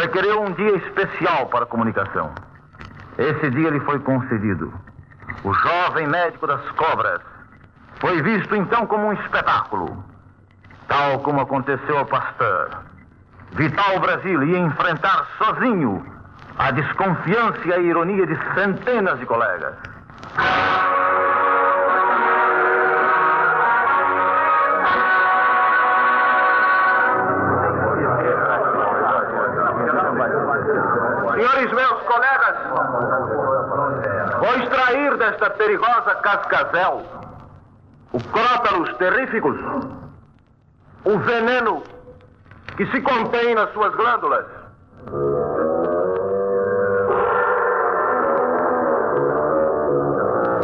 Requereu 0.00 0.42
um 0.42 0.52
dia 0.52 0.76
especial 0.76 1.46
para 1.46 1.64
a 1.64 1.66
comunicação. 1.66 2.32
Esse 3.20 3.50
dia 3.50 3.68
lhe 3.68 3.80
foi 3.80 3.98
concedido. 3.98 4.72
O 5.44 5.52
jovem 5.52 6.06
médico 6.06 6.46
das 6.46 6.62
cobras 6.70 7.20
foi 8.00 8.22
visto 8.22 8.56
então 8.56 8.86
como 8.86 9.08
um 9.08 9.12
espetáculo, 9.12 10.02
tal 10.88 11.18
como 11.20 11.42
aconteceu 11.42 11.98
ao 11.98 12.06
Pasteur. 12.06 12.70
Vital 13.52 14.00
Brasil 14.00 14.42
ia 14.42 14.58
enfrentar 14.60 15.26
sozinho 15.36 16.02
a 16.58 16.70
desconfiança 16.70 17.60
e 17.66 17.72
a 17.74 17.78
ironia 17.78 18.26
de 18.26 18.38
centenas 18.54 19.18
de 19.18 19.26
colegas. 19.26 19.74
Senhores 31.40 31.72
meus 31.72 32.02
colegas, 32.02 32.56
vou 34.40 34.62
extrair 34.62 35.16
desta 35.16 35.48
perigosa 35.48 36.14
cascavel 36.16 37.02
o 38.12 38.18
crótalos 38.24 38.94
terríficos, 38.98 39.58
o 41.06 41.18
veneno 41.20 41.82
que 42.76 42.84
se 42.88 43.00
contém 43.00 43.54
nas 43.54 43.72
suas 43.72 43.94
glândulas. 43.94 44.44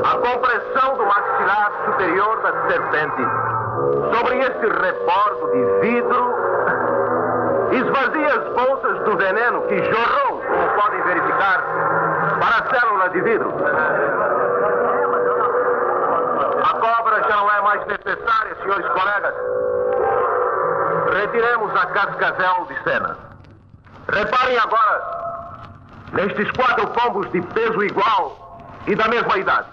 A 0.04 0.18
compressão 0.18 0.96
do 0.98 1.06
maxilar 1.06 1.72
superior 1.86 2.42
da 2.42 2.68
serpente 2.68 3.22
sobre 4.14 4.40
este 4.40 4.66
rebordo 4.66 5.52
de 5.52 5.88
vidro 5.88 6.36
esvazia 7.72 8.34
as 8.34 8.48
bolsas 8.54 9.04
do 9.04 9.16
veneno 9.16 9.62
que 9.62 9.78
jorrou, 9.78 10.35
verificar, 11.06 11.62
para 12.40 12.56
a 12.56 12.74
célula 12.74 13.08
de 13.10 13.20
vidro. 13.22 13.54
A 16.62 16.74
cobra 16.74 17.22
já 17.28 17.36
não 17.36 17.50
é 17.50 17.62
mais 17.62 17.86
necessária, 17.86 18.56
senhores 18.62 18.88
colegas. 18.88 19.34
Retiremos 21.12 21.74
a 21.74 21.86
cascavel 21.86 22.66
de 22.66 22.82
cena. 22.82 23.16
Reparem 24.12 24.58
agora 24.58 25.16
nestes 26.12 26.50
quatro 26.52 26.86
pombos 26.88 27.30
de 27.32 27.40
peso 27.40 27.82
igual 27.82 28.60
e 28.86 28.94
da 28.94 29.08
mesma 29.08 29.38
idade. 29.38 29.68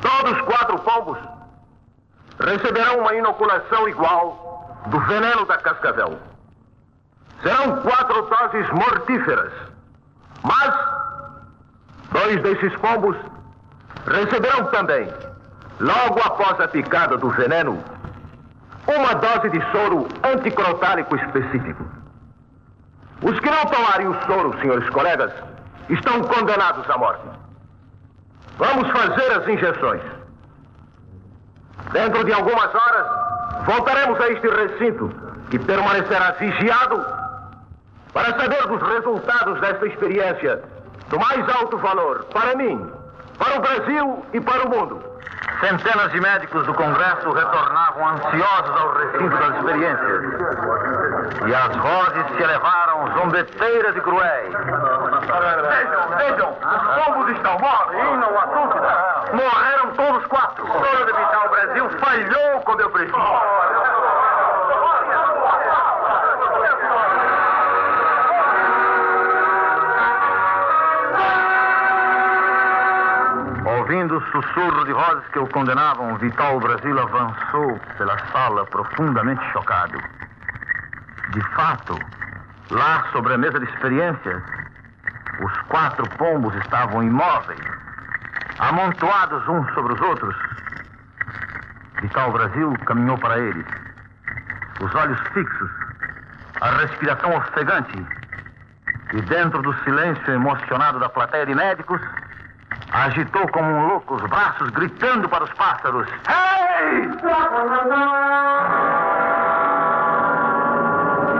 Todos 0.00 0.40
quatro 0.42 0.78
pombos 0.80 1.18
receberão 2.38 2.98
uma 2.98 3.14
inoculação 3.14 3.88
igual 3.88 4.76
do 4.86 5.00
veneno 5.00 5.44
da 5.46 5.56
cascavel. 5.58 6.18
Serão 7.42 7.76
quatro 7.82 8.22
doses 8.22 8.70
mortíferas. 8.70 9.52
Mas 10.42 10.74
dois 12.12 12.42
desses 12.42 12.74
pombos 12.76 13.16
receberão 14.06 14.64
também, 14.66 15.12
logo 15.80 16.20
após 16.24 16.60
a 16.60 16.68
picada 16.68 17.16
do 17.16 17.30
veneno, 17.30 17.82
uma 18.86 19.14
dose 19.14 19.50
de 19.50 19.60
soro 19.72 20.06
anticrotálico 20.22 21.16
específico. 21.16 21.84
Os 23.22 23.38
que 23.40 23.50
não 23.50 23.64
tomarem 23.66 24.08
o 24.08 24.14
soro, 24.26 24.58
senhores 24.60 24.88
colegas, 24.90 25.32
estão 25.88 26.22
condenados 26.22 26.88
à 26.88 26.98
morte. 26.98 27.28
Vamos 28.58 28.88
fazer 28.90 29.32
as 29.32 29.48
injeções. 29.48 30.02
Dentro 31.92 32.24
de 32.24 32.32
algumas 32.32 32.74
horas, 32.74 33.06
voltaremos 33.64 34.20
a 34.20 34.28
este 34.28 34.48
recinto, 34.48 35.12
que 35.50 35.58
permanecerá 35.58 36.32
vigiado, 36.32 37.04
para 38.16 38.34
saber 38.40 38.66
dos 38.66 38.80
resultados 38.80 39.60
desta 39.60 39.86
experiência, 39.86 40.62
do 41.10 41.20
mais 41.20 41.46
alto 41.54 41.76
valor, 41.76 42.24
para 42.32 42.56
mim, 42.56 42.90
para 43.38 43.58
o 43.58 43.60
Brasil 43.60 44.26
e 44.32 44.40
para 44.40 44.66
o 44.66 44.70
mundo. 44.70 45.04
Centenas 45.60 46.10
de 46.12 46.20
médicos 46.22 46.64
do 46.64 46.72
Congresso 46.72 47.30
retornavam 47.30 48.08
ansiosos 48.08 48.80
ao 48.80 48.94
recinto 48.94 49.36
das 49.36 49.56
experiências. 49.56 50.22
E 51.46 51.54
as 51.54 51.76
vozes 51.76 52.36
se 52.36 52.42
elevaram 52.42 53.18
zombeteiras 53.18 53.96
e 53.96 54.00
cruéis. 54.00 54.52
Vejam, 55.68 56.16
vejam, 56.16 56.50
os 56.50 57.04
pombos 57.04 57.30
estão 57.32 57.58
mortos, 57.58 57.96
e 57.96 58.16
não 58.16 58.38
há 58.38 58.46
dúvida. 58.46 59.06
Morreram 59.34 59.90
todos 59.94 60.26
quatro. 60.26 60.64
O 60.64 60.72
soro 60.72 61.04
de 61.04 61.12
Vital 61.12 61.48
Brasil 61.50 61.90
falhou 62.00 62.60
como 62.62 62.80
eu 62.80 62.90
preciso. 62.90 63.18
Sussurro 74.36 74.84
de 74.84 74.92
vozes 74.92 75.26
que 75.32 75.38
o 75.38 75.46
condenavam, 75.48 76.16
Vital 76.18 76.60
Brasil 76.60 77.00
avançou 77.00 77.78
pela 77.96 78.18
sala 78.32 78.66
profundamente 78.66 79.42
chocado. 79.52 79.98
De 81.30 81.40
fato, 81.54 81.98
lá 82.70 83.04
sobre 83.12 83.34
a 83.34 83.38
mesa 83.38 83.58
de 83.58 83.66
experiências, 83.66 84.42
Os 85.38 85.52
quatro 85.68 86.08
pombos 86.16 86.54
estavam 86.56 87.02
imóveis, 87.02 87.60
amontoados 88.58 89.46
uns 89.48 89.70
sobre 89.74 89.92
os 89.92 90.00
outros. 90.00 90.34
Vital 92.00 92.32
Brasil 92.32 92.72
caminhou 92.86 93.18
para 93.18 93.38
eles, 93.38 93.66
os 94.80 94.94
olhos 94.94 95.20
fixos, 95.34 95.70
a 96.62 96.70
respiração 96.78 97.36
ofegante. 97.36 98.06
E 99.12 99.20
dentro 99.20 99.60
do 99.60 99.74
silêncio 99.84 100.32
emocionado 100.32 100.98
da 100.98 101.08
plateia 101.10 101.44
de 101.44 101.54
médicos, 101.54 102.00
agitou 103.04 103.46
como 103.48 103.68
um 103.68 103.86
louco 103.88 104.14
os 104.14 104.22
braços, 104.22 104.70
gritando 104.70 105.28
para 105.28 105.44
os 105.44 105.52
pássaros: 105.54 106.08
Ei! 106.28 107.08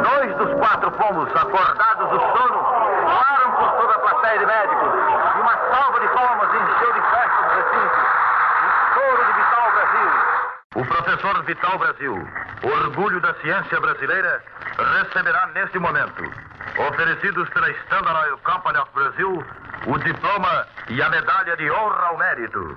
Dois 0.03 0.37
dos 0.37 0.55
quatro 0.59 0.91
pomos, 0.93 1.29
acordados 1.35 2.11
do 2.11 2.21
sono, 2.21 2.63
voaram 3.05 3.53
por 3.53 3.71
toda 3.81 3.95
a 3.95 3.99
plateia 3.99 4.39
de 4.39 4.47
médicos. 4.47 4.93
E 5.37 5.41
uma 5.41 5.57
salva 5.71 6.01
de 6.01 6.09
palmas 6.09 6.49
encheu 6.55 6.93
de 6.93 7.01
festa 7.01 7.41
o 7.41 7.49
recinto. 7.57 7.99
O 8.67 8.95
coro 8.95 9.25
de 9.25 9.33
Vital 9.33 9.73
Brasil. 9.73 10.11
O 10.75 10.85
professor 10.85 11.43
Vital 11.45 11.79
Brasil, 11.79 12.29
orgulho 12.63 13.21
da 13.21 13.35
ciência 13.35 13.81
brasileira, 13.81 14.43
receberá 14.77 15.47
neste 15.55 15.79
momento, 15.79 16.23
oferecidos 16.79 17.49
pela 17.51 17.71
Standard 17.71 18.17
Oil 18.17 18.39
Company 18.39 18.79
of 18.79 18.91
Brasil, 18.95 19.45
o 19.87 19.99
diploma 19.99 20.67
e 20.89 21.01
a 21.01 21.09
medalha 21.09 21.57
de 21.57 21.71
honra 21.71 22.07
ao 22.07 22.19
mérito. 22.19 22.77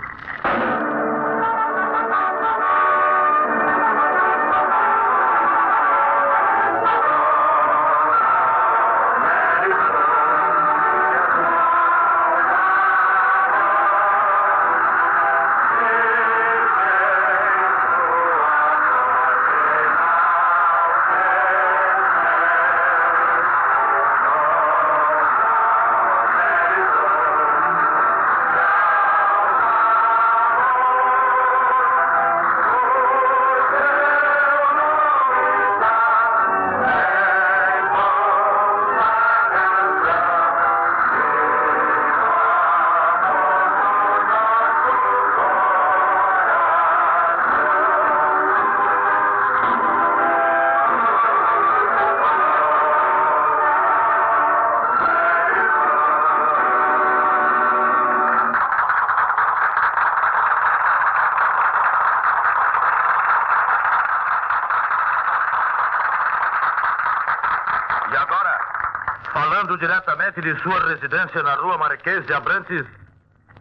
Falando 69.70 69.78
diretamente 69.78 70.42
de 70.42 70.56
sua 70.62 70.80
residência 70.88 71.44
na 71.44 71.54
rua 71.56 71.78
Marquês 71.78 72.26
de 72.26 72.34
Abrantes, 72.34 72.86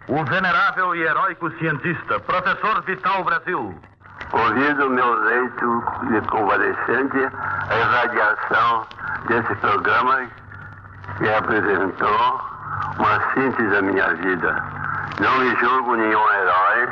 o 0.09 0.25
venerável 0.25 0.95
e 0.95 1.03
heróico 1.03 1.51
cientista, 1.59 2.19
professor 2.21 2.83
Vital 2.83 3.25
Brasil. 3.25 3.79
Ouvindo 4.33 4.91
meu 4.91 5.15
leito 5.21 5.85
de 6.11 6.21
convalescente, 6.29 7.19
a 7.69 7.79
irradiação 7.79 8.87
desse 9.29 9.55
programa 9.57 10.27
que 11.19 11.29
apresentou 11.29 12.41
uma 12.99 13.35
síntese 13.35 13.69
da 13.69 13.83
minha 13.83 14.15
vida. 14.15 14.63
Não 15.21 15.39
me 15.39 15.57
julgo 15.57 15.95
nenhum 15.95 16.33
herói, 16.33 16.89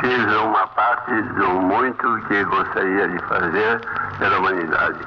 fiz 0.00 0.36
uma 0.36 0.66
parte 0.68 1.22
do 1.22 1.48
muito 1.48 2.20
que 2.28 2.44
gostaria 2.44 3.08
de 3.08 3.18
fazer 3.24 3.80
pela 4.18 4.38
humanidade. 4.38 5.00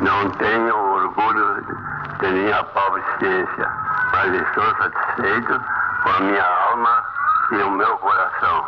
Não 0.00 0.30
tenho 0.30 0.76
orgulho 0.76 1.89
de 2.20 2.26
minha 2.26 2.62
pobre 2.64 3.02
ciência, 3.18 3.70
mas 4.12 4.34
estou 4.34 4.76
satisfeito 4.76 5.60
com 6.02 6.10
a 6.10 6.20
minha 6.20 6.44
alma 6.44 7.04
e 7.52 7.62
o 7.62 7.70
meu 7.70 7.96
coração. 7.98 8.64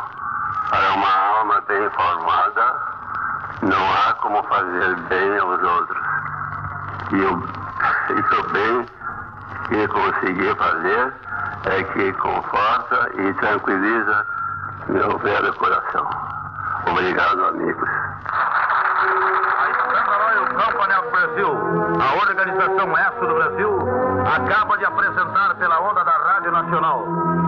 Para 0.69 0.93
uma 0.93 1.37
alma 1.37 1.61
bem 1.67 1.89
formada, 1.91 2.75
não 3.61 3.93
há 3.93 4.13
como 4.15 4.41
fazer 4.43 4.95
bem 5.01 5.37
aos 5.37 5.61
outros. 5.61 6.03
E 7.11 7.21
o, 7.21 7.43
e 8.09 8.39
o 8.39 8.49
bem 8.49 8.85
que 9.67 9.87
consegui 9.87 10.55
fazer 10.55 11.13
é 11.65 11.83
que 11.83 12.13
conforta 12.13 13.09
e 13.15 13.33
tranquiliza 13.35 14.25
meu 14.87 15.17
velho 15.19 15.53
coração. 15.53 16.09
Obrigado, 16.87 17.45
amigos. 17.45 17.89
Brasil, 21.33 21.47
a 21.99 22.15
organização 22.15 22.97
ESO 22.97 23.27
do 23.27 23.33
Brasil, 23.33 23.69
acaba 24.35 24.77
de 24.77 24.85
apresentar 24.85 25.55
pela 25.55 25.79
onda 25.79 26.03
da 26.03 26.11
Rádio 26.11 26.51
Nacional, 26.51 27.05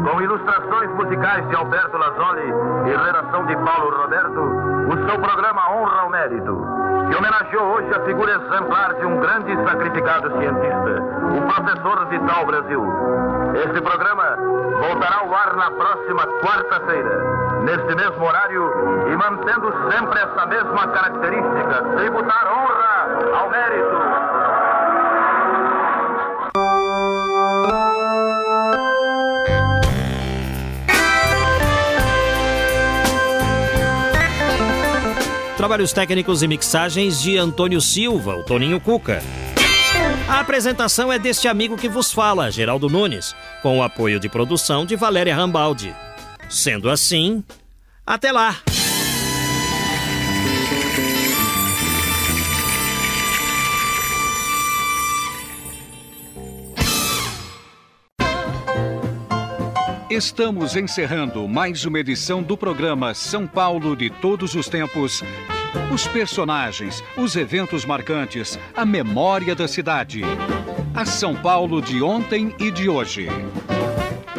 com 0.09 0.21
ilustrações 0.21 0.89
musicais 0.91 1.47
de 1.49 1.55
Alberto 1.55 1.97
Lazzoli 1.97 2.53
e 2.87 2.95
redação 2.95 3.45
de 3.45 3.55
Paulo 3.57 3.95
Roberto, 4.01 4.41
o 4.41 5.09
seu 5.09 5.19
programa 5.19 5.71
Honra 5.71 6.01
ao 6.01 6.09
Mérito, 6.09 6.67
que 7.09 7.15
homenageou 7.15 7.75
hoje 7.75 7.93
a 7.93 7.99
figura 8.05 8.31
exemplar 8.31 8.93
de 8.95 9.05
um 9.05 9.19
grande 9.19 9.51
e 9.51 9.63
sacrificado 9.63 10.31
cientista, 10.39 11.03
o 11.37 11.41
professor 11.53 12.05
Vital 12.07 12.45
Brasil. 12.45 12.83
Este 13.55 13.81
programa 13.81 14.37
voltará 14.79 15.19
ao 15.19 15.33
ar 15.33 15.55
na 15.55 15.71
próxima 15.71 16.25
quarta-feira, 16.41 17.34
neste 17.65 17.95
mesmo 17.95 18.23
horário 18.23 18.63
e 19.11 19.15
mantendo 19.17 19.73
sempre 19.91 20.19
essa 20.19 20.45
mesma 20.45 20.87
característica, 20.87 21.83
tributar 21.97 22.47
honra 22.53 23.39
ao 23.39 23.49
mérito. 23.49 23.95
Trabalhos 35.57 35.91
técnicos 35.91 36.43
e 36.43 36.47
mixagens 36.47 37.19
de 37.19 37.37
Antônio 37.37 37.81
Silva, 37.81 38.35
o 38.35 38.43
Toninho 38.43 38.79
Cuca. 38.79 39.23
A 40.29 40.39
apresentação 40.39 41.11
é 41.11 41.17
deste 41.17 41.47
amigo 41.47 41.75
que 41.75 41.89
vos 41.89 42.13
fala, 42.13 42.51
Geraldo 42.51 42.87
Nunes, 42.87 43.35
com 43.63 43.79
o 43.79 43.83
apoio 43.83 44.19
de 44.19 44.29
produção 44.29 44.85
de 44.85 44.95
Valéria 44.95 45.35
Rambaldi. 45.35 46.04
Sendo 46.49 46.89
assim, 46.89 47.43
até 48.05 48.31
lá! 48.31 48.61
Estamos 60.09 60.77
encerrando 60.77 61.45
mais 61.45 61.83
uma 61.83 61.99
edição 61.99 62.41
do 62.41 62.55
programa 62.55 63.13
São 63.13 63.45
Paulo 63.45 63.97
de 63.97 64.09
Todos 64.09 64.55
os 64.55 64.69
Tempos. 64.69 65.21
Os 65.93 66.07
personagens, 66.07 67.03
os 67.17 67.35
eventos 67.35 67.83
marcantes, 67.83 68.57
a 68.73 68.85
memória 68.85 69.53
da 69.53 69.67
cidade. 69.67 70.21
A 70.93 71.05
São 71.05 71.35
Paulo 71.35 71.81
de 71.81 72.01
ontem 72.01 72.55
e 72.59 72.71
de 72.71 72.87
hoje. 72.87 73.27